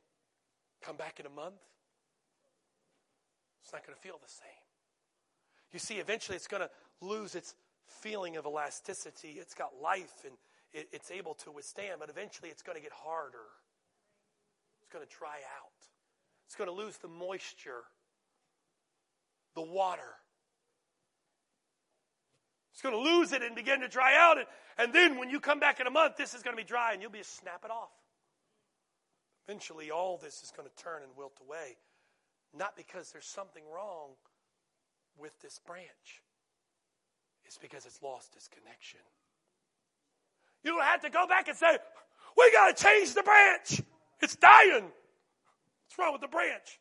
come 0.82 0.96
back 0.96 1.20
in 1.20 1.26
a 1.26 1.30
month, 1.30 1.60
it's 3.62 3.72
not 3.72 3.86
going 3.86 3.94
to 3.94 4.00
feel 4.00 4.18
the 4.20 4.30
same. 4.30 4.64
You 5.72 5.78
see, 5.78 5.96
eventually 5.96 6.36
it's 6.36 6.48
going 6.48 6.62
to 6.62 6.70
lose 7.02 7.34
its 7.34 7.54
feeling 7.86 8.36
of 8.36 8.46
elasticity. 8.46 9.36
It's 9.38 9.54
got 9.54 9.72
life 9.82 10.24
and 10.24 10.32
it, 10.72 10.88
it's 10.92 11.10
able 11.10 11.34
to 11.34 11.52
withstand, 11.52 11.96
but 12.00 12.08
eventually 12.08 12.48
it's 12.48 12.62
going 12.62 12.76
to 12.76 12.82
get 12.82 12.92
harder. 12.92 13.52
It's 14.80 14.88
going 14.90 15.06
to 15.06 15.16
dry 15.16 15.36
out. 15.58 15.86
It's 16.46 16.56
going 16.56 16.70
to 16.70 16.74
lose 16.74 16.96
the 16.96 17.08
moisture, 17.08 17.84
the 19.54 19.62
water. 19.62 20.16
It's 22.80 22.88
going 22.88 22.96
to 22.96 23.10
lose 23.12 23.32
it 23.32 23.42
and 23.42 23.54
begin 23.54 23.82
to 23.82 23.88
dry 23.88 24.16
out. 24.16 24.38
And, 24.38 24.46
and 24.78 24.90
then 24.90 25.18
when 25.18 25.28
you 25.28 25.38
come 25.38 25.60
back 25.60 25.80
in 25.80 25.86
a 25.86 25.90
month, 25.90 26.16
this 26.16 26.32
is 26.32 26.42
going 26.42 26.56
to 26.56 26.62
be 26.62 26.66
dry 26.66 26.94
and 26.94 27.02
you'll 27.02 27.10
be 27.10 27.22
snap 27.22 27.60
it 27.62 27.70
off. 27.70 27.92
Eventually, 29.46 29.90
all 29.90 30.16
this 30.16 30.42
is 30.42 30.50
going 30.56 30.66
to 30.66 30.82
turn 30.82 31.02
and 31.02 31.12
wilt 31.14 31.36
away. 31.46 31.76
Not 32.56 32.78
because 32.78 33.12
there's 33.12 33.26
something 33.26 33.62
wrong 33.70 34.12
with 35.18 35.38
this 35.42 35.60
branch, 35.66 36.22
it's 37.44 37.58
because 37.58 37.84
it's 37.84 38.02
lost 38.02 38.34
its 38.34 38.48
connection. 38.48 39.00
You 40.64 40.70
don't 40.70 40.82
have 40.82 41.02
to 41.02 41.10
go 41.10 41.26
back 41.26 41.48
and 41.48 41.58
say, 41.58 41.76
we 42.34 42.50
got 42.52 42.74
to 42.74 42.82
change 42.82 43.12
the 43.12 43.22
branch. 43.22 43.82
It's 44.22 44.36
dying. 44.36 44.84
What's 44.84 45.98
wrong 45.98 46.12
with 46.12 46.22
the 46.22 46.28
branch? 46.28 46.80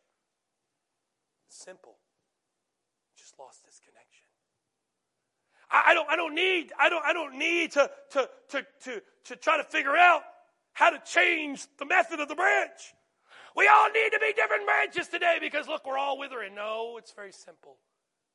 Simple. 1.49 1.97
Just 3.17 3.37
lost 3.37 3.65
its 3.67 3.79
connection. 3.79 4.08
I, 5.71 5.83
I, 5.87 5.93
don't, 5.93 6.09
I 6.09 6.15
don't 6.15 6.35
need, 6.35 6.71
I 6.79 6.89
don't, 6.89 7.05
I 7.05 7.13
don't 7.13 7.37
need 7.37 7.71
to, 7.73 7.89
to, 8.11 8.29
to, 8.49 8.65
to, 8.83 9.01
to 9.25 9.35
try 9.35 9.57
to 9.57 9.63
figure 9.63 9.95
out 9.95 10.21
how 10.73 10.89
to 10.89 11.01
change 11.05 11.65
the 11.77 11.85
method 11.85 12.19
of 12.19 12.27
the 12.27 12.35
branch. 12.35 12.93
We 13.55 13.67
all 13.67 13.89
need 13.89 14.11
to 14.11 14.19
be 14.19 14.33
different 14.33 14.65
branches 14.65 15.07
today 15.07 15.37
because 15.41 15.67
look, 15.67 15.85
we're 15.85 15.97
all 15.97 16.17
withering. 16.17 16.55
No, 16.55 16.95
it's 16.97 17.11
very 17.11 17.31
simple. 17.31 17.77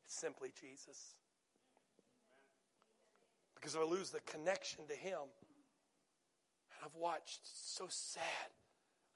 It's 0.04 0.14
simply 0.14 0.50
Jesus 0.60 1.14
because 3.64 3.76
if 3.76 3.80
I 3.80 3.84
lose 3.84 4.10
the 4.10 4.20
connection 4.20 4.80
to 4.88 4.94
Him. 4.94 5.20
And 5.22 6.80
I've 6.84 6.94
watched, 6.94 7.40
so 7.44 7.86
sad. 7.88 8.50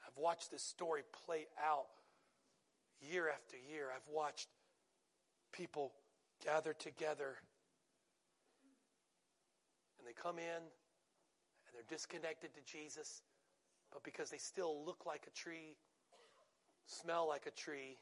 I've 0.07 0.17
watched 0.17 0.51
this 0.51 0.63
story 0.63 1.03
play 1.27 1.49
out 1.63 1.85
year 3.03 3.29
after 3.29 3.59
year. 3.71 3.89
I've 3.95 4.09
watched 4.11 4.49
people 5.53 5.93
gather 6.43 6.73
together 6.73 7.37
and 9.99 10.07
they 10.07 10.15
come 10.15 10.39
in 10.39 10.63
and 10.63 11.71
they're 11.75 11.89
disconnected 11.89 12.55
to 12.55 12.63
Jesus, 12.65 13.23
but 13.93 14.03
because 14.03 14.31
they 14.31 14.39
still 14.39 14.85
look 14.85 15.07
like 15.07 15.27
a 15.27 15.35
tree, 15.35 15.77
smell 16.87 17.29
like 17.29 17.47
a 17.47 17.51
tree, 17.51 17.99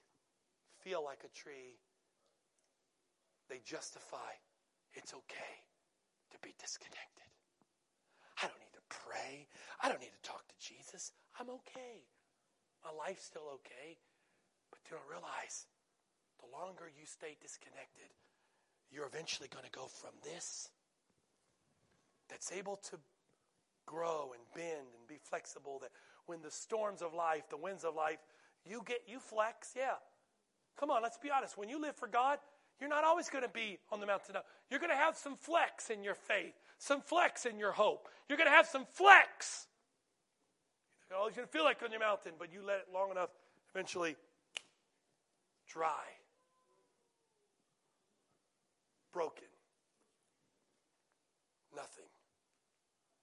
feel 0.82 1.02
like 1.04 1.24
a 1.24 1.32
tree, 1.32 1.78
they 3.48 3.60
justify 3.64 4.34
it's 4.94 5.12
okay 5.12 5.54
to 6.32 6.36
be 6.42 6.54
disconnected. 6.58 7.28
I 8.42 8.48
don't 8.48 8.58
need 8.58 8.74
to 8.74 8.86
pray. 8.88 9.46
I 9.82 9.88
don't 9.88 10.00
need 10.00 10.12
to 10.12 10.28
talk 10.28 10.46
to 10.48 10.56
Jesus. 10.58 11.12
I'm 11.38 11.50
okay. 11.62 12.08
My 12.84 12.90
life's 12.90 13.24
still 13.24 13.48
okay. 13.60 14.00
But 14.70 14.80
you 14.84 14.96
don't 14.96 15.08
realize 15.08 15.66
the 16.40 16.50
longer 16.50 16.90
you 16.90 17.06
stay 17.06 17.36
disconnected, 17.40 18.10
you're 18.90 19.06
eventually 19.06 19.48
going 19.48 19.64
to 19.64 19.70
go 19.70 19.86
from 19.86 20.12
this 20.22 20.70
that's 22.28 22.52
able 22.52 22.76
to 22.90 22.98
grow 23.86 24.32
and 24.34 24.42
bend 24.54 24.86
and 24.98 25.08
be 25.08 25.16
flexible 25.22 25.78
that 25.80 25.90
when 26.26 26.42
the 26.42 26.50
storms 26.50 27.02
of 27.02 27.14
life, 27.14 27.48
the 27.50 27.56
winds 27.56 27.84
of 27.84 27.94
life, 27.94 28.18
you 28.64 28.82
get 28.84 29.02
you 29.06 29.20
flex, 29.20 29.74
yeah. 29.76 29.94
Come 30.78 30.90
on, 30.90 31.02
let's 31.02 31.18
be 31.18 31.30
honest. 31.30 31.56
When 31.56 31.68
you 31.68 31.80
live 31.80 31.94
for 31.96 32.08
God, 32.08 32.38
you're 32.80 32.90
not 32.90 33.04
always 33.04 33.30
going 33.30 33.44
to 33.44 33.50
be 33.50 33.78
on 33.90 34.00
the 34.00 34.06
mountain. 34.06 34.34
You're 34.70 34.80
going 34.80 34.90
to 34.90 34.96
have 34.96 35.16
some 35.16 35.36
flex 35.36 35.88
in 35.88 36.02
your 36.02 36.14
faith, 36.14 36.54
some 36.78 37.00
flex 37.00 37.46
in 37.46 37.58
your 37.58 37.72
hope. 37.72 38.08
You're 38.28 38.36
going 38.36 38.50
to 38.50 38.54
have 38.54 38.66
some 38.66 38.84
flex. 38.92 39.66
You're 41.08 41.18
always 41.18 41.34
going 41.34 41.46
to 41.46 41.52
feel 41.52 41.64
like 41.64 41.82
on 41.82 41.90
your 41.90 42.00
mountain, 42.00 42.32
but 42.38 42.52
you 42.52 42.60
let 42.66 42.78
it 42.78 42.86
long 42.92 43.10
enough, 43.12 43.30
eventually 43.72 44.16
dry, 45.68 46.04
broken, 49.12 49.48
nothing 51.74 52.05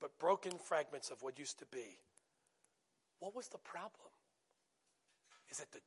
but 0.04 0.20
broken 0.20 0.52
fragments 0.58 1.12
of 1.12 1.24
what 1.24 1.40
used 1.40 1.60
to 1.60 1.66
be. 1.68 1.98
What 3.20 3.34
was 3.34 3.48
the 3.48 3.58
problem? 3.58 4.12
Is 5.50 5.62
it 5.62 5.72
the 5.72 5.80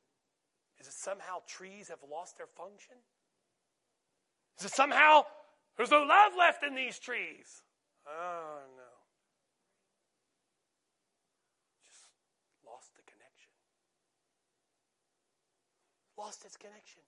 is 0.81 0.87
it 0.87 0.93
somehow 0.93 1.41
trees 1.47 1.89
have 1.89 1.99
lost 2.11 2.35
their 2.37 2.47
function? 2.47 2.95
Is 4.59 4.65
it 4.65 4.71
somehow 4.71 5.25
there's 5.75 5.91
no 5.91 6.01
love 6.01 6.31
left 6.35 6.63
in 6.63 6.73
these 6.73 6.97
trees? 6.97 7.61
Oh, 8.07 8.59
no. 8.75 8.93
Just 11.85 12.05
lost 12.65 12.95
the 12.95 13.03
connection. 13.03 13.51
Lost 16.17 16.43
its 16.43 16.57
connection. 16.57 17.03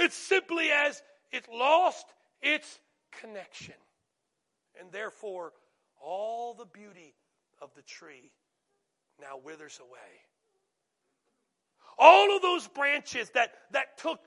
It's 0.00 0.16
simply 0.16 0.70
as 0.70 1.00
it 1.30 1.46
lost 1.48 2.06
its 2.42 2.80
connection. 3.12 3.74
And 4.78 4.92
therefore, 4.92 5.52
all 6.00 6.54
the 6.54 6.66
beauty 6.66 7.14
of 7.60 7.74
the 7.74 7.82
tree 7.82 8.30
now 9.20 9.38
withers 9.42 9.80
away. 9.80 9.98
All 11.98 12.36
of 12.36 12.42
those 12.42 12.68
branches 12.68 13.30
that, 13.30 13.52
that 13.72 13.98
took 13.98 14.20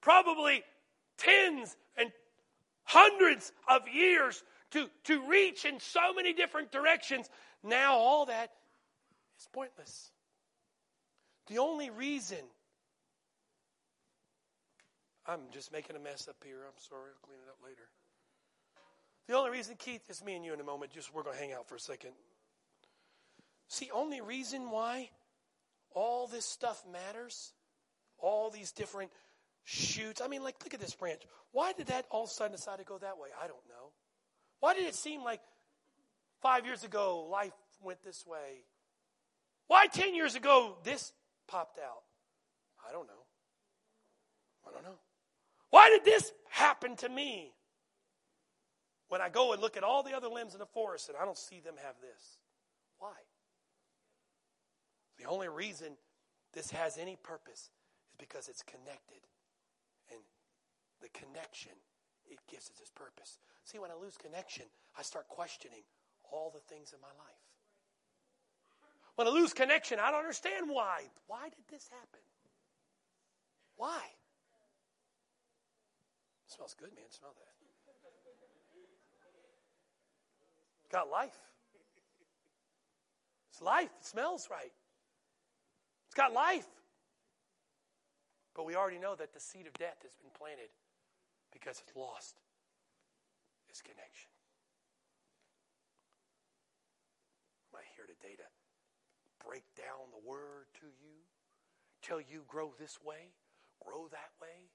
probably 0.00 0.64
tens 1.16 1.76
and 1.96 2.10
hundreds 2.84 3.52
of 3.68 3.82
years 3.88 4.42
to, 4.72 4.88
to 5.04 5.28
reach 5.28 5.64
in 5.64 5.78
so 5.78 6.12
many 6.14 6.32
different 6.32 6.72
directions, 6.72 7.30
now 7.62 7.94
all 7.94 8.26
that 8.26 8.50
is 9.38 9.48
pointless. 9.52 10.10
The 11.46 11.58
only 11.58 11.90
reason 11.90 12.38
I'm 15.26 15.40
just 15.52 15.72
making 15.72 15.94
a 15.94 15.98
mess 15.98 16.26
up 16.26 16.36
here. 16.42 16.60
I'm 16.66 16.72
sorry. 16.78 17.10
I'll 17.12 17.28
clean 17.28 17.38
it 17.46 17.50
up 17.50 17.58
later. 17.62 17.88
The 19.28 19.36
only 19.36 19.50
reason, 19.50 19.76
Keith, 19.78 20.00
it's 20.08 20.24
me 20.24 20.36
and 20.36 20.44
you 20.44 20.54
in 20.54 20.60
a 20.60 20.64
moment. 20.64 20.90
Just 20.90 21.14
we're 21.14 21.22
going 21.22 21.36
to 21.36 21.40
hang 21.40 21.52
out 21.52 21.68
for 21.68 21.74
a 21.74 21.80
second. 21.80 22.12
See, 23.68 23.90
only 23.92 24.22
reason 24.22 24.70
why 24.70 25.10
all 25.94 26.26
this 26.26 26.46
stuff 26.46 26.82
matters, 26.90 27.52
all 28.18 28.48
these 28.50 28.72
different 28.72 29.10
shoots. 29.64 30.22
I 30.22 30.28
mean, 30.28 30.42
like, 30.42 30.56
look 30.64 30.72
at 30.72 30.80
this 30.80 30.94
branch. 30.94 31.20
Why 31.52 31.74
did 31.74 31.88
that 31.88 32.06
all 32.10 32.24
of 32.24 32.30
a 32.30 32.32
sudden 32.32 32.52
decide 32.52 32.78
to 32.78 32.84
go 32.84 32.96
that 32.98 33.18
way? 33.18 33.28
I 33.38 33.46
don't 33.46 33.68
know. 33.68 33.92
Why 34.60 34.74
did 34.74 34.86
it 34.86 34.94
seem 34.94 35.22
like 35.22 35.40
five 36.40 36.64
years 36.64 36.82
ago 36.82 37.28
life 37.30 37.52
went 37.82 38.02
this 38.02 38.26
way? 38.26 38.64
Why 39.66 39.86
10 39.86 40.14
years 40.14 40.36
ago 40.36 40.78
this 40.84 41.12
popped 41.46 41.78
out? 41.78 42.02
I 42.88 42.92
don't 42.92 43.06
know. 43.06 43.12
I 44.66 44.72
don't 44.72 44.84
know. 44.84 44.98
Why 45.68 45.90
did 45.90 46.04
this 46.04 46.32
happen 46.48 46.96
to 46.96 47.08
me? 47.10 47.52
When 49.08 49.20
I 49.20 49.28
go 49.28 49.52
and 49.52 49.62
look 49.62 49.76
at 49.76 49.84
all 49.84 50.02
the 50.02 50.14
other 50.14 50.28
limbs 50.28 50.52
in 50.52 50.60
the 50.60 50.66
forest 50.66 51.08
and 51.08 51.16
I 51.16 51.24
don't 51.24 51.38
see 51.38 51.60
them 51.60 51.74
have 51.82 51.94
this. 52.00 52.38
Why? 52.98 53.14
The 55.18 55.24
only 55.24 55.48
reason 55.48 55.96
this 56.52 56.70
has 56.70 56.98
any 56.98 57.16
purpose 57.16 57.70
is 58.10 58.16
because 58.18 58.48
it's 58.48 58.62
connected. 58.62 59.26
And 60.10 60.20
the 61.00 61.08
connection, 61.08 61.72
it 62.26 62.38
gives 62.50 62.68
it 62.68 62.80
its 62.80 62.90
purpose. 62.90 63.38
See, 63.64 63.78
when 63.78 63.90
I 63.90 63.94
lose 63.94 64.16
connection, 64.16 64.64
I 64.96 65.02
start 65.02 65.28
questioning 65.28 65.82
all 66.30 66.50
the 66.52 66.60
things 66.72 66.92
in 66.92 67.00
my 67.00 67.08
life. 67.18 67.42
When 69.16 69.26
I 69.26 69.30
lose 69.30 69.52
connection, 69.52 69.98
I 69.98 70.10
don't 70.10 70.20
understand 70.20 70.70
why. 70.70 71.02
Why 71.26 71.48
did 71.48 71.66
this 71.68 71.88
happen? 71.90 72.20
Why? 73.76 73.98
It 76.46 76.52
smells 76.54 76.76
good, 76.78 76.94
man. 76.94 77.10
Smell 77.10 77.34
that. 77.34 77.54
It's 80.70 80.77
got 80.88 81.10
life. 81.10 81.38
It's 83.50 83.62
life. 83.62 83.90
It 83.98 84.06
smells 84.06 84.48
right. 84.50 84.72
It's 86.06 86.14
got 86.14 86.32
life. 86.32 86.66
But 88.54 88.66
we 88.66 88.74
already 88.74 88.98
know 88.98 89.14
that 89.14 89.32
the 89.32 89.40
seed 89.40 89.66
of 89.66 89.72
death 89.74 90.02
has 90.02 90.14
been 90.20 90.30
planted 90.36 90.70
because 91.52 91.82
it's 91.86 91.94
lost 91.96 92.36
its 93.68 93.82
connection. 93.82 94.30
Am 97.72 97.80
I 97.80 97.84
here 97.94 98.06
today 98.06 98.34
to 98.36 98.48
break 99.46 99.64
down 99.76 100.10
the 100.10 100.28
word 100.28 100.66
to 100.80 100.86
you? 100.86 101.22
Tell 102.02 102.20
you 102.20 102.42
grow 102.48 102.72
this 102.78 102.98
way, 103.04 103.34
grow 103.84 104.08
that 104.10 104.30
way? 104.40 104.70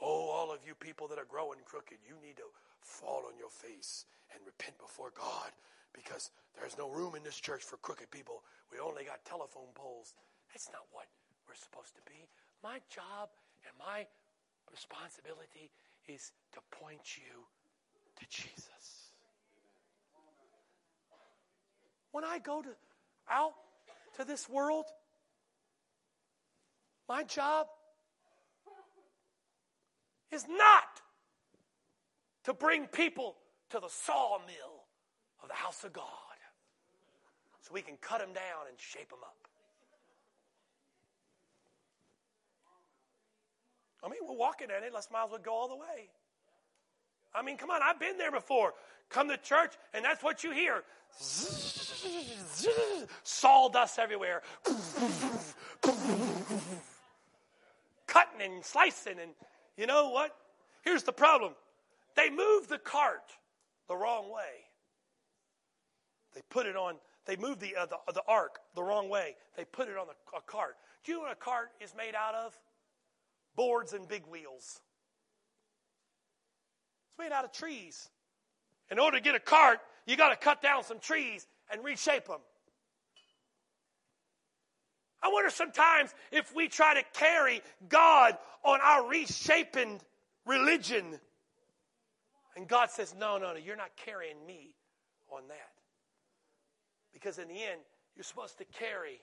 Oh, 0.00 0.30
all 0.30 0.52
of 0.52 0.60
you 0.66 0.74
people 0.74 1.08
that 1.08 1.18
are 1.18 1.28
growing 1.28 1.60
crooked, 1.64 1.98
you 2.06 2.16
need 2.24 2.36
to 2.38 2.48
fall 2.80 3.24
on 3.26 3.38
your 3.38 3.50
face 3.50 4.06
and 4.34 4.40
repent 4.46 4.78
before 4.78 5.12
God 5.16 5.50
because 5.92 6.30
there's 6.58 6.78
no 6.78 6.88
room 6.90 7.14
in 7.14 7.22
this 7.22 7.36
church 7.36 7.62
for 7.62 7.76
crooked 7.78 8.10
people. 8.10 8.42
We 8.72 8.78
only 8.78 9.04
got 9.04 9.24
telephone 9.24 9.72
poles. 9.74 10.14
That's 10.52 10.68
not 10.72 10.82
what 10.92 11.06
we're 11.48 11.58
supposed 11.58 11.94
to 11.96 12.02
be. 12.06 12.28
My 12.62 12.80
job 12.92 13.30
and 13.66 13.74
my 13.78 14.06
responsibility 14.70 15.70
is 16.08 16.32
to 16.52 16.60
point 16.70 17.16
you 17.16 17.44
to 18.18 18.24
Jesus. 18.28 19.10
When 22.12 22.24
I 22.24 22.38
go 22.38 22.62
to 22.62 22.70
out 23.30 23.54
to 24.16 24.24
this 24.24 24.48
world, 24.48 24.86
my 27.08 27.22
job 27.22 27.66
is 30.32 30.46
not 30.48 31.00
to 32.50 32.54
bring 32.54 32.86
people 32.88 33.36
to 33.70 33.78
the 33.78 33.88
sawmill 33.88 34.84
of 35.40 35.48
the 35.48 35.54
house 35.54 35.84
of 35.84 35.92
God 35.92 36.04
so 37.60 37.70
we 37.72 37.80
can 37.80 37.96
cut 38.00 38.18
them 38.18 38.32
down 38.32 38.66
and 38.68 38.76
shape 38.76 39.08
them 39.08 39.20
up. 39.22 39.36
I 44.02 44.08
mean, 44.08 44.18
we're 44.26 44.36
walking 44.36 44.68
at 44.76 44.82
it. 44.82 44.92
Let's 44.92 45.10
might 45.12 45.24
as 45.24 45.30
well 45.30 45.40
go 45.40 45.52
all 45.52 45.68
the 45.68 45.76
way. 45.76 46.08
I 47.32 47.42
mean, 47.42 47.56
come 47.56 47.70
on, 47.70 47.80
I've 47.84 48.00
been 48.00 48.18
there 48.18 48.32
before. 48.32 48.74
Come 49.10 49.28
to 49.28 49.36
church, 49.36 49.74
and 49.94 50.04
that's 50.04 50.22
what 50.22 50.42
you 50.42 50.50
hear. 50.50 50.82
Sawdust 53.22 53.98
everywhere. 53.98 54.42
Cutting 58.06 58.40
and 58.40 58.64
slicing 58.64 59.20
and 59.20 59.30
you 59.76 59.86
know 59.86 60.10
what? 60.10 60.34
Here's 60.82 61.04
the 61.04 61.12
problem 61.12 61.52
they 62.20 62.30
moved 62.30 62.68
the 62.68 62.78
cart 62.78 63.32
the 63.88 63.96
wrong 63.96 64.30
way. 64.30 64.66
They 66.34 66.42
put 66.50 66.66
it 66.66 66.76
on, 66.76 66.96
they 67.26 67.36
moved 67.36 67.60
the, 67.60 67.76
uh, 67.76 67.86
the, 67.86 67.96
the, 68.12 68.22
ark 68.28 68.58
the 68.74 68.82
wrong 68.82 69.08
way. 69.08 69.36
They 69.56 69.64
put 69.64 69.88
it 69.88 69.96
on 69.96 70.06
a, 70.08 70.36
a 70.36 70.40
cart. 70.42 70.76
Do 71.04 71.12
you 71.12 71.18
know 71.18 71.24
what 71.24 71.32
a 71.32 71.36
cart 71.36 71.70
is 71.80 71.94
made 71.96 72.14
out 72.14 72.34
of? 72.34 72.58
Boards 73.56 73.92
and 73.92 74.06
big 74.06 74.26
wheels. 74.26 74.80
It's 77.08 77.18
made 77.18 77.32
out 77.32 77.44
of 77.44 77.52
trees. 77.52 78.08
In 78.90 78.98
order 78.98 79.16
to 79.16 79.22
get 79.22 79.34
a 79.34 79.40
cart, 79.40 79.78
you 80.06 80.16
got 80.16 80.30
to 80.30 80.36
cut 80.36 80.62
down 80.62 80.84
some 80.84 80.98
trees 80.98 81.46
and 81.72 81.82
reshape 81.84 82.26
them. 82.26 82.40
I 85.22 85.28
wonder 85.28 85.50
sometimes 85.50 86.14
if 86.32 86.54
we 86.54 86.68
try 86.68 86.94
to 86.94 87.02
carry 87.12 87.62
God 87.88 88.38
on 88.64 88.80
our 88.82 89.08
reshaping 89.08 90.00
religion. 90.46 91.18
And 92.60 92.68
God 92.68 92.90
says, 92.90 93.14
no, 93.18 93.38
no, 93.38 93.54
no, 93.54 93.58
you're 93.58 93.74
not 93.74 93.96
carrying 93.96 94.36
me 94.46 94.74
on 95.30 95.48
that. 95.48 95.70
Because 97.10 97.38
in 97.38 97.48
the 97.48 97.54
end, 97.54 97.80
you're 98.14 98.22
supposed 98.22 98.58
to 98.58 98.66
carry 98.66 99.22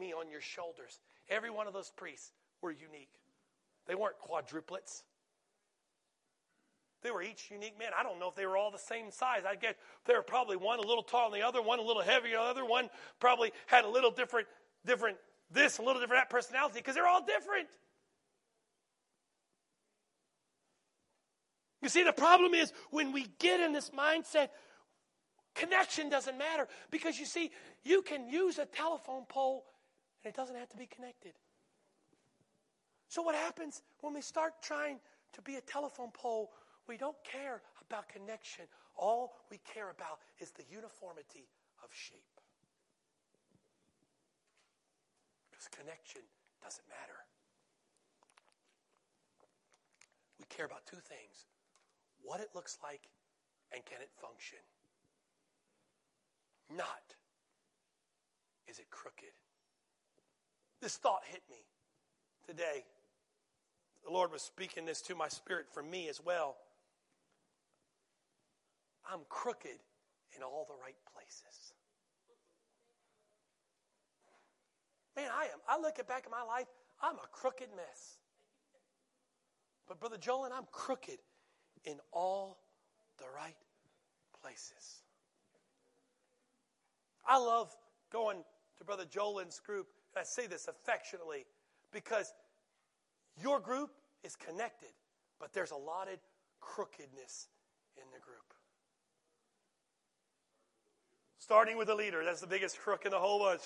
me 0.00 0.14
on 0.14 0.30
your 0.30 0.40
shoulders. 0.40 1.00
Every 1.28 1.50
one 1.50 1.66
of 1.66 1.74
those 1.74 1.90
priests 1.90 2.32
were 2.62 2.70
unique. 2.70 3.12
They 3.86 3.94
weren't 3.94 4.16
quadruplets. 4.26 5.02
They 7.02 7.10
were 7.10 7.20
each 7.20 7.50
unique 7.50 7.78
men. 7.78 7.88
I 7.94 8.02
don't 8.02 8.18
know 8.18 8.30
if 8.30 8.36
they 8.36 8.46
were 8.46 8.56
all 8.56 8.70
the 8.70 8.78
same 8.78 9.10
size. 9.10 9.42
I 9.46 9.54
guess 9.54 9.74
they 10.06 10.14
were 10.14 10.22
probably 10.22 10.56
one 10.56 10.78
a 10.78 10.86
little 10.86 11.02
taller 11.02 11.32
than 11.32 11.40
the 11.40 11.46
other, 11.46 11.60
one 11.60 11.78
a 11.78 11.82
little 11.82 12.00
heavier 12.00 12.38
than 12.38 12.46
the 12.46 12.50
other, 12.52 12.64
one 12.64 12.88
probably 13.20 13.52
had 13.66 13.84
a 13.84 13.88
little 13.88 14.10
different, 14.10 14.48
different 14.86 15.18
this, 15.50 15.76
a 15.76 15.82
little 15.82 16.00
different 16.00 16.22
that 16.22 16.30
personality, 16.30 16.78
because 16.78 16.94
they're 16.94 17.06
all 17.06 17.22
different. 17.22 17.68
You 21.84 21.88
see, 21.88 22.02
the 22.02 22.12
problem 22.12 22.54
is 22.54 22.72
when 22.90 23.12
we 23.12 23.28
get 23.38 23.60
in 23.60 23.72
this 23.72 23.90
mindset, 23.90 24.48
connection 25.54 26.08
doesn't 26.08 26.36
matter. 26.36 26.66
Because 26.90 27.18
you 27.20 27.26
see, 27.26 27.52
you 27.84 28.02
can 28.02 28.26
use 28.26 28.58
a 28.58 28.64
telephone 28.64 29.26
pole 29.28 29.66
and 30.24 30.32
it 30.32 30.36
doesn't 30.36 30.56
have 30.56 30.70
to 30.70 30.76
be 30.76 30.86
connected. 30.86 31.34
So, 33.08 33.22
what 33.22 33.36
happens 33.36 33.82
when 34.00 34.14
we 34.14 34.22
start 34.22 34.54
trying 34.62 34.98
to 35.34 35.42
be 35.42 35.56
a 35.56 35.60
telephone 35.60 36.10
pole 36.10 36.50
we 36.86 36.96
don't 36.98 37.16
care 37.24 37.62
about 37.80 38.08
connection. 38.08 38.64
All 38.94 39.36
we 39.50 39.58
care 39.64 39.90
about 39.90 40.20
is 40.38 40.50
the 40.50 40.64
uniformity 40.70 41.48
of 41.82 41.88
shape. 41.92 42.20
Because 45.50 45.68
connection 45.68 46.20
doesn't 46.62 46.84
matter. 46.88 47.24
We 50.38 50.44
care 50.50 50.66
about 50.66 50.84
two 50.84 51.00
things 51.00 51.46
what 52.24 52.40
it 52.40 52.48
looks 52.54 52.78
like 52.82 53.02
and 53.72 53.84
can 53.84 54.00
it 54.00 54.10
function. 54.20 54.58
Not 56.74 57.14
is 58.68 58.78
it 58.78 58.90
crooked. 58.90 59.32
This 60.80 60.96
thought 60.96 61.22
hit 61.26 61.42
me 61.50 61.64
today. 62.46 62.84
The 64.04 64.10
Lord 64.10 64.32
was 64.32 64.42
speaking 64.42 64.84
this 64.84 65.00
to 65.02 65.14
my 65.14 65.28
spirit 65.28 65.66
for 65.72 65.82
me 65.82 66.08
as 66.08 66.20
well. 66.24 66.56
I'm 69.10 69.20
crooked 69.28 69.78
in 70.36 70.42
all 70.42 70.66
the 70.68 70.74
right 70.82 70.96
places. 71.14 71.72
Man, 75.16 75.28
I 75.32 75.44
am. 75.44 75.60
I 75.68 75.80
look 75.80 75.98
at 75.98 76.08
back 76.08 76.24
at 76.26 76.30
my 76.30 76.42
life, 76.42 76.66
I'm 77.00 77.16
a 77.16 77.28
crooked 77.30 77.68
mess. 77.76 78.18
But 79.86 80.00
Brother 80.00 80.16
Joel, 80.18 80.48
I'm 80.52 80.64
crooked 80.72 81.18
in 81.84 81.98
all 82.12 82.58
the 83.18 83.26
right 83.36 83.56
places. 84.42 85.02
I 87.26 87.38
love 87.38 87.74
going 88.12 88.44
to 88.78 88.84
Brother 88.84 89.04
Jolin's 89.04 89.60
group, 89.60 89.88
and 90.14 90.20
I 90.20 90.24
say 90.24 90.46
this 90.46 90.68
affectionately 90.68 91.46
because 91.92 92.32
your 93.40 93.60
group 93.60 93.90
is 94.22 94.36
connected, 94.36 94.90
but 95.40 95.52
there's 95.52 95.70
a 95.70 95.76
lot 95.76 96.08
of 96.12 96.18
crookedness 96.60 97.48
in 97.96 98.04
the 98.12 98.20
group. 98.20 98.54
Starting 101.38 101.76
with 101.76 101.88
the 101.88 101.94
leader, 101.94 102.24
that's 102.24 102.40
the 102.40 102.46
biggest 102.46 102.78
crook 102.78 103.04
in 103.04 103.10
the 103.10 103.18
whole 103.18 103.38
bunch. 103.38 103.60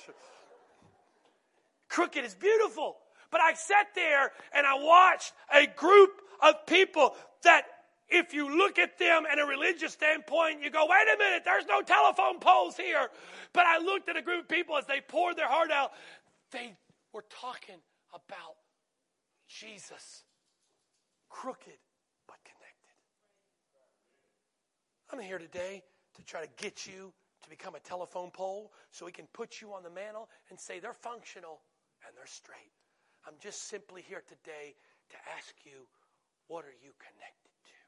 Crooked 1.88 2.24
is 2.24 2.34
beautiful, 2.34 2.96
but 3.30 3.40
I 3.40 3.54
sat 3.54 3.88
there 3.94 4.32
and 4.52 4.66
I 4.66 4.74
watched 4.74 5.32
a 5.54 5.66
group 5.66 6.10
of 6.42 6.66
people 6.66 7.14
that 7.44 7.64
if 8.08 8.32
you 8.32 8.56
look 8.56 8.78
at 8.78 8.98
them 8.98 9.24
in 9.30 9.38
a 9.38 9.46
religious 9.46 9.92
standpoint, 9.92 10.62
you 10.62 10.70
go, 10.70 10.86
wait 10.88 11.06
a 11.14 11.18
minute, 11.18 11.42
there's 11.44 11.66
no 11.66 11.82
telephone 11.82 12.40
poles 12.40 12.76
here. 12.76 13.08
But 13.52 13.66
I 13.66 13.78
looked 13.78 14.08
at 14.08 14.16
a 14.16 14.22
group 14.22 14.42
of 14.42 14.48
people 14.48 14.76
as 14.76 14.86
they 14.86 15.00
poured 15.00 15.36
their 15.36 15.48
heart 15.48 15.70
out. 15.70 15.92
They 16.50 16.74
were 17.12 17.24
talking 17.28 17.76
about 18.14 18.56
Jesus, 19.46 20.24
crooked 21.28 21.78
but 22.26 22.36
connected. 22.44 22.96
I'm 25.12 25.20
here 25.20 25.38
today 25.38 25.82
to 26.16 26.24
try 26.24 26.40
to 26.44 26.48
get 26.56 26.86
you 26.86 27.12
to 27.42 27.50
become 27.50 27.74
a 27.74 27.80
telephone 27.80 28.30
pole 28.30 28.72
so 28.90 29.06
we 29.06 29.12
can 29.12 29.26
put 29.32 29.60
you 29.60 29.72
on 29.72 29.82
the 29.82 29.90
mantle 29.90 30.28
and 30.50 30.58
say 30.58 30.80
they're 30.80 30.92
functional 30.92 31.60
and 32.06 32.16
they're 32.16 32.26
straight. 32.26 32.72
I'm 33.26 33.34
just 33.40 33.68
simply 33.68 34.02
here 34.02 34.22
today 34.26 34.74
to 35.10 35.16
ask 35.36 35.54
you, 35.64 35.86
what 36.48 36.64
are 36.64 36.76
you 36.82 36.92
connected 36.98 37.52
to? 37.64 37.78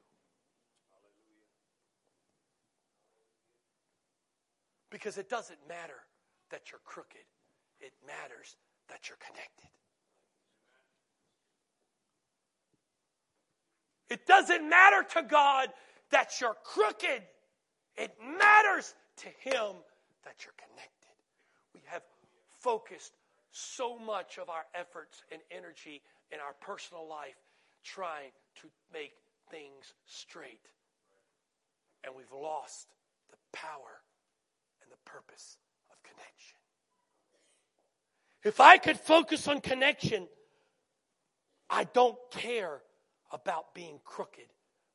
Because 4.90 5.18
it 5.18 5.28
doesn't 5.28 5.58
matter 5.68 6.02
that 6.50 6.70
you're 6.70 6.80
crooked, 6.84 7.24
it 7.80 7.92
matters 8.06 8.56
that 8.88 9.08
you're 9.08 9.18
connected. 9.18 9.70
It 14.10 14.26
doesn't 14.26 14.68
matter 14.68 15.06
to 15.14 15.22
God 15.22 15.68
that 16.10 16.40
you're 16.40 16.56
crooked. 16.64 17.22
It 17.96 18.12
matters 18.20 18.94
to 19.18 19.26
Him 19.38 19.76
that 20.24 20.44
you're 20.44 20.58
connected. 20.58 21.14
We 21.72 21.82
have 21.86 22.02
focused 22.58 23.12
so 23.52 23.96
much 23.96 24.38
of 24.38 24.48
our 24.48 24.64
efforts 24.74 25.22
and 25.30 25.40
energy 25.50 26.02
in 26.32 26.40
our 26.40 26.54
personal 26.60 27.08
life 27.08 27.36
trying 27.84 28.30
to 28.56 28.68
make 28.92 29.12
things 29.50 29.94
straight. 30.06 30.68
And 32.04 32.14
we've 32.16 32.32
lost 32.32 32.88
the 33.30 33.36
power 33.52 33.99
purpose 35.12 35.56
of 35.90 36.02
connection. 36.02 36.58
If 38.44 38.60
I 38.60 38.78
could 38.78 38.98
focus 38.98 39.48
on 39.48 39.60
connection, 39.60 40.28
I 41.68 41.84
don't 41.84 42.18
care 42.30 42.80
about 43.32 43.74
being 43.74 44.00
crooked 44.04 44.48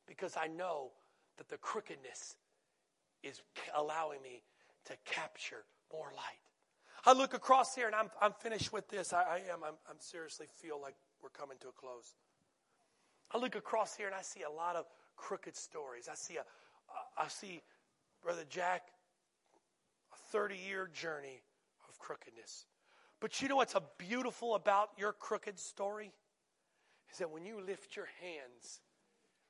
because 0.06 0.36
I 0.36 0.46
know 0.46 0.90
that 1.38 1.48
the 1.48 1.56
crookedness 1.56 2.36
is 3.22 3.40
allowing 3.74 4.22
me 4.22 4.42
to 4.86 4.94
capture 5.04 5.64
more 5.92 6.12
light. 6.14 6.40
I 7.04 7.12
look 7.12 7.34
across 7.34 7.74
here 7.74 7.86
and 7.86 7.94
I'm, 7.94 8.10
I'm 8.20 8.32
finished 8.32 8.72
with 8.72 8.88
this. 8.88 9.12
I, 9.12 9.22
I 9.22 9.36
am. 9.52 9.62
I'm, 9.64 9.74
I'm 9.88 10.00
seriously 10.00 10.46
feel 10.60 10.80
like 10.80 10.94
we're 11.22 11.28
coming 11.30 11.56
to 11.60 11.68
a 11.68 11.72
close. 11.72 12.14
I 13.32 13.38
look 13.38 13.54
across 13.54 13.96
here 13.96 14.06
and 14.06 14.14
I 14.14 14.22
see 14.22 14.42
a 14.42 14.50
lot 14.50 14.76
of 14.76 14.86
crooked 15.16 15.56
stories. 15.56 16.08
I 16.10 16.14
see 16.14 16.36
a, 16.36 16.44
I 17.20 17.28
see 17.28 17.62
Brother 18.22 18.44
Jack, 18.48 18.88
30 20.30 20.56
year 20.56 20.88
journey 20.92 21.42
of 21.88 21.98
crookedness. 21.98 22.66
But 23.20 23.40
you 23.40 23.48
know 23.48 23.56
what's 23.56 23.74
beautiful 23.98 24.54
about 24.54 24.90
your 24.98 25.12
crooked 25.12 25.58
story? 25.58 26.12
Is 27.12 27.18
that 27.18 27.30
when 27.30 27.46
you 27.46 27.60
lift 27.60 27.96
your 27.96 28.08
hands, 28.20 28.80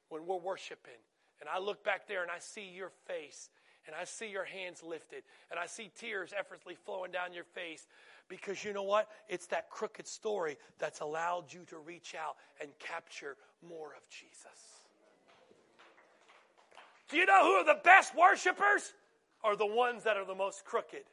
when 0.09 0.27
we're 0.27 0.37
worshiping, 0.37 1.01
and 1.41 1.49
I 1.49 1.59
look 1.59 1.85
back 1.85 2.07
there 2.07 2.23
and 2.23 2.31
I 2.31 2.39
see 2.39 2.71
your 2.75 2.91
face 3.07 3.51
and 3.87 3.95
I 3.95 4.05
see 4.05 4.29
your 4.31 4.45
hands 4.45 4.83
lifted 4.83 5.23
and 5.51 5.59
I 5.59 5.67
see 5.67 5.91
tears 5.99 6.33
effortlessly 6.37 6.77
flowing 6.85 7.11
down 7.11 7.33
your 7.33 7.45
face 7.45 7.87
because 8.29 8.65
you 8.65 8.73
know 8.73 8.83
what? 8.83 9.09
It's 9.29 9.47
that 9.49 9.71
crooked 9.71 10.07
story 10.07 10.57
that's 10.79 11.01
allowed 11.01 11.53
you 11.53 11.65
to 11.69 11.79
reach 11.79 12.15
out 12.15 12.37
and 12.61 12.71
capture 12.79 13.37
more 13.69 13.95
of 13.97 14.09
Jesus. 14.09 14.77
Do 17.09 17.17
you 17.17 17.27
know 17.27 17.45
who 17.45 17.53
are 17.53 17.65
the 17.65 17.81
best 17.85 18.17
worshipers? 18.17 18.93
Are 19.47 19.55
the 19.55 19.65
ones 19.65 20.03
that 20.03 20.17
are 20.17 20.25
the 20.25 20.35
most 20.35 20.65
crooked. 20.65 21.05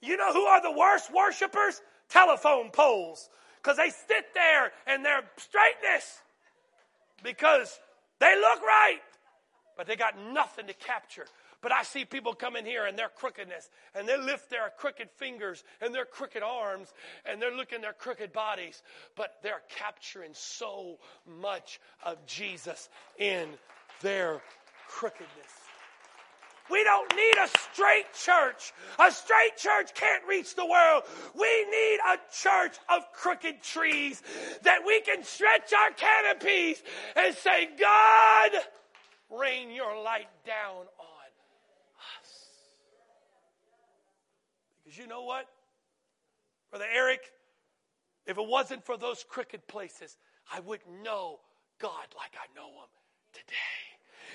You 0.00 0.16
know 0.16 0.32
who 0.32 0.44
are 0.44 0.62
the 0.62 0.70
worst 0.70 1.12
worshipers? 1.12 1.82
Telephone 2.08 2.70
poles. 2.70 3.28
Because 3.60 3.76
they 3.76 3.90
sit 3.90 4.32
there 4.34 4.70
and 4.86 5.04
their 5.04 5.22
straightness 5.36 6.22
because 7.24 7.80
they 8.20 8.34
look 8.36 8.62
right, 8.62 9.00
but 9.76 9.88
they 9.88 9.96
got 9.96 10.14
nothing 10.32 10.68
to 10.68 10.74
capture. 10.74 11.26
But 11.60 11.72
I 11.72 11.82
see 11.82 12.04
people 12.04 12.34
come 12.34 12.54
in 12.54 12.64
here 12.64 12.86
and 12.86 12.96
their 12.96 13.08
crookedness, 13.08 13.68
and 13.96 14.08
they 14.08 14.16
lift 14.16 14.48
their 14.48 14.70
crooked 14.78 15.10
fingers 15.16 15.64
and 15.80 15.92
their 15.92 16.04
crooked 16.04 16.44
arms, 16.44 16.94
and 17.24 17.42
they're 17.42 17.56
looking 17.56 17.80
their 17.80 17.92
crooked 17.92 18.32
bodies, 18.32 18.80
but 19.16 19.38
they're 19.42 19.62
capturing 19.68 20.30
so 20.34 20.98
much 21.26 21.80
of 22.04 22.24
Jesus 22.26 22.88
in 23.18 23.48
their 24.02 24.40
crookedness. 24.86 25.67
We 26.70 26.84
don't 26.84 27.14
need 27.14 27.34
a 27.42 27.48
straight 27.72 28.12
church. 28.14 28.72
A 28.98 29.10
straight 29.10 29.56
church 29.56 29.94
can't 29.94 30.22
reach 30.28 30.54
the 30.54 30.66
world. 30.66 31.04
We 31.34 31.64
need 31.70 31.98
a 32.06 32.18
church 32.32 32.76
of 32.88 33.10
crooked 33.12 33.62
trees 33.62 34.22
that 34.62 34.80
we 34.86 35.00
can 35.00 35.24
stretch 35.24 35.72
our 35.72 35.90
canopies 35.90 36.82
and 37.16 37.34
say, 37.34 37.68
God, 37.78 38.50
rain 39.30 39.70
your 39.70 40.02
light 40.02 40.28
down 40.46 40.86
on 40.98 41.28
us. 42.20 42.48
Because 44.84 44.98
you 44.98 45.06
know 45.06 45.22
what? 45.22 45.46
Brother 46.70 46.86
Eric, 46.92 47.20
if 48.26 48.36
it 48.36 48.46
wasn't 48.46 48.84
for 48.84 48.96
those 48.98 49.24
crooked 49.28 49.66
places, 49.66 50.16
I 50.52 50.60
wouldn't 50.60 51.02
know 51.02 51.40
God 51.78 52.06
like 52.16 52.34
I 52.34 52.46
know 52.54 52.68
Him 52.68 52.88
today. 53.32 53.87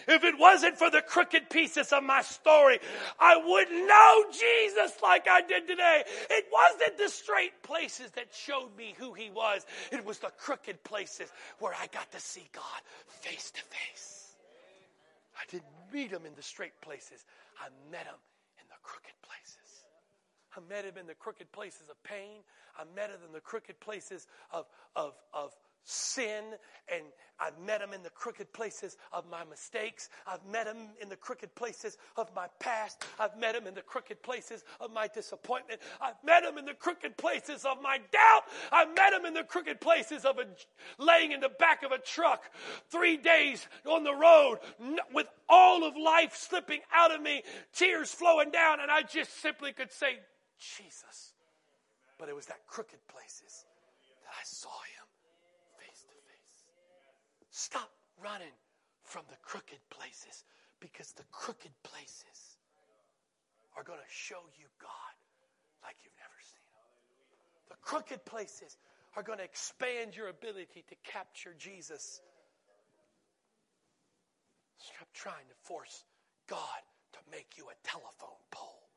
If 0.08 0.24
it 0.24 0.38
wasn't 0.38 0.78
for 0.78 0.90
the 0.90 1.02
crooked 1.02 1.50
pieces 1.50 1.92
of 1.92 2.04
my 2.04 2.22
story, 2.22 2.80
I 3.20 3.38
wouldn't 3.38 3.88
know 3.88 4.26
Jesus 4.32 4.98
like 5.02 5.28
I 5.30 5.42
did 5.42 5.68
today. 5.68 6.04
It 6.30 6.46
wasn't 6.52 6.98
the 6.98 7.10
straight 7.10 7.62
places 7.64 8.12
that 8.12 8.28
showed 8.34 8.76
me 8.78 8.96
who 8.98 9.14
He 9.14 9.30
was, 9.30 9.66
it 9.92 10.04
was 10.04 10.20
the 10.20 10.32
crooked 10.38 10.84
places 10.84 11.32
where 11.60 11.74
I 11.74 11.88
got 11.88 12.12
to 12.12 12.20
see 12.20 12.48
God 12.52 12.82
face 13.08 13.52
to 13.52 13.62
face. 13.62 14.36
I 15.36 15.44
didn't 15.50 15.66
meet 15.92 16.12
Him 16.12 16.26
in 16.26 16.36
the 16.36 16.44
straight 16.44 16.80
places, 16.82 17.26
I 17.60 17.70
met 17.92 18.06
Him 18.06 18.20
in 18.60 18.66
the 18.70 18.80
crooked 18.82 19.14
places. 19.22 19.64
I 20.56 20.62
met 20.70 20.86
him 20.86 20.98
in 21.00 21.08
the 21.08 21.16
crooked 21.16 21.52
places 21.52 21.90
of 21.90 22.02
pain. 22.04 22.44
I 22.78 22.84
met 22.96 23.10
him 23.10 23.20
in 23.26 23.34
the 23.34 23.40
crooked 23.40 23.80
places 23.80 24.28
of, 24.52 24.66
of, 24.96 25.14
of 25.34 25.52
sin. 25.84 26.44
And 26.94 27.04
I've 27.40 27.60
met 27.60 27.82
him 27.82 27.94
in 27.94 28.04
the 28.04 28.10
crooked 28.10 28.54
places 28.54 28.98
of 29.12 29.26
my 29.30 29.44
mistakes. 29.50 30.10
I've 30.28 30.46
met 30.46 30.68
him 30.68 30.90
in 31.02 31.10
the 31.10 31.16
crooked 31.16 31.56
places 31.56 31.98
of 32.16 32.30
my 32.36 32.48
past. 32.60 33.04
I've 33.20 33.38
met 33.38 33.56
him 33.56 33.68
in 33.68 33.74
the 33.74 33.82
crooked 33.82 34.22
places 34.22 34.64
of 34.80 34.92
my 34.92 35.08
disappointment. 35.08 35.82
I've 36.02 36.22
met 36.24 36.44
him 36.44 36.58
in 36.58 36.66
the 36.66 36.74
crooked 36.74 37.18
places 37.18 37.66
of 37.66 37.82
my 37.82 37.98
doubt. 38.12 38.44
I've 38.72 38.96
met 38.96 39.14
him 39.14 39.26
in 39.26 39.34
the 39.34 39.44
crooked 39.44 39.82
places 39.82 40.26
of 40.26 40.38
a, 40.40 40.46
laying 41.04 41.32
in 41.32 41.40
the 41.40 41.52
back 41.60 41.84
of 41.84 41.92
a 41.92 41.98
truck 41.98 42.44
three 42.90 43.18
days 43.18 43.68
on 43.86 44.04
the 44.04 44.14
road 44.14 44.60
with 45.14 45.28
all 45.50 45.86
of 45.86 45.96
life 45.98 46.36
slipping 46.36 46.82
out 46.94 47.14
of 47.14 47.22
me, 47.22 47.44
tears 47.74 48.14
flowing 48.14 48.52
down. 48.52 48.80
And 48.80 48.92
I 48.92 49.02
just 49.02 49.42
simply 49.42 49.74
could 49.74 49.92
say, 49.92 50.20
Jesus. 50.60 51.34
But 52.20 52.30
it 52.30 52.36
was 52.36 52.46
that 52.46 52.66
crooked 52.68 53.00
places 53.08 53.66
that 54.24 54.32
I 54.32 54.44
saw 54.44 54.70
him. 54.70 55.03
Stop 57.54 57.92
running 58.18 58.58
from 59.04 59.22
the 59.30 59.38
crooked 59.44 59.78
places 59.92 60.44
because 60.80 61.12
the 61.12 61.24
crooked 61.32 61.72
places 61.84 62.58
are 63.78 63.84
going 63.84 64.00
to 64.00 64.10
show 64.10 64.42
you 64.58 64.66
God 64.82 65.14
like 65.84 65.96
you've 66.04 66.18
never 66.18 66.40
seen 66.42 66.66
him. 66.66 67.70
The 67.70 67.76
crooked 67.84 68.26
places 68.26 68.78
are 69.16 69.22
going 69.22 69.38
to 69.38 69.44
expand 69.44 70.16
your 70.16 70.30
ability 70.30 70.84
to 70.90 70.96
capture 71.04 71.54
Jesus. 71.60 72.22
Stop 74.80 75.08
trying 75.14 75.46
to 75.48 75.56
force 75.62 76.06
God 76.50 76.82
to 77.14 77.20
make 77.30 77.54
you 77.56 77.66
a 77.66 77.88
telephone 77.88 78.42
pole. 78.50 78.90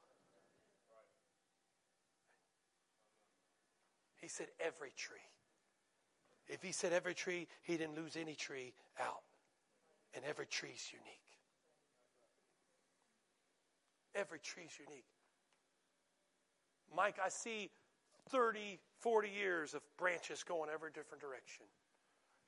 He 4.16 4.28
said 4.28 4.46
every 4.58 4.92
tree. 4.96 5.28
If 6.48 6.62
he 6.62 6.72
said 6.72 6.92
every 6.92 7.14
tree, 7.14 7.48
he 7.62 7.76
didn't 7.76 7.96
lose 7.96 8.16
any 8.16 8.34
tree 8.34 8.72
out. 9.00 9.22
And 10.14 10.24
every 10.24 10.46
tree 10.46 10.72
is 10.74 10.92
unique. 10.92 11.20
Every 14.14 14.38
tree 14.38 14.64
is 14.64 14.78
unique. 14.78 15.04
Mike, 16.94 17.16
I 17.22 17.28
see 17.28 17.70
30, 18.30 18.78
40 19.00 19.28
years 19.28 19.74
of 19.74 19.82
branches 19.98 20.42
going 20.42 20.70
every 20.72 20.90
different 20.90 21.20
direction. 21.20 21.66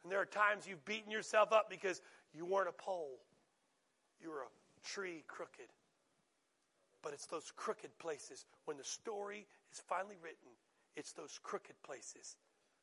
And 0.02 0.12
there 0.12 0.20
are 0.20 0.26
times 0.26 0.66
you've 0.66 0.84
beaten 0.84 1.10
yourself 1.10 1.52
up 1.52 1.68
because 1.68 2.00
you 2.32 2.46
weren't 2.46 2.68
a 2.68 2.72
pole, 2.72 3.18
you 4.20 4.30
were 4.30 4.42
a 4.42 4.86
tree 4.86 5.24
crooked. 5.26 5.68
But 7.02 7.12
it's 7.12 7.26
those 7.26 7.52
crooked 7.54 7.96
places, 7.98 8.46
when 8.64 8.76
the 8.76 8.84
story 8.84 9.46
is 9.72 9.80
finally 9.80 10.16
written, 10.22 10.50
it's 10.96 11.12
those 11.12 11.38
crooked 11.42 11.80
places 11.82 12.36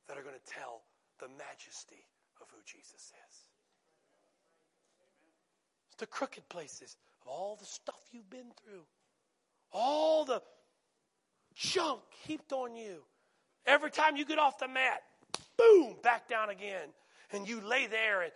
that 0.07 0.17
are 0.17 0.23
going 0.23 0.35
to 0.35 0.53
tell 0.53 0.83
the 1.19 1.27
majesty 1.37 2.07
of 2.41 2.47
who 2.49 2.61
Jesus 2.65 2.93
is. 2.93 3.35
It's 5.87 5.97
the 5.97 6.07
crooked 6.07 6.47
places 6.49 6.97
of 7.21 7.27
all 7.27 7.55
the 7.59 7.65
stuff 7.65 7.99
you've 8.11 8.29
been 8.29 8.51
through, 8.63 8.83
all 9.71 10.25
the 10.25 10.41
junk 11.55 12.01
heaped 12.25 12.51
on 12.51 12.75
you. 12.75 13.03
Every 13.65 13.89
time 13.89 14.15
you 14.15 14.25
get 14.25 14.37
off 14.37 14.59
the 14.59 14.67
mat, 14.67 15.01
boom, 15.57 15.95
back 16.03 16.27
down 16.27 16.49
again. 16.49 16.89
And 17.31 17.47
you 17.47 17.61
lay 17.61 17.87
there 17.87 18.21
and 18.21 18.31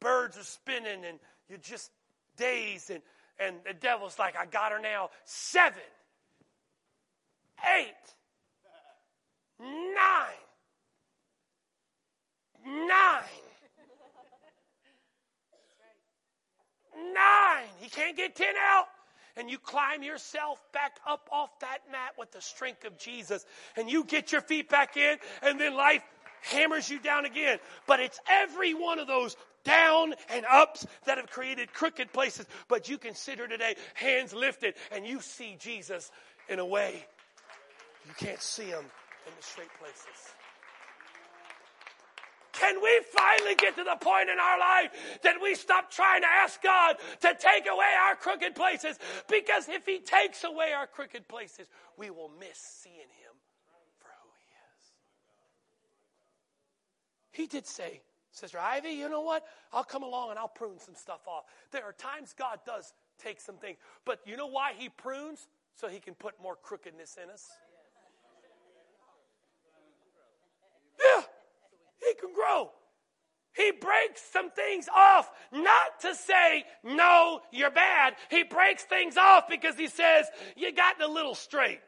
birds 0.00 0.36
are 0.36 0.44
spinning 0.44 1.04
and 1.04 1.18
you're 1.48 1.58
just 1.58 1.90
dazed 2.36 2.90
and, 2.90 3.02
and 3.38 3.56
the 3.66 3.74
devil's 3.74 4.18
like, 4.18 4.36
I 4.36 4.46
got 4.46 4.72
her 4.72 4.80
now. 4.80 5.10
Seven, 5.24 5.82
eight, 7.78 7.92
nine, 9.60 10.41
nine. 12.66 13.22
Nine. 17.14 17.66
He 17.80 17.88
can't 17.88 18.16
get 18.16 18.34
ten 18.36 18.54
out 18.60 18.86
and 19.36 19.50
you 19.50 19.58
climb 19.58 20.02
yourself 20.02 20.60
back 20.72 20.98
up 21.06 21.28
off 21.32 21.50
that 21.60 21.78
mat 21.90 22.12
with 22.18 22.30
the 22.32 22.40
strength 22.40 22.84
of 22.84 22.98
Jesus 22.98 23.46
and 23.76 23.90
you 23.90 24.04
get 24.04 24.32
your 24.32 24.42
feet 24.42 24.68
back 24.68 24.96
in 24.96 25.16
and 25.42 25.58
then 25.58 25.74
life 25.74 26.02
hammers 26.42 26.90
you 26.90 26.98
down 27.00 27.24
again. 27.24 27.58
But 27.86 28.00
it's 28.00 28.20
every 28.28 28.74
one 28.74 28.98
of 28.98 29.06
those 29.06 29.36
down 29.64 30.14
and 30.28 30.44
ups 30.50 30.86
that 31.06 31.18
have 31.18 31.30
created 31.30 31.72
crooked 31.72 32.12
places. 32.12 32.46
But 32.68 32.88
you 32.88 32.98
consider 32.98 33.48
today 33.48 33.76
hands 33.94 34.32
lifted 34.32 34.74
and 34.90 35.06
you 35.06 35.20
see 35.20 35.56
Jesus 35.58 36.10
in 36.48 36.58
a 36.58 36.66
way 36.66 37.06
you 38.06 38.14
can't 38.26 38.40
see 38.40 38.64
him 38.64 38.84
in 39.26 39.32
the 39.36 39.42
straight 39.42 39.70
places. 39.78 40.34
Can 42.52 42.82
we 42.82 43.00
finally 43.10 43.54
get 43.54 43.76
to 43.76 43.84
the 43.84 43.96
point 43.96 44.28
in 44.28 44.38
our 44.38 44.58
life 44.58 44.90
that 45.22 45.36
we 45.42 45.54
stop 45.54 45.90
trying 45.90 46.20
to 46.20 46.28
ask 46.28 46.62
God 46.62 46.96
to 47.20 47.34
take 47.38 47.66
away 47.66 47.86
our 48.06 48.14
crooked 48.14 48.54
places? 48.54 48.98
Because 49.28 49.68
if 49.68 49.86
He 49.86 50.00
takes 50.00 50.44
away 50.44 50.72
our 50.72 50.86
crooked 50.86 51.26
places, 51.28 51.66
we 51.96 52.10
will 52.10 52.30
miss 52.38 52.58
seeing 52.58 52.94
Him 52.96 53.34
for 53.98 54.08
who 54.22 54.28
He 54.38 54.52
is. 57.40 57.42
He 57.42 57.46
did 57.46 57.66
say, 57.66 58.02
Sister 58.32 58.58
Ivy, 58.58 58.90
you 58.90 59.08
know 59.08 59.22
what? 59.22 59.44
I'll 59.72 59.84
come 59.84 60.02
along 60.02 60.30
and 60.30 60.38
I'll 60.38 60.48
prune 60.48 60.78
some 60.78 60.94
stuff 60.94 61.26
off. 61.26 61.44
There 61.70 61.84
are 61.84 61.92
times 61.92 62.34
God 62.38 62.60
does 62.66 62.92
take 63.22 63.40
some 63.40 63.56
things, 63.56 63.78
but 64.04 64.20
you 64.26 64.36
know 64.36 64.46
why 64.46 64.72
He 64.76 64.90
prunes? 64.90 65.48
So 65.74 65.88
He 65.88 66.00
can 66.00 66.14
put 66.14 66.34
more 66.42 66.56
crookedness 66.56 67.16
in 67.22 67.30
us. 67.30 67.48
Yeah. 71.00 71.22
He 72.02 72.14
can 72.20 72.34
grow. 72.34 72.70
He 73.54 73.70
breaks 73.70 74.22
some 74.32 74.50
things 74.50 74.88
off, 74.94 75.30
not 75.52 76.00
to 76.00 76.14
say, 76.14 76.64
no, 76.82 77.40
you're 77.52 77.70
bad. 77.70 78.14
He 78.30 78.44
breaks 78.44 78.84
things 78.84 79.16
off 79.18 79.44
because 79.48 79.76
he 79.76 79.88
says, 79.88 80.26
you 80.56 80.72
got 80.72 81.00
a 81.02 81.06
little 81.06 81.34
straight. 81.34 81.80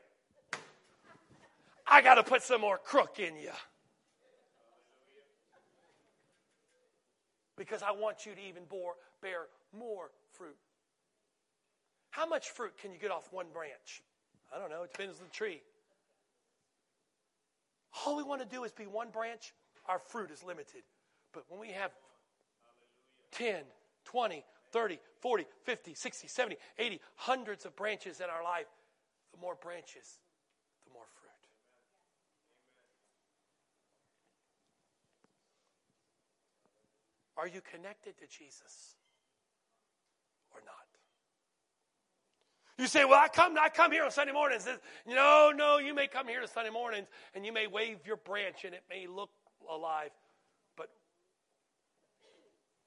I 1.87 2.03
got 2.03 2.17
to 2.17 2.23
put 2.23 2.43
some 2.43 2.61
more 2.61 2.79
crook 2.79 3.19
in 3.19 3.37
you. 3.37 3.51
Because 7.57 7.83
I 7.83 7.93
want 7.93 8.27
you 8.27 8.35
to 8.35 8.41
even 8.41 8.65
bore, 8.69 8.95
bear 9.23 9.47
more 9.77 10.11
fruit. 10.33 10.57
How 12.11 12.27
much 12.27 12.51
fruit 12.51 12.77
can 12.79 12.93
you 12.93 12.99
get 12.99 13.11
off 13.11 13.33
one 13.33 13.47
branch? 13.53 14.03
I 14.55 14.59
don't 14.59 14.71
know. 14.71 14.83
It 14.83 14.93
depends 14.93 15.19
on 15.19 15.27
the 15.27 15.33
tree. 15.33 15.62
All 18.05 18.17
we 18.17 18.23
want 18.23 18.43
to 18.43 18.47
do 18.47 18.65
is 18.65 18.73
be 18.73 18.85
one 18.85 19.09
branch 19.11 19.55
our 19.87 19.99
fruit 19.99 20.30
is 20.30 20.43
limited. 20.43 20.82
But 21.32 21.45
when 21.49 21.61
we 21.61 21.72
have 21.72 21.91
10, 23.32 23.62
20, 24.05 24.45
30, 24.72 24.99
40, 25.20 25.47
50, 25.64 25.95
60, 25.95 26.28
70, 26.28 26.57
80, 26.78 27.01
hundreds 27.16 27.64
of 27.64 27.76
branches 27.76 28.20
in 28.20 28.26
our 28.26 28.43
life, 28.43 28.66
the 29.32 29.41
more 29.41 29.57
branches, 29.57 30.18
the 30.87 30.93
more 30.93 31.05
fruit. 31.20 31.30
Are 37.37 37.49
you 37.49 37.61
connected 37.61 38.16
to 38.18 38.26
Jesus 38.26 38.95
or 40.53 40.61
not? 40.64 40.74
You 42.78 42.87
say, 42.87 43.05
well, 43.05 43.20
I 43.20 43.28
come, 43.28 43.57
I 43.61 43.68
come 43.68 43.93
here 43.93 44.05
on 44.05 44.11
Sunday 44.11 44.32
mornings. 44.32 44.68
No, 45.07 45.53
no, 45.55 45.78
you 45.78 45.95
may 45.95 46.07
come 46.07 46.28
here 46.28 46.43
on 46.43 46.49
Sunday 46.49 46.70
mornings 46.70 47.09
and 47.35 47.45
you 47.45 47.53
may 47.53 47.66
wave 47.66 47.99
your 48.07 48.16
branch 48.16 48.64
and 48.64 48.74
it 48.74 48.82
may 48.89 49.07
look 49.07 49.30
alive, 49.73 50.11
but 50.77 50.91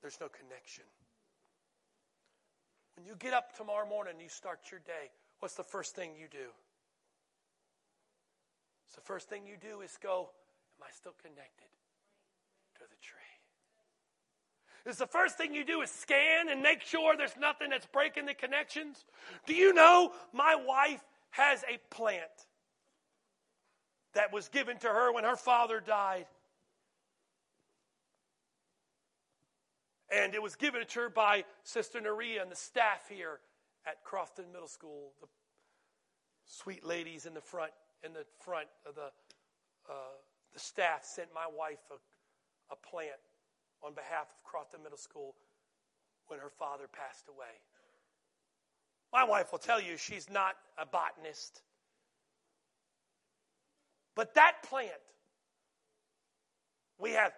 there's 0.01 0.19
no 0.19 0.28
connection. 0.30 0.84
When 2.95 3.05
you 3.05 3.15
get 3.19 3.34
up 3.34 3.55
tomorrow 3.55 3.88
morning 3.88 4.13
and 4.13 4.21
you 4.21 4.30
start 4.30 4.59
your 4.71 4.80
day, 4.82 5.11
what's 5.39 5.55
the 5.55 5.63
first 5.63 5.95
thing 5.95 6.11
you 6.19 6.28
do? 6.32 6.49
So 8.88 8.95
the 8.95 9.05
first 9.05 9.30
thing 9.30 9.45
you 9.45 9.57
do 9.61 9.82
is 9.82 9.97
go, 10.01 10.30
Am 10.80 10.88
I 10.88 10.91
still 10.91 11.13
connected 11.21 11.69
to 12.75 12.82
the 12.82 12.95
tree? 13.01 13.17
Is 14.86 14.97
the 14.97 15.07
first 15.07 15.38
thing 15.38 15.53
you 15.53 15.65
do 15.65 15.82
is 15.82 15.89
scan 15.89 16.49
and 16.49 16.61
make 16.61 16.82
sure 16.82 17.17
there's 17.17 17.36
nothing 17.39 17.71
that's 17.71 17.88
breaking 17.88 18.25
the 18.25 18.34
connections? 18.34 19.05
Do 19.45 19.53
you 19.53 19.73
know 19.73 20.11
my 20.34 20.55
wife 20.55 21.03
has 21.32 21.63
a 21.63 21.78
plant 21.93 22.21
that 24.13 24.32
was 24.32 24.47
given 24.47 24.78
to 24.80 24.88
her 24.88 25.11
when 25.11 25.23
her 25.23 25.36
father 25.36 25.82
died? 25.86 26.28
And 30.09 30.33
it 30.33 30.41
was 30.41 30.55
given 30.55 30.85
to 30.85 30.99
her 31.01 31.09
by 31.09 31.43
Sister 31.63 31.99
Naria 31.99 32.41
and 32.41 32.49
the 32.49 32.55
staff 32.55 33.09
here 33.09 33.39
at 33.85 34.03
Crofton 34.03 34.45
Middle 34.53 34.67
School. 34.67 35.11
The 35.21 35.27
sweet 36.45 36.85
ladies 36.85 37.25
in 37.25 37.33
the 37.33 37.41
front, 37.41 37.71
in 38.03 38.13
the 38.13 38.25
front 38.39 38.67
of 38.85 38.95
the, 38.95 39.11
uh, 39.89 40.15
the 40.53 40.59
staff 40.59 41.03
sent 41.03 41.27
my 41.33 41.45
wife 41.57 41.79
a, 41.91 42.73
a 42.73 42.75
plant 42.77 43.19
on 43.83 43.93
behalf 43.93 44.27
of 44.29 44.43
Crofton 44.43 44.81
Middle 44.81 44.97
School 44.97 45.35
when 46.27 46.39
her 46.39 46.49
father 46.49 46.85
passed 46.91 47.27
away. 47.27 47.61
My 49.11 49.23
wife 49.23 49.51
will 49.51 49.59
tell 49.59 49.81
you 49.81 49.97
she's 49.97 50.29
not 50.29 50.55
a 50.77 50.85
botanist. 50.85 51.61
But 54.15 54.33
that 54.35 54.63
plant, 54.63 54.91
we 56.99 57.11
have 57.11 57.33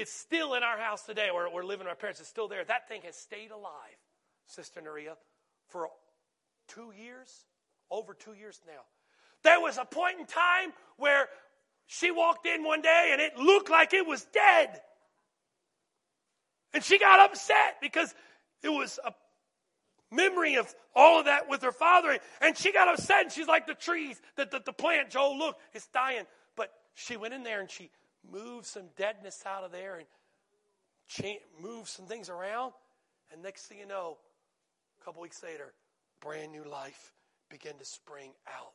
it's 0.00 0.12
still 0.12 0.54
in 0.54 0.62
our 0.62 0.78
house 0.78 1.02
today, 1.02 1.28
where 1.32 1.48
we're 1.50 1.62
living 1.62 1.84
with 1.84 1.90
our 1.90 1.94
parents. 1.94 2.20
It's 2.20 2.28
still 2.28 2.48
there. 2.48 2.64
That 2.64 2.88
thing 2.88 3.02
has 3.04 3.16
stayed 3.16 3.50
alive, 3.50 3.98
Sister 4.46 4.80
Naria, 4.80 5.14
for 5.68 5.88
two 6.68 6.92
years, 6.98 7.44
over 7.90 8.14
two 8.14 8.32
years 8.32 8.60
now. 8.66 8.80
There 9.42 9.60
was 9.60 9.76
a 9.76 9.84
point 9.84 10.18
in 10.18 10.26
time 10.26 10.72
where 10.96 11.28
she 11.86 12.10
walked 12.10 12.46
in 12.46 12.64
one 12.64 12.80
day 12.80 13.10
and 13.12 13.20
it 13.20 13.36
looked 13.36 13.68
like 13.68 13.92
it 13.92 14.06
was 14.06 14.24
dead. 14.32 14.80
And 16.72 16.82
she 16.82 16.98
got 16.98 17.20
upset 17.30 17.76
because 17.82 18.14
it 18.62 18.68
was 18.68 18.98
a 19.04 19.12
memory 20.14 20.56
of 20.56 20.72
all 20.94 21.18
of 21.18 21.26
that 21.26 21.48
with 21.48 21.62
her 21.62 21.72
father. 21.72 22.18
And 22.40 22.56
she 22.56 22.72
got 22.72 22.88
upset 22.88 23.24
and 23.24 23.32
she's 23.32 23.48
like, 23.48 23.66
the 23.66 23.74
trees, 23.74 24.20
the, 24.36 24.46
the, 24.46 24.62
the 24.64 24.72
plant, 24.72 25.10
Joe, 25.10 25.34
look, 25.38 25.56
it's 25.74 25.88
dying. 25.88 26.24
But 26.56 26.70
she 26.94 27.16
went 27.16 27.34
in 27.34 27.42
there 27.42 27.60
and 27.60 27.70
she 27.70 27.90
move 28.30 28.66
some 28.66 28.84
deadness 28.96 29.42
out 29.46 29.64
of 29.64 29.72
there 29.72 29.96
and 29.96 30.06
change, 31.08 31.40
move 31.60 31.88
some 31.88 32.06
things 32.06 32.28
around. 32.28 32.72
And 33.32 33.42
next 33.42 33.66
thing 33.66 33.78
you 33.78 33.86
know, 33.86 34.18
a 35.00 35.04
couple 35.04 35.22
weeks 35.22 35.42
later, 35.42 35.72
brand 36.20 36.52
new 36.52 36.64
life 36.64 37.12
began 37.48 37.74
to 37.78 37.84
spring 37.84 38.32
out. 38.48 38.72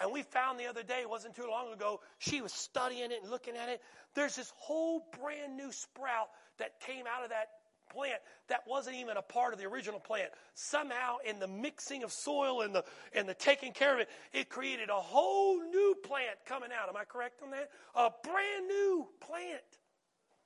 And 0.00 0.12
we 0.12 0.22
found 0.22 0.58
the 0.58 0.66
other 0.66 0.82
day, 0.82 1.00
it 1.02 1.10
wasn't 1.10 1.36
too 1.36 1.46
long 1.48 1.72
ago, 1.72 2.00
she 2.18 2.40
was 2.40 2.52
studying 2.52 3.12
it 3.12 3.22
and 3.22 3.30
looking 3.30 3.56
at 3.56 3.68
it. 3.68 3.80
There's 4.14 4.34
this 4.34 4.52
whole 4.56 5.06
brand 5.20 5.56
new 5.56 5.70
sprout 5.70 6.28
that 6.58 6.80
came 6.80 7.04
out 7.06 7.22
of 7.22 7.30
that 7.30 7.48
plant 7.92 8.20
that 8.48 8.60
wasn't 8.66 8.96
even 8.96 9.16
a 9.16 9.22
part 9.22 9.52
of 9.52 9.58
the 9.58 9.66
original 9.66 10.00
plant. 10.00 10.30
Somehow, 10.54 11.16
in 11.28 11.38
the 11.38 11.48
mixing 11.48 12.02
of 12.02 12.12
soil 12.12 12.62
and 12.62 12.74
the 12.74 12.84
and 13.14 13.28
the 13.28 13.34
taking 13.34 13.72
care 13.72 13.94
of 13.94 14.00
it, 14.00 14.08
it 14.32 14.48
created 14.48 14.90
a 14.90 14.94
whole 14.94 15.58
new 15.58 15.94
plant 16.04 16.36
coming 16.46 16.70
out. 16.72 16.88
Am 16.88 16.96
I 16.96 17.04
correct 17.04 17.42
on 17.42 17.50
that? 17.50 17.70
A 17.94 18.10
brand 18.22 18.66
new 18.66 19.06
plant 19.20 19.62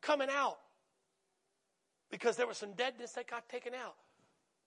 coming 0.01 0.29
out 0.31 0.59
because 2.11 2.37
there 2.37 2.47
was 2.47 2.59
some 2.59 2.73
deadness 2.73 3.13
that 3.13 3.29
got 3.29 3.49
taken 3.49 3.75
out, 3.75 3.95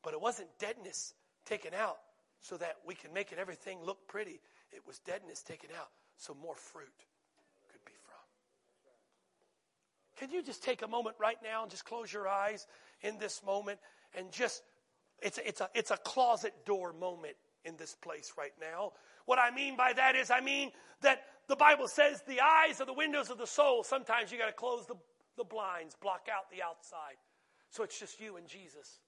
but 0.03 0.13
it 0.13 0.21
wasn't 0.21 0.49
deadness 0.59 1.13
taken 1.45 1.73
out 1.73 1.97
so 2.41 2.57
that 2.57 2.77
we 2.85 2.95
can 2.95 3.13
make 3.13 3.31
it 3.31 3.39
everything 3.39 3.79
look 3.83 4.07
pretty. 4.07 4.41
It 4.71 4.85
was 4.85 4.99
deadness 4.99 5.41
taken 5.41 5.69
out 5.77 5.89
so 6.17 6.35
more 6.41 6.55
fruit 6.55 6.93
could 7.71 7.83
be 7.85 7.93
from. 8.03 8.13
Can 10.21 10.29
you 10.29 10.43
just 10.43 10.63
take 10.63 10.83
a 10.83 10.87
moment 10.87 11.15
right 11.19 11.39
now 11.43 11.63
and 11.63 11.71
just 11.71 11.83
close 11.83 12.13
your 12.13 12.27
eyes 12.27 12.67
in 13.01 13.17
this 13.17 13.41
moment 13.43 13.79
and 14.13 14.31
just 14.31 14.61
it's 15.19 15.39
a, 15.39 15.47
it's 15.47 15.61
a, 15.61 15.69
it's 15.73 15.89
a 15.89 15.97
closet 15.97 16.53
door 16.63 16.93
moment 16.93 17.33
in 17.65 17.75
this 17.75 17.95
place 17.95 18.33
right 18.37 18.53
now. 18.61 18.91
What 19.25 19.39
I 19.39 19.49
mean 19.49 19.75
by 19.75 19.93
that 19.93 20.15
is, 20.15 20.29
I 20.29 20.39
mean 20.39 20.69
that 21.01 21.23
the 21.47 21.55
Bible 21.55 21.87
says 21.87 22.21
the 22.27 22.39
eyes 22.39 22.79
are 22.79 22.85
the 22.85 22.93
windows 22.93 23.31
of 23.31 23.39
the 23.39 23.47
soul. 23.47 23.83
Sometimes 23.83 24.31
you 24.31 24.37
got 24.37 24.45
to 24.45 24.51
close 24.51 24.85
the, 24.85 24.93
the 25.37 25.43
blinds, 25.43 25.95
block 25.99 26.27
out 26.31 26.51
the 26.51 26.61
outside. 26.61 27.17
So 27.71 27.81
it's 27.81 27.99
just 27.99 28.21
you 28.21 28.37
and 28.37 28.47
Jesus. 28.47 28.99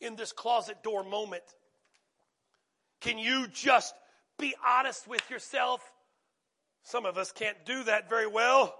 In 0.00 0.16
this 0.16 0.32
closet 0.32 0.82
door 0.82 1.04
moment, 1.04 1.44
can 3.00 3.18
you 3.18 3.46
just 3.52 3.94
be 4.36 4.56
honest 4.66 5.06
with 5.06 5.30
yourself? 5.30 5.80
Some 6.88 7.04
of 7.04 7.18
us 7.18 7.32
can't 7.32 7.58
do 7.66 7.84
that 7.84 8.08
very 8.08 8.26
well. 8.26 8.74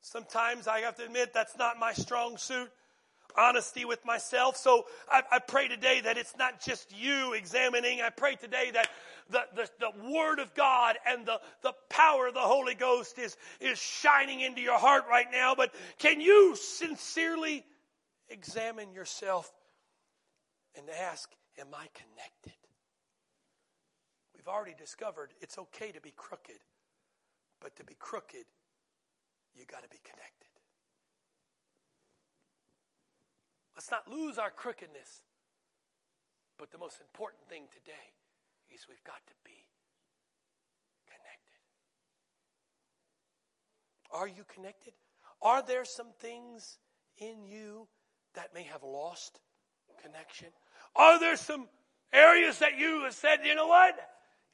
Sometimes 0.00 0.66
I 0.66 0.80
have 0.80 0.96
to 0.96 1.04
admit 1.04 1.34
that's 1.34 1.58
not 1.58 1.78
my 1.78 1.92
strong 1.92 2.38
suit 2.38 2.70
honesty 3.36 3.84
with 3.84 4.02
myself. 4.06 4.56
So 4.56 4.86
I, 5.10 5.22
I, 5.30 5.38
pray 5.40 5.68
today 5.68 6.00
that 6.00 6.16
it's 6.16 6.34
not 6.38 6.60
just 6.60 6.90
you 6.98 7.34
examining. 7.34 8.00
I 8.00 8.08
pray 8.08 8.34
today 8.34 8.70
that 8.72 8.88
the, 9.28 9.42
the, 9.54 9.68
the 9.78 10.10
Word 10.10 10.38
of 10.38 10.54
God 10.54 10.96
and 11.06 11.26
the, 11.26 11.38
the 11.62 11.74
power 11.90 12.28
of 12.28 12.34
the 12.34 12.40
Holy 12.40 12.74
Ghost 12.74 13.18
is, 13.18 13.36
is 13.60 13.78
shining 13.78 14.40
into 14.40 14.62
your 14.62 14.78
heart 14.78 15.04
right 15.08 15.26
now. 15.30 15.54
But 15.54 15.72
can 15.98 16.22
you 16.22 16.56
sincerely 16.56 17.62
examine 18.30 18.94
yourself 18.94 19.52
and 20.76 20.88
ask, 20.88 21.30
Am 21.58 21.66
I 21.74 21.88
connected? 21.92 22.58
We've 24.34 24.48
already 24.48 24.74
discovered 24.78 25.34
it's 25.42 25.58
okay 25.58 25.92
to 25.92 26.00
be 26.00 26.14
crooked, 26.16 26.58
but 27.60 27.76
to 27.76 27.84
be 27.84 27.94
crooked, 27.98 28.46
you 29.54 29.64
got 29.66 29.82
to 29.82 29.88
be 29.88 30.00
connected. 30.04 30.48
Let's 33.74 33.90
not 33.90 34.08
lose 34.10 34.38
our 34.38 34.50
crookedness. 34.50 35.22
But 36.58 36.70
the 36.70 36.78
most 36.78 37.00
important 37.00 37.48
thing 37.48 37.62
today 37.72 38.12
is 38.70 38.86
we've 38.88 39.02
got 39.04 39.20
to 39.26 39.34
be 39.44 39.64
connected. 41.06 41.60
Are 44.12 44.28
you 44.28 44.44
connected? 44.54 44.92
Are 45.40 45.62
there 45.62 45.86
some 45.86 46.08
things 46.18 46.76
in 47.16 47.46
you 47.46 47.88
that 48.34 48.52
may 48.54 48.64
have 48.64 48.82
lost 48.82 49.40
connection? 50.02 50.48
Are 50.94 51.18
there 51.18 51.36
some 51.36 51.66
areas 52.12 52.58
that 52.58 52.76
you 52.78 53.04
have 53.04 53.14
said, 53.14 53.38
you 53.44 53.54
know 53.54 53.68
what? 53.68 53.98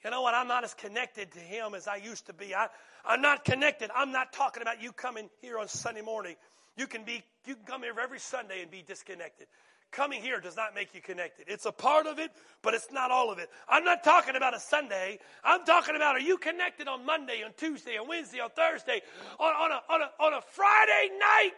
You 0.04 0.10
know 0.10 0.22
what? 0.22 0.34
I'm 0.34 0.48
not 0.48 0.64
as 0.64 0.74
connected 0.74 1.32
to 1.32 1.38
him 1.38 1.74
as 1.74 1.88
I 1.88 1.96
used 1.96 2.26
to 2.26 2.32
be. 2.32 2.54
I, 2.54 2.68
I'm 3.04 3.22
not 3.22 3.44
connected. 3.44 3.90
I'm 3.94 4.12
not 4.12 4.32
talking 4.32 4.62
about 4.62 4.82
you 4.82 4.92
coming 4.92 5.28
here 5.40 5.58
on 5.58 5.68
Sunday 5.68 6.02
morning 6.02 6.36
you 6.76 6.86
can 6.86 7.04
be, 7.04 7.22
you 7.46 7.54
can 7.54 7.64
come 7.64 7.82
here 7.82 7.94
every 8.00 8.18
Sunday 8.18 8.62
and 8.62 8.70
be 8.70 8.82
disconnected. 8.86 9.46
Coming 9.92 10.20
here 10.20 10.40
does 10.40 10.56
not 10.56 10.74
make 10.74 10.94
you 10.94 11.00
connected. 11.00 11.46
It's 11.48 11.64
a 11.64 11.72
part 11.72 12.06
of 12.06 12.18
it, 12.18 12.30
but 12.60 12.74
it's 12.74 12.88
not 12.92 13.10
all 13.10 13.32
of 13.32 13.38
it. 13.38 13.48
I'm 13.68 13.84
not 13.84 14.04
talking 14.04 14.36
about 14.36 14.54
a 14.54 14.60
Sunday. 14.60 15.18
I'm 15.42 15.64
talking 15.64 15.96
about 15.96 16.16
are 16.16 16.20
you 16.20 16.36
connected 16.36 16.86
on 16.86 17.06
Monday, 17.06 17.42
on 17.44 17.52
Tuesday, 17.56 17.96
on 17.96 18.08
Wednesday, 18.08 18.40
on 18.40 18.50
Thursday, 18.50 19.00
on, 19.40 19.52
on, 19.54 19.70
a, 19.72 19.80
on, 19.92 20.02
a, 20.02 20.22
on 20.22 20.32
a 20.34 20.40
Friday 20.42 21.10
night? 21.18 21.52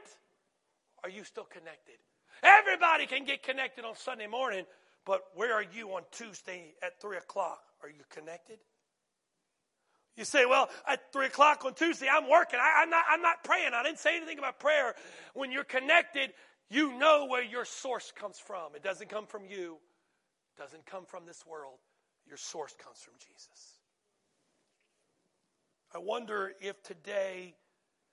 Are 1.03 1.11
you 1.11 1.25
still 1.25 1.45
connected? 1.45 1.97
Everybody 2.43 3.07
can 3.07 3.25
get 3.25 3.43
connected 3.43 3.85
on 3.85 3.97
Sunday 3.97 4.29
morning, 4.29 4.67
but 5.05 5.23
where 5.35 5.55
are 5.55 5.65
you 5.75 5.89
on 5.91 6.03
Tuesday 6.13 6.75
at 6.83 7.01
3 7.01 7.17
o'clock? 7.17 7.61
Are 7.83 7.89
you 7.89 8.03
connected? 8.11 8.59
You 10.17 10.25
say, 10.25 10.47
well, 10.47 10.69
at 10.87 11.13
three 11.13 11.27
o'clock 11.27 11.65
on 11.65 11.75
Tuesday, 11.75 12.09
I'm 12.11 12.29
working. 12.29 12.59
I, 12.61 12.83
am 12.83 12.91
not, 12.91 13.05
I'm 13.09 13.23
not 13.23 13.45
praying. 13.45 13.71
I 13.73 13.85
didn't 13.85 14.01
say 14.01 14.17
anything 14.17 14.39
about 14.39 14.59
prayer. 14.59 14.95
When 15.35 15.53
you're 15.53 15.63
connected, 15.63 16.33
you 16.69 16.99
know 16.99 17.27
where 17.27 17.45
your 17.45 17.65
source 17.65 18.13
comes 18.19 18.39
from. 18.39 18.75
It 18.75 18.83
doesn't 18.83 19.09
come 19.09 19.27
from 19.27 19.45
you. 19.47 19.79
It 20.57 20.61
doesn't 20.61 20.87
come 20.87 21.05
from 21.07 21.25
this 21.25 21.47
world. 21.47 21.79
Your 22.27 22.37
source 22.37 22.75
comes 22.83 22.99
from 22.99 23.15
Jesus. 23.21 23.79
I 25.95 25.99
wonder 25.99 26.53
if 26.61 26.83
today, 26.83 27.55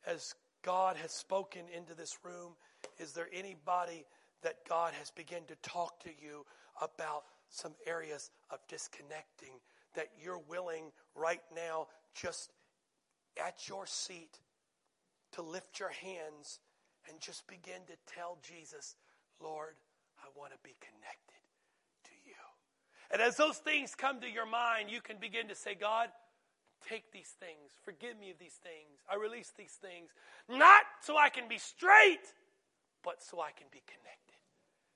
as 0.06 0.36
God 0.64 0.96
has 0.98 1.12
spoken 1.12 1.62
into 1.76 1.96
this 1.96 2.18
room, 2.24 2.54
is 3.00 3.14
there 3.14 3.28
anybody 3.34 4.06
that 4.44 4.58
God 4.70 4.94
has 5.00 5.10
begun 5.12 5.42
to 5.48 5.56
talk 5.68 6.04
to 6.04 6.10
you 6.10 6.46
about 6.80 7.24
some 7.56 7.74
areas 7.88 8.32
of 8.52 8.60
disconnecting 8.68 9.60
that 9.96 10.10
you're 10.22 10.42
willing 10.50 10.92
right 11.16 11.42
now, 11.56 11.88
just 12.14 12.52
at 13.44 13.68
your 13.68 13.86
seat, 13.86 14.40
to 15.34 15.42
lift 15.42 15.80
your 15.80 15.90
hands 15.90 16.60
and 17.10 17.20
just 17.20 17.48
begin 17.48 17.82
to 17.88 18.14
tell 18.14 18.38
Jesus, 18.42 18.96
Lord, 19.42 19.76
I 20.20 20.28
want 20.38 20.52
to 20.52 20.60
be 20.64 20.76
connected 20.80 21.44
to 22.06 22.12
you. 22.26 22.44
And 23.12 23.22
as 23.22 23.38
those 23.38 23.58
things 23.58 23.96
come 23.96 24.22
to 24.22 24.30
your 24.30 24.46
mind, 24.46 24.90
you 24.90 25.02
can 25.02 25.18
begin 25.20 25.48
to 25.48 25.56
say, 25.56 25.76
God, 25.76 26.10
take 26.90 27.12
these 27.12 27.34
things. 27.40 27.72
Forgive 27.84 28.20
me 28.20 28.32
of 28.32 28.40
these 28.40 28.60
things. 28.64 29.00
I 29.10 29.16
release 29.16 29.52
these 29.58 29.78
things. 29.82 30.10
Not 30.50 30.84
so 31.02 31.18
I 31.18 31.30
can 31.30 31.48
be 31.48 31.58
straight, 31.58 32.26
but 33.04 33.22
so 33.22 33.40
I 33.40 33.52
can 33.52 33.68
be 33.72 33.84
connected. 33.88 34.40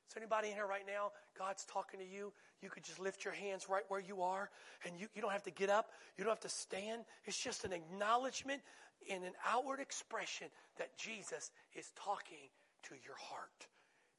Is 0.07 0.13
there 0.15 0.23
anybody 0.23 0.49
in 0.49 0.55
here 0.55 0.65
right 0.65 0.87
now? 0.87 1.11
God's 1.37 1.65
talking 1.65 1.99
to 1.99 2.05
you. 2.05 2.33
You 2.61 2.69
could 2.69 2.83
just 2.83 2.99
lift 2.99 3.23
your 3.23 3.33
hands 3.33 3.67
right 3.69 3.83
where 3.87 4.01
you 4.01 4.21
are, 4.21 4.49
and 4.85 4.99
you, 4.99 5.07
you 5.15 5.21
don't 5.21 5.31
have 5.31 5.43
to 5.43 5.51
get 5.51 5.69
up. 5.69 5.91
You 6.17 6.23
don't 6.23 6.31
have 6.31 6.41
to 6.41 6.49
stand. 6.49 7.03
It's 7.25 7.41
just 7.41 7.63
an 7.63 7.71
acknowledgement 7.71 8.61
and 9.09 9.23
an 9.23 9.33
outward 9.47 9.79
expression 9.79 10.47
that 10.77 10.97
Jesus 10.97 11.51
is 11.73 11.91
talking 11.95 12.51
to 12.83 12.95
your 13.05 13.15
heart. 13.17 13.67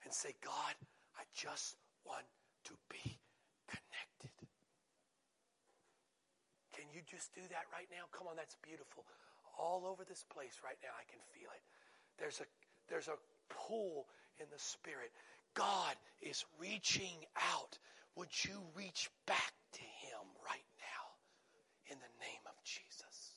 And 0.05 0.12
say, 0.14 0.34
God, 0.43 0.74
I 1.18 1.28
just 1.36 1.76
want 2.07 2.24
to 2.64 2.72
be 2.88 3.20
connected. 3.68 4.32
Can 6.72 6.88
you 6.95 7.03
just 7.05 7.34
do 7.34 7.43
that 7.53 7.68
right 7.68 7.84
now? 7.93 8.09
Come 8.11 8.26
on, 8.26 8.36
that's 8.36 8.57
beautiful. 8.64 9.05
All 9.59 9.84
over 9.84 10.05
this 10.09 10.24
place 10.32 10.57
right 10.64 10.80
now, 10.82 10.97
I 10.97 11.05
can 11.12 11.20
feel 11.36 11.53
it. 11.53 11.61
There's 12.18 12.41
a, 12.41 12.49
there's 12.88 13.09
a 13.09 13.20
pull 13.53 14.09
in 14.41 14.47
the 14.51 14.59
spirit. 14.59 15.12
God 15.53 15.95
is 16.22 16.45
reaching 16.59 17.28
out. 17.36 17.76
Would 18.16 18.44
you 18.44 18.61
reach 18.74 19.08
back 19.26 19.52
to 19.72 19.80
Him 19.80 20.24
right 20.44 20.68
now 20.80 21.92
in 21.92 21.98
the 21.98 22.24
name 22.24 22.44
of 22.46 22.54
Jesus? 22.64 23.34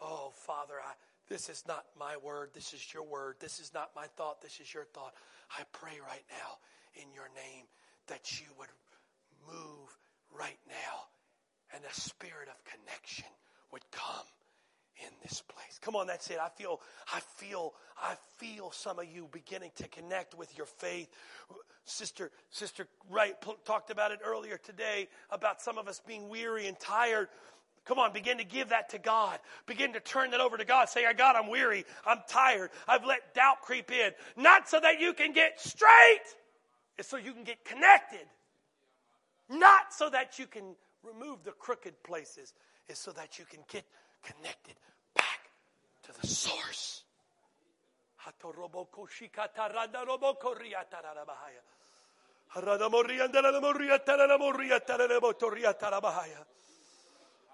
Oh, 0.00 0.32
Father, 0.34 0.74
I, 0.74 0.92
this 1.28 1.48
is 1.48 1.64
not 1.66 1.84
my 1.98 2.16
word. 2.16 2.50
This 2.54 2.72
is 2.72 2.92
your 2.92 3.04
word. 3.04 3.36
This 3.40 3.60
is 3.60 3.72
not 3.72 3.90
my 3.96 4.06
thought. 4.16 4.40
This 4.40 4.60
is 4.60 4.72
your 4.72 4.84
thought. 4.84 5.14
I 5.50 5.62
pray 5.72 5.98
right 6.06 6.24
now 6.30 6.58
in 6.94 7.12
your 7.14 7.28
name 7.34 7.66
that 8.08 8.40
you 8.40 8.46
would 8.58 8.68
move 9.46 9.96
right 10.36 10.58
now 10.68 11.08
and 11.74 11.84
a 11.84 11.94
spirit 11.94 12.48
of 12.48 12.64
connection 12.64 13.26
would 13.72 13.88
come 13.90 14.26
in 15.04 15.10
this 15.22 15.42
place. 15.42 15.78
Come 15.80 15.96
on, 15.96 16.06
that's 16.06 16.30
it. 16.30 16.38
I 16.40 16.48
feel, 16.48 16.80
I 17.12 17.20
feel, 17.20 17.74
I 18.00 18.16
feel 18.38 18.70
some 18.70 18.98
of 18.98 19.06
you 19.06 19.28
beginning 19.30 19.70
to 19.76 19.88
connect 19.88 20.34
with 20.36 20.56
your 20.56 20.66
faith. 20.66 21.08
Sister, 21.84 22.30
Sister 22.50 22.86
Wright 23.10 23.34
talked 23.64 23.90
about 23.90 24.10
it 24.10 24.20
earlier 24.24 24.58
today 24.58 25.08
about 25.30 25.60
some 25.60 25.78
of 25.78 25.86
us 25.88 26.00
being 26.06 26.28
weary 26.28 26.66
and 26.66 26.78
tired. 26.78 27.28
Come 27.84 28.00
on, 28.00 28.12
begin 28.12 28.38
to 28.38 28.44
give 28.44 28.70
that 28.70 28.88
to 28.90 28.98
God. 28.98 29.38
Begin 29.66 29.92
to 29.92 30.00
turn 30.00 30.32
that 30.32 30.40
over 30.40 30.56
to 30.56 30.64
God. 30.64 30.88
Say, 30.88 31.06
"I 31.06 31.12
God, 31.12 31.36
I'm 31.36 31.48
weary. 31.48 31.84
I'm 32.04 32.22
tired. 32.26 32.70
I've 32.88 33.04
let 33.04 33.34
doubt 33.34 33.62
creep 33.62 33.92
in. 33.92 34.12
Not 34.36 34.68
so 34.68 34.80
that 34.80 35.00
you 35.00 35.12
can 35.12 35.32
get 35.32 35.60
straight, 35.60 36.24
it's 36.98 37.08
so 37.08 37.16
you 37.16 37.32
can 37.32 37.44
get 37.44 37.64
connected. 37.64 38.26
Not 39.48 39.92
so 39.92 40.10
that 40.10 40.40
you 40.40 40.48
can 40.48 40.74
remove 41.04 41.44
the 41.44 41.52
crooked 41.52 42.02
places, 42.02 42.54
it's 42.88 42.98
so 42.98 43.12
that 43.12 43.38
you 43.38 43.44
can 43.44 43.60
get 43.68 43.84
connected 44.22 44.76
back 45.14 45.50
to 46.04 46.20
the 46.20 46.26
source. 46.26 47.02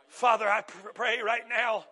Father, 0.08 0.46
I 0.48 0.62
pray 0.94 1.20
right 1.22 1.48
now, 1.48 1.84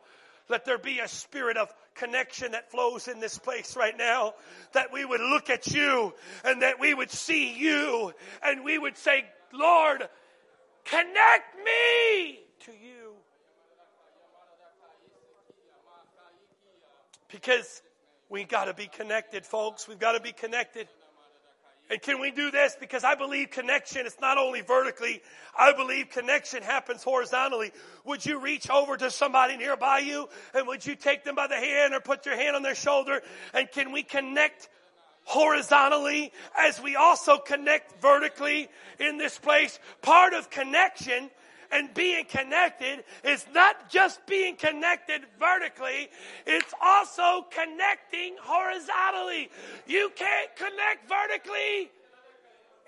let 0.49 0.64
there 0.64 0.79
be 0.79 1.01
a 1.01 1.09
spirit 1.09 1.57
of 1.57 1.73
connection 1.95 2.53
that 2.53 2.71
flows 2.71 3.09
in 3.09 3.21
this 3.21 3.39
place 3.39 3.77
right 3.77 3.97
now. 3.97 4.35
That 4.73 4.93
we 4.93 5.05
would 5.05 5.21
look 5.21 5.49
at 5.51 5.66
you 5.68 6.14
and 6.45 6.62
that 6.62 6.79
we 6.79 6.93
would 6.93 7.11
see 7.11 7.53
you 7.55 8.12
and 8.43 8.64
we 8.64 8.79
would 8.79 8.97
say, 8.97 9.25
Lord, 9.53 10.09
connect 10.85 11.57
me 11.64 12.41
to 12.66 12.73
you. 12.73 12.99
Because 17.31 17.83
we 18.28 18.45
got 18.45 18.66
to 18.66 18.74
be 18.74 18.87
connected, 18.87 19.45
folks. 19.45 19.89
We've 19.89 19.99
got 19.99 20.12
to 20.12 20.20
be 20.20 20.33
connected. 20.33 20.89
And 21.91 22.01
can 22.01 22.20
we 22.20 22.31
do 22.31 22.53
this? 22.53 22.76
Because 22.78 23.03
I 23.03 23.16
believe 23.16 23.51
connection 23.51 24.07
is 24.07 24.16
not 24.20 24.39
only 24.39 24.61
vertically, 24.61 25.20
I 25.59 25.72
believe 25.72 26.11
connection 26.11 26.62
happens 26.62 27.03
horizontally. 27.03 27.72
Would 28.05 28.24
you 28.24 28.39
reach 28.39 28.70
over 28.70 28.97
to 28.97 29.11
somebody 29.11 29.57
nearby 29.57 29.99
you 29.99 30.28
and 30.55 30.68
would 30.68 30.87
you 30.87 30.95
take 30.95 31.24
them 31.24 31.35
by 31.35 31.49
the 31.49 31.57
hand 31.57 31.93
or 31.93 32.01
put 32.01 32.24
your 32.26 32.37
hand 32.37 32.55
on 32.55 32.62
their 32.62 32.76
shoulder? 32.76 33.20
And 33.53 33.68
can 33.72 33.91
we 33.91 34.05
connect 34.05 34.68
horizontally 35.24 36.33
as 36.57 36.81
we 36.81 36.95
also 36.95 37.39
connect 37.39 38.01
vertically 38.01 38.68
in 39.01 39.18
this 39.18 39.37
place? 39.37 39.81
Part 40.01 40.33
of 40.33 40.49
connection 40.49 41.28
and 41.73 41.93
being 41.95 42.25
connected 42.25 43.05
is 43.25 43.47
not 43.55 43.91
just 43.91 44.25
being 44.27 44.57
connected 44.57 45.23
vertically, 45.39 46.09
it's 46.47 46.75
also 46.83 47.47
connecting 47.51 48.37
horizontally. 48.41 49.51
You 49.87 50.11
can't 50.16 50.55
connect 50.57 51.09
vertically 51.09 51.91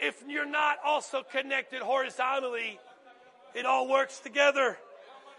if 0.01 0.23
you're 0.27 0.47
not 0.47 0.79
also 0.85 1.23
connected 1.23 1.81
horizontally. 1.81 2.79
It 3.55 3.67
all 3.67 3.89
works 3.89 4.19
together. 4.19 4.79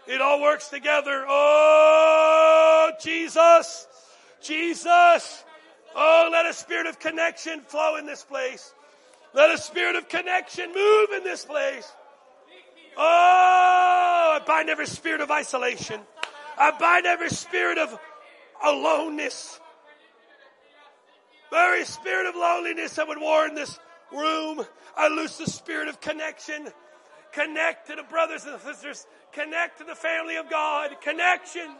It 0.06 0.20
all 0.20 0.40
works 0.40 0.68
together. 0.68 1.24
Oh, 1.28 2.92
Jesus, 3.00 3.86
Jesus. 4.42 5.44
Oh, 5.94 6.28
let 6.32 6.46
a 6.46 6.52
spirit 6.52 6.86
of 6.86 6.98
connection 6.98 7.60
flow 7.60 7.96
in 7.96 8.06
this 8.06 8.22
place. 8.22 8.72
Let 9.32 9.52
a 9.52 9.58
spirit 9.58 9.96
of 9.96 10.08
connection 10.08 10.72
move 10.72 11.10
in 11.16 11.24
this 11.24 11.44
place. 11.44 11.90
Oh, 12.96 14.40
I 14.40 14.44
bind 14.46 14.68
every 14.70 14.86
spirit 14.86 15.20
of 15.20 15.30
isolation. 15.30 16.00
I 16.58 16.70
bind 16.78 17.06
every 17.06 17.30
spirit 17.30 17.78
of 17.78 17.98
aloneness. 18.64 19.60
Every 21.54 21.84
spirit 21.84 22.26
of 22.26 22.34
loneliness 22.34 22.96
that 22.96 23.06
would 23.06 23.20
war 23.20 23.46
in 23.46 23.54
this 23.54 23.78
room. 24.12 24.64
I 24.96 25.08
loose 25.08 25.38
the 25.38 25.46
spirit 25.46 25.88
of 25.88 26.00
connection. 26.00 26.68
Connect 27.32 27.88
to 27.88 27.96
the 27.96 28.02
brothers 28.04 28.44
and 28.44 28.60
sisters. 28.60 29.06
Connect 29.32 29.78
to 29.78 29.84
the 29.84 29.94
family 29.94 30.36
of 30.36 30.48
God. 30.48 30.90
Connection. 31.00 31.76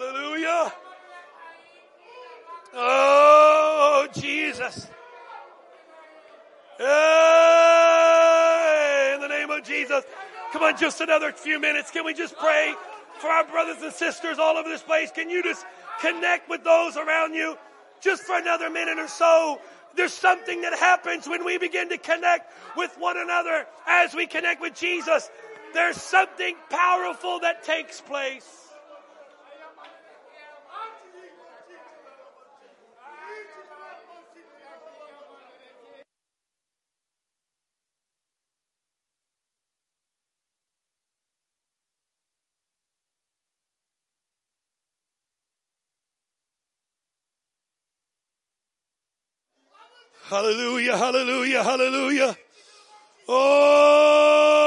Hallelujah. 0.00 0.72
Oh, 2.72 4.08
Jesus. 4.14 4.86
Hey, 6.78 6.86
in 9.14 9.20
the 9.20 9.28
name 9.28 9.50
of 9.50 9.62
Jesus. 9.62 10.02
Come 10.54 10.62
on, 10.62 10.78
just 10.78 11.02
another 11.02 11.32
few 11.32 11.60
minutes. 11.60 11.90
Can 11.90 12.06
we 12.06 12.14
just 12.14 12.34
pray 12.38 12.74
for 13.18 13.26
our 13.28 13.44
brothers 13.44 13.82
and 13.82 13.92
sisters 13.92 14.38
all 14.38 14.56
over 14.56 14.70
this 14.70 14.82
place? 14.82 15.10
Can 15.10 15.28
you 15.28 15.42
just 15.42 15.66
connect 16.00 16.48
with 16.48 16.64
those 16.64 16.96
around 16.96 17.34
you 17.34 17.58
just 18.00 18.22
for 18.22 18.38
another 18.38 18.70
minute 18.70 18.98
or 18.98 19.08
so? 19.08 19.60
There's 19.96 20.14
something 20.14 20.62
that 20.62 20.78
happens 20.78 21.28
when 21.28 21.44
we 21.44 21.58
begin 21.58 21.90
to 21.90 21.98
connect 21.98 22.50
with 22.74 22.96
one 22.98 23.18
another 23.18 23.66
as 23.86 24.14
we 24.14 24.26
connect 24.26 24.62
with 24.62 24.74
Jesus. 24.74 25.28
There's 25.74 25.98
something 25.98 26.54
powerful 26.70 27.40
that 27.40 27.64
takes 27.64 28.00
place. 28.00 28.69
Hallelujah, 50.30 50.96
hallelujah, 50.96 51.64
hallelujah. 51.64 52.36
Oh, 53.26 54.60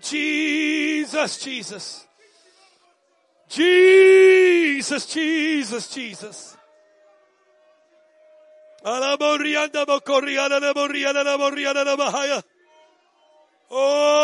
Jesus, 0.00 1.38
Jesus. 1.44 2.06
Jesus, 3.50 5.04
Jesus, 5.04 5.88
Jesus. 5.90 6.56
Oh, 13.70 14.14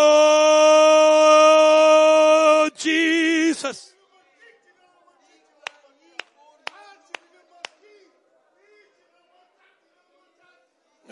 Jesus. 2.74 3.92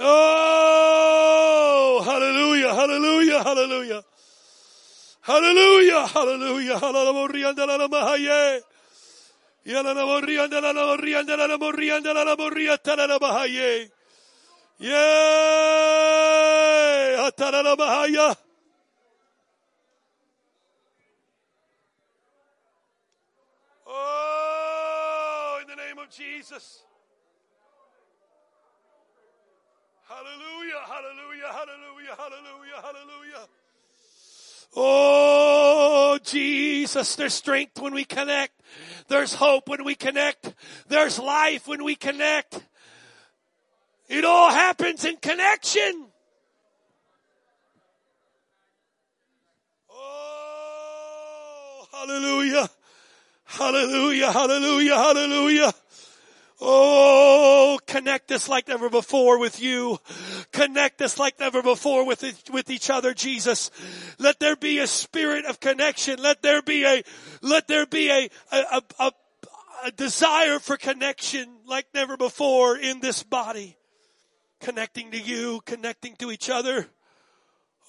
Oh, 0.05 2.03
hallelujah, 2.05 2.75
hallelujah, 2.75 3.43
hallelujah. 3.45 4.03
Hallelujah, 5.23 6.07
hallelujah, 6.09 6.79
hallelujah, 6.81 7.55
bahaya. 17.79 18.35
Oh, 23.87 25.59
in 25.63 25.69
the 25.69 25.77
name 25.77 25.99
of 26.03 26.11
Jesus. 26.11 26.83
Hallelujah, 30.13 30.83
hallelujah, 30.87 31.49
hallelujah, 31.53 32.17
hallelujah, 32.19 32.83
hallelujah. 32.83 33.49
Oh, 34.77 36.19
Jesus, 36.23 37.17
there's 37.17 37.33
strength 37.33 37.81
when 37.81 37.95
we 37.95 38.05
connect. 38.05 38.61
There's 39.09 39.33
hope 39.33 39.71
when 39.71 39.85
we 39.85 39.95
connect. 39.95 40.53
There's 40.89 41.19
life 41.19 41.67
when 41.67 41.83
we 41.83 41.95
connect. 41.95 42.63
It 44.09 44.27
all 44.27 44.51
happens 44.51 45.07
in 45.07 45.17
connection. 45.17 46.09
Oh, 49.91 51.87
hallelujah. 51.91 52.69
Hallelujah, 53.45 54.31
hallelujah, 54.31 54.95
hallelujah. 54.95 55.73
Oh, 56.65 57.81
connect 57.89 58.31
us 58.31 58.49
like 58.49 58.69
never 58.69 58.89
before 58.89 59.41
with 59.41 59.61
you. 59.61 59.99
Connect 60.53 61.03
us 61.03 61.19
like 61.19 61.41
never 61.41 61.61
before 61.61 62.07
with, 62.07 62.23
with 62.53 62.71
each 62.71 62.89
other, 62.89 63.15
Jesus. 63.15 63.73
Let 64.21 64.39
there 64.39 64.55
be 64.55 64.79
a 64.79 64.87
spirit 64.87 65.45
of 65.45 65.59
connection. 65.59 66.23
Let 66.23 66.41
there 66.41 66.63
be 66.63 66.85
a, 66.85 67.03
let 67.41 67.67
there 67.67 67.85
be 67.85 68.11
a, 68.11 68.29
a, 68.53 68.83
a, 69.01 69.13
a 69.87 69.91
desire 69.91 70.61
for 70.61 70.77
connection 70.77 71.49
like 71.67 71.87
never 71.95 72.17
before 72.17 72.77
in 72.77 73.01
this 73.01 73.25
body. 73.25 73.77
Connecting 74.61 75.11
to 75.11 75.19
you, 75.19 75.63
connecting 75.67 76.15
to 76.17 76.31
each 76.31 76.49
other. 76.49 76.87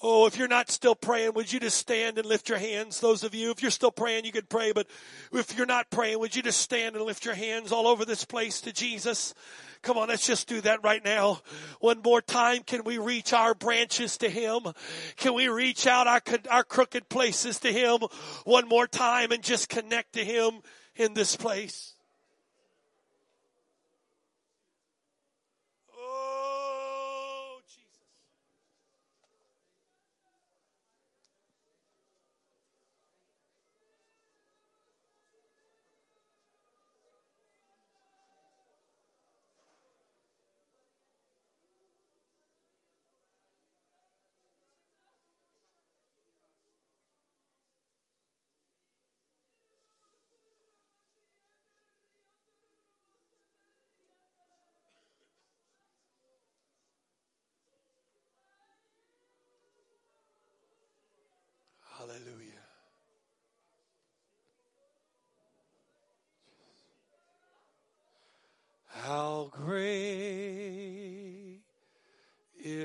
Oh, 0.06 0.26
if 0.26 0.36
you're 0.36 0.48
not 0.48 0.70
still 0.70 0.94
praying, 0.94 1.32
would 1.32 1.50
you 1.50 1.58
just 1.58 1.78
stand 1.78 2.18
and 2.18 2.26
lift 2.26 2.50
your 2.50 2.58
hands? 2.58 3.00
Those 3.00 3.24
of 3.24 3.34
you, 3.34 3.50
if 3.50 3.62
you're 3.62 3.70
still 3.70 3.90
praying, 3.90 4.26
you 4.26 4.32
could 4.32 4.50
pray, 4.50 4.72
but 4.72 4.86
if 5.32 5.56
you're 5.56 5.64
not 5.64 5.88
praying, 5.88 6.18
would 6.18 6.36
you 6.36 6.42
just 6.42 6.60
stand 6.60 6.94
and 6.94 7.02
lift 7.06 7.24
your 7.24 7.32
hands 7.32 7.72
all 7.72 7.86
over 7.86 8.04
this 8.04 8.22
place 8.22 8.60
to 8.60 8.72
Jesus? 8.72 9.32
Come 9.80 9.96
on, 9.96 10.08
let's 10.08 10.26
just 10.26 10.46
do 10.46 10.60
that 10.60 10.84
right 10.84 11.02
now. 11.02 11.40
One 11.80 12.02
more 12.04 12.20
time. 12.20 12.64
Can 12.64 12.84
we 12.84 12.98
reach 12.98 13.32
our 13.32 13.54
branches 13.54 14.18
to 14.18 14.28
Him? 14.28 14.74
Can 15.16 15.32
we 15.32 15.48
reach 15.48 15.86
out 15.86 16.06
our, 16.06 16.20
our 16.50 16.64
crooked 16.64 17.08
places 17.08 17.60
to 17.60 17.72
Him 17.72 18.00
one 18.44 18.68
more 18.68 18.86
time 18.86 19.32
and 19.32 19.42
just 19.42 19.70
connect 19.70 20.12
to 20.12 20.24
Him 20.24 20.60
in 20.96 21.14
this 21.14 21.34
place? 21.34 21.93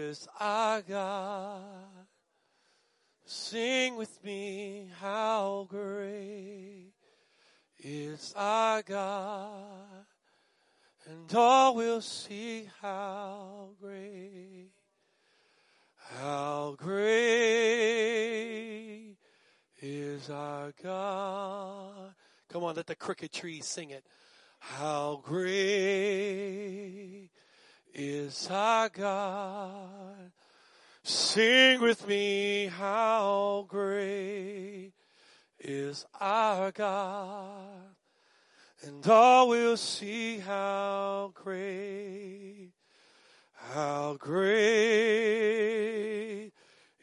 Is 0.09 0.27
our 0.39 0.81
God. 0.81 2.07
Sing 3.25 3.95
with 3.95 4.23
me, 4.23 4.89
how 4.99 5.67
great 5.69 6.93
is 7.77 8.33
our 8.35 8.81
God. 8.81 10.07
And 11.05 11.31
all 11.35 11.75
will 11.75 12.01
see 12.01 12.67
how 12.81 13.69
great, 13.79 14.71
how 16.17 16.73
great 16.75 16.95
is 19.79 20.31
our 20.31 20.73
God. 20.81 22.15
Come 22.49 22.63
on, 22.63 22.75
let 22.75 22.87
the 22.87 22.95
crooked 22.95 23.31
trees 23.31 23.67
sing 23.67 23.91
it. 23.91 24.07
How 24.57 25.21
great 25.23 27.29
is 27.93 28.47
our 28.51 28.89
God. 28.89 30.31
Sing 31.03 31.81
with 31.81 32.07
me, 32.07 32.67
how 32.67 33.65
great 33.67 34.91
is 35.59 36.05
our 36.19 36.71
God. 36.71 37.95
And 38.83 39.05
all 39.07 39.49
will 39.49 39.75
see 39.75 40.39
how 40.39 41.31
great, 41.33 42.71
how 43.53 44.15
great 44.19 44.49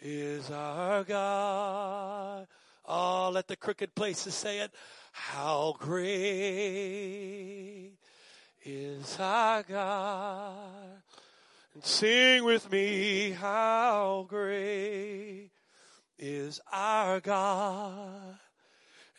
is 0.01 0.51
our 0.51 1.05
God. 1.05 2.47
Oh, 2.87 3.31
let 3.33 3.49
the 3.49 3.57
crooked 3.57 3.95
places 3.95 4.35
say 4.35 4.61
it. 4.61 4.71
How 5.13 5.75
great 5.79 6.07
is 8.67 9.19
our 9.21 9.63
God. 9.63 11.03
And 11.75 11.85
sing 11.85 12.43
with 12.45 12.73
me, 12.73 13.31
how 13.31 14.27
great 14.29 15.51
is 16.19 16.61
our 16.73 17.21
God. 17.21 18.39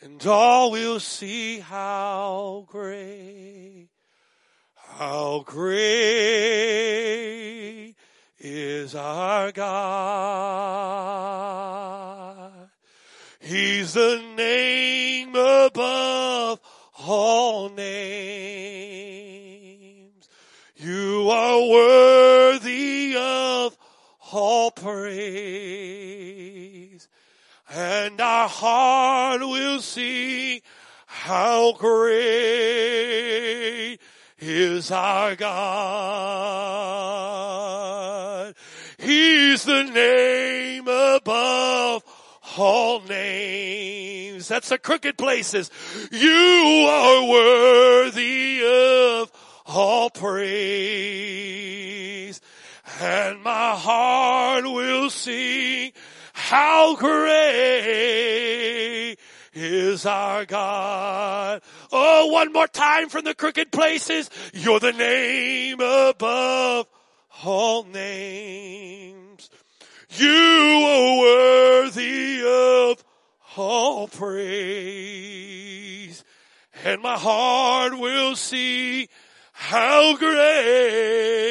And 0.02 0.24
all 0.26 0.70
will 0.70 1.00
see 1.00 1.60
how 1.60 2.66
great, 2.68 3.88
how 4.76 5.44
great 5.46 5.64
is 8.38 8.94
our 8.94 9.50
God. 9.50 10.28
He's 13.40 13.94
the 13.94 14.22
name 14.36 15.30
above 15.30 16.60
all 16.98 17.70
names. 17.70 19.27
You 20.80 21.28
are 21.30 21.68
worthy 21.68 23.16
of 23.18 23.76
all 24.32 24.70
praise. 24.70 25.08
And 27.68 28.20
our 28.20 28.48
heart 28.48 29.40
will 29.40 29.80
see 29.80 30.62
how 31.06 31.72
great 31.72 31.98
is 34.38 34.92
our 34.92 35.34
God. 35.34 35.48
He's 38.98 39.64
the 39.64 39.82
name 39.82 40.86
above 40.86 42.04
all 42.56 43.00
names. 43.00 44.46
That's 44.46 44.68
the 44.68 44.78
crooked 44.78 45.18
places. 45.18 45.72
You 46.12 46.86
are 46.88 47.28
worthy 47.28 48.62
of 48.64 49.32
all 49.68 50.10
praise. 50.10 50.48
And 53.00 53.42
my 53.42 53.76
heart 53.76 54.64
will 54.64 55.10
sing 55.10 55.92
how 56.32 56.96
great 56.96 57.28
is 59.52 60.06
our 60.06 60.44
God. 60.46 61.62
Oh, 61.92 62.26
one 62.28 62.52
more 62.52 62.66
time 62.66 63.08
from 63.08 63.24
the 63.24 63.34
crooked 63.34 63.70
places. 63.70 64.30
You're 64.52 64.80
the 64.80 64.92
name 64.92 65.80
above 65.80 66.86
all 67.44 67.84
names. 67.84 69.50
You 70.10 70.28
are 70.28 71.18
worthy 71.18 72.42
of 72.44 73.04
all 73.56 74.08
praise. 74.08 75.04
And 76.84 77.02
my 77.02 77.18
heart 77.18 77.98
will 77.98 78.36
see 78.36 79.08
how 79.58 80.16
great 80.16 81.50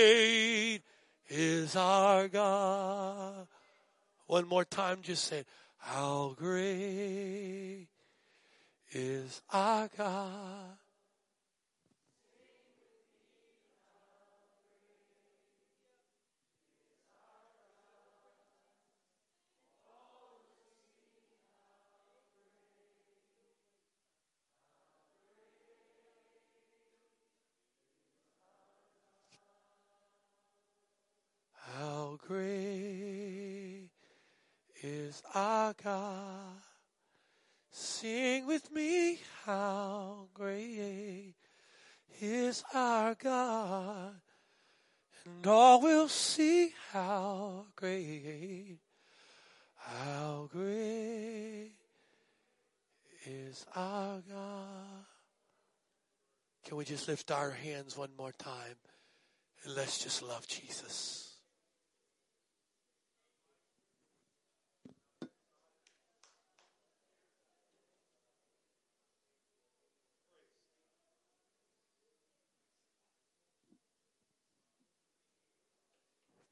is 1.28 1.76
our 1.76 2.30
God. 2.30 3.48
One 4.28 4.48
more 4.48 4.64
time, 4.64 5.00
just 5.02 5.26
say, 5.26 5.44
how 5.78 6.34
great 6.38 7.88
is 8.92 9.42
our 9.52 9.90
God. 9.98 10.78
How 31.76 32.18
great 32.26 33.90
is 34.82 35.22
our 35.34 35.74
God. 35.84 36.62
Sing 37.72 38.48
with 38.48 38.72
me, 38.72 39.20
how 39.46 40.28
great 40.34 41.36
is 42.22 42.64
our 42.74 43.16
God. 43.16 44.16
And 45.26 45.46
all 45.46 45.82
will 45.82 46.08
see 46.08 46.74
how 46.92 47.66
great, 47.76 48.80
how 49.76 50.50
great 50.52 51.74
is 53.26 53.66
our 53.76 54.22
God. 54.30 55.06
Can 56.66 56.78
we 56.78 56.86
just 56.86 57.08
lift 57.08 57.30
our 57.32 57.52
hands 57.52 57.98
one 57.98 58.12
more 58.18 58.32
time 58.32 58.78
and 59.64 59.76
let's 59.76 60.04
just 60.04 60.22
love 60.22 60.48
Jesus? 60.48 61.27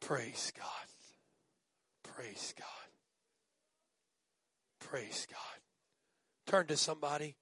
Praise 0.06 0.54
God. 0.56 2.14
Praise 2.14 2.54
God. 2.56 2.68
Praise 4.88 5.26
God. 5.28 5.40
Turn 6.46 6.68
to 6.68 6.78
somebody 6.78 7.34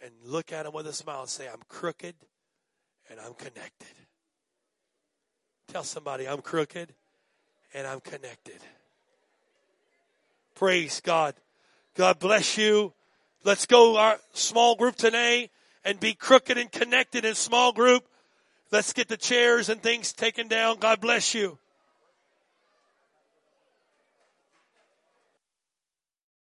and 0.00 0.12
look 0.24 0.52
at 0.52 0.66
them 0.66 0.72
with 0.72 0.86
a 0.86 0.92
smile 0.92 1.22
and 1.22 1.28
say, 1.28 1.48
I'm 1.48 1.62
crooked 1.66 2.14
and 3.10 3.18
I'm 3.18 3.34
connected. 3.34 3.88
Tell 5.66 5.82
somebody, 5.82 6.28
I'm 6.28 6.42
crooked 6.42 6.94
and 7.74 7.88
I'm 7.88 7.98
connected. 7.98 8.60
Praise 10.54 11.00
God. 11.00 11.34
God 11.96 12.20
bless 12.20 12.56
you. 12.56 12.92
Let's 13.42 13.66
go 13.66 13.96
our 13.96 14.20
small 14.32 14.76
group 14.76 14.94
today 14.94 15.50
and 15.84 15.98
be 15.98 16.14
crooked 16.14 16.56
and 16.56 16.70
connected 16.70 17.24
in 17.24 17.34
small 17.34 17.72
group. 17.72 18.06
Let's 18.70 18.92
get 18.92 19.08
the 19.08 19.16
chairs 19.16 19.68
and 19.68 19.82
things 19.82 20.12
taken 20.12 20.46
down. 20.46 20.78
God 20.78 21.00
bless 21.00 21.34
you. 21.34 21.58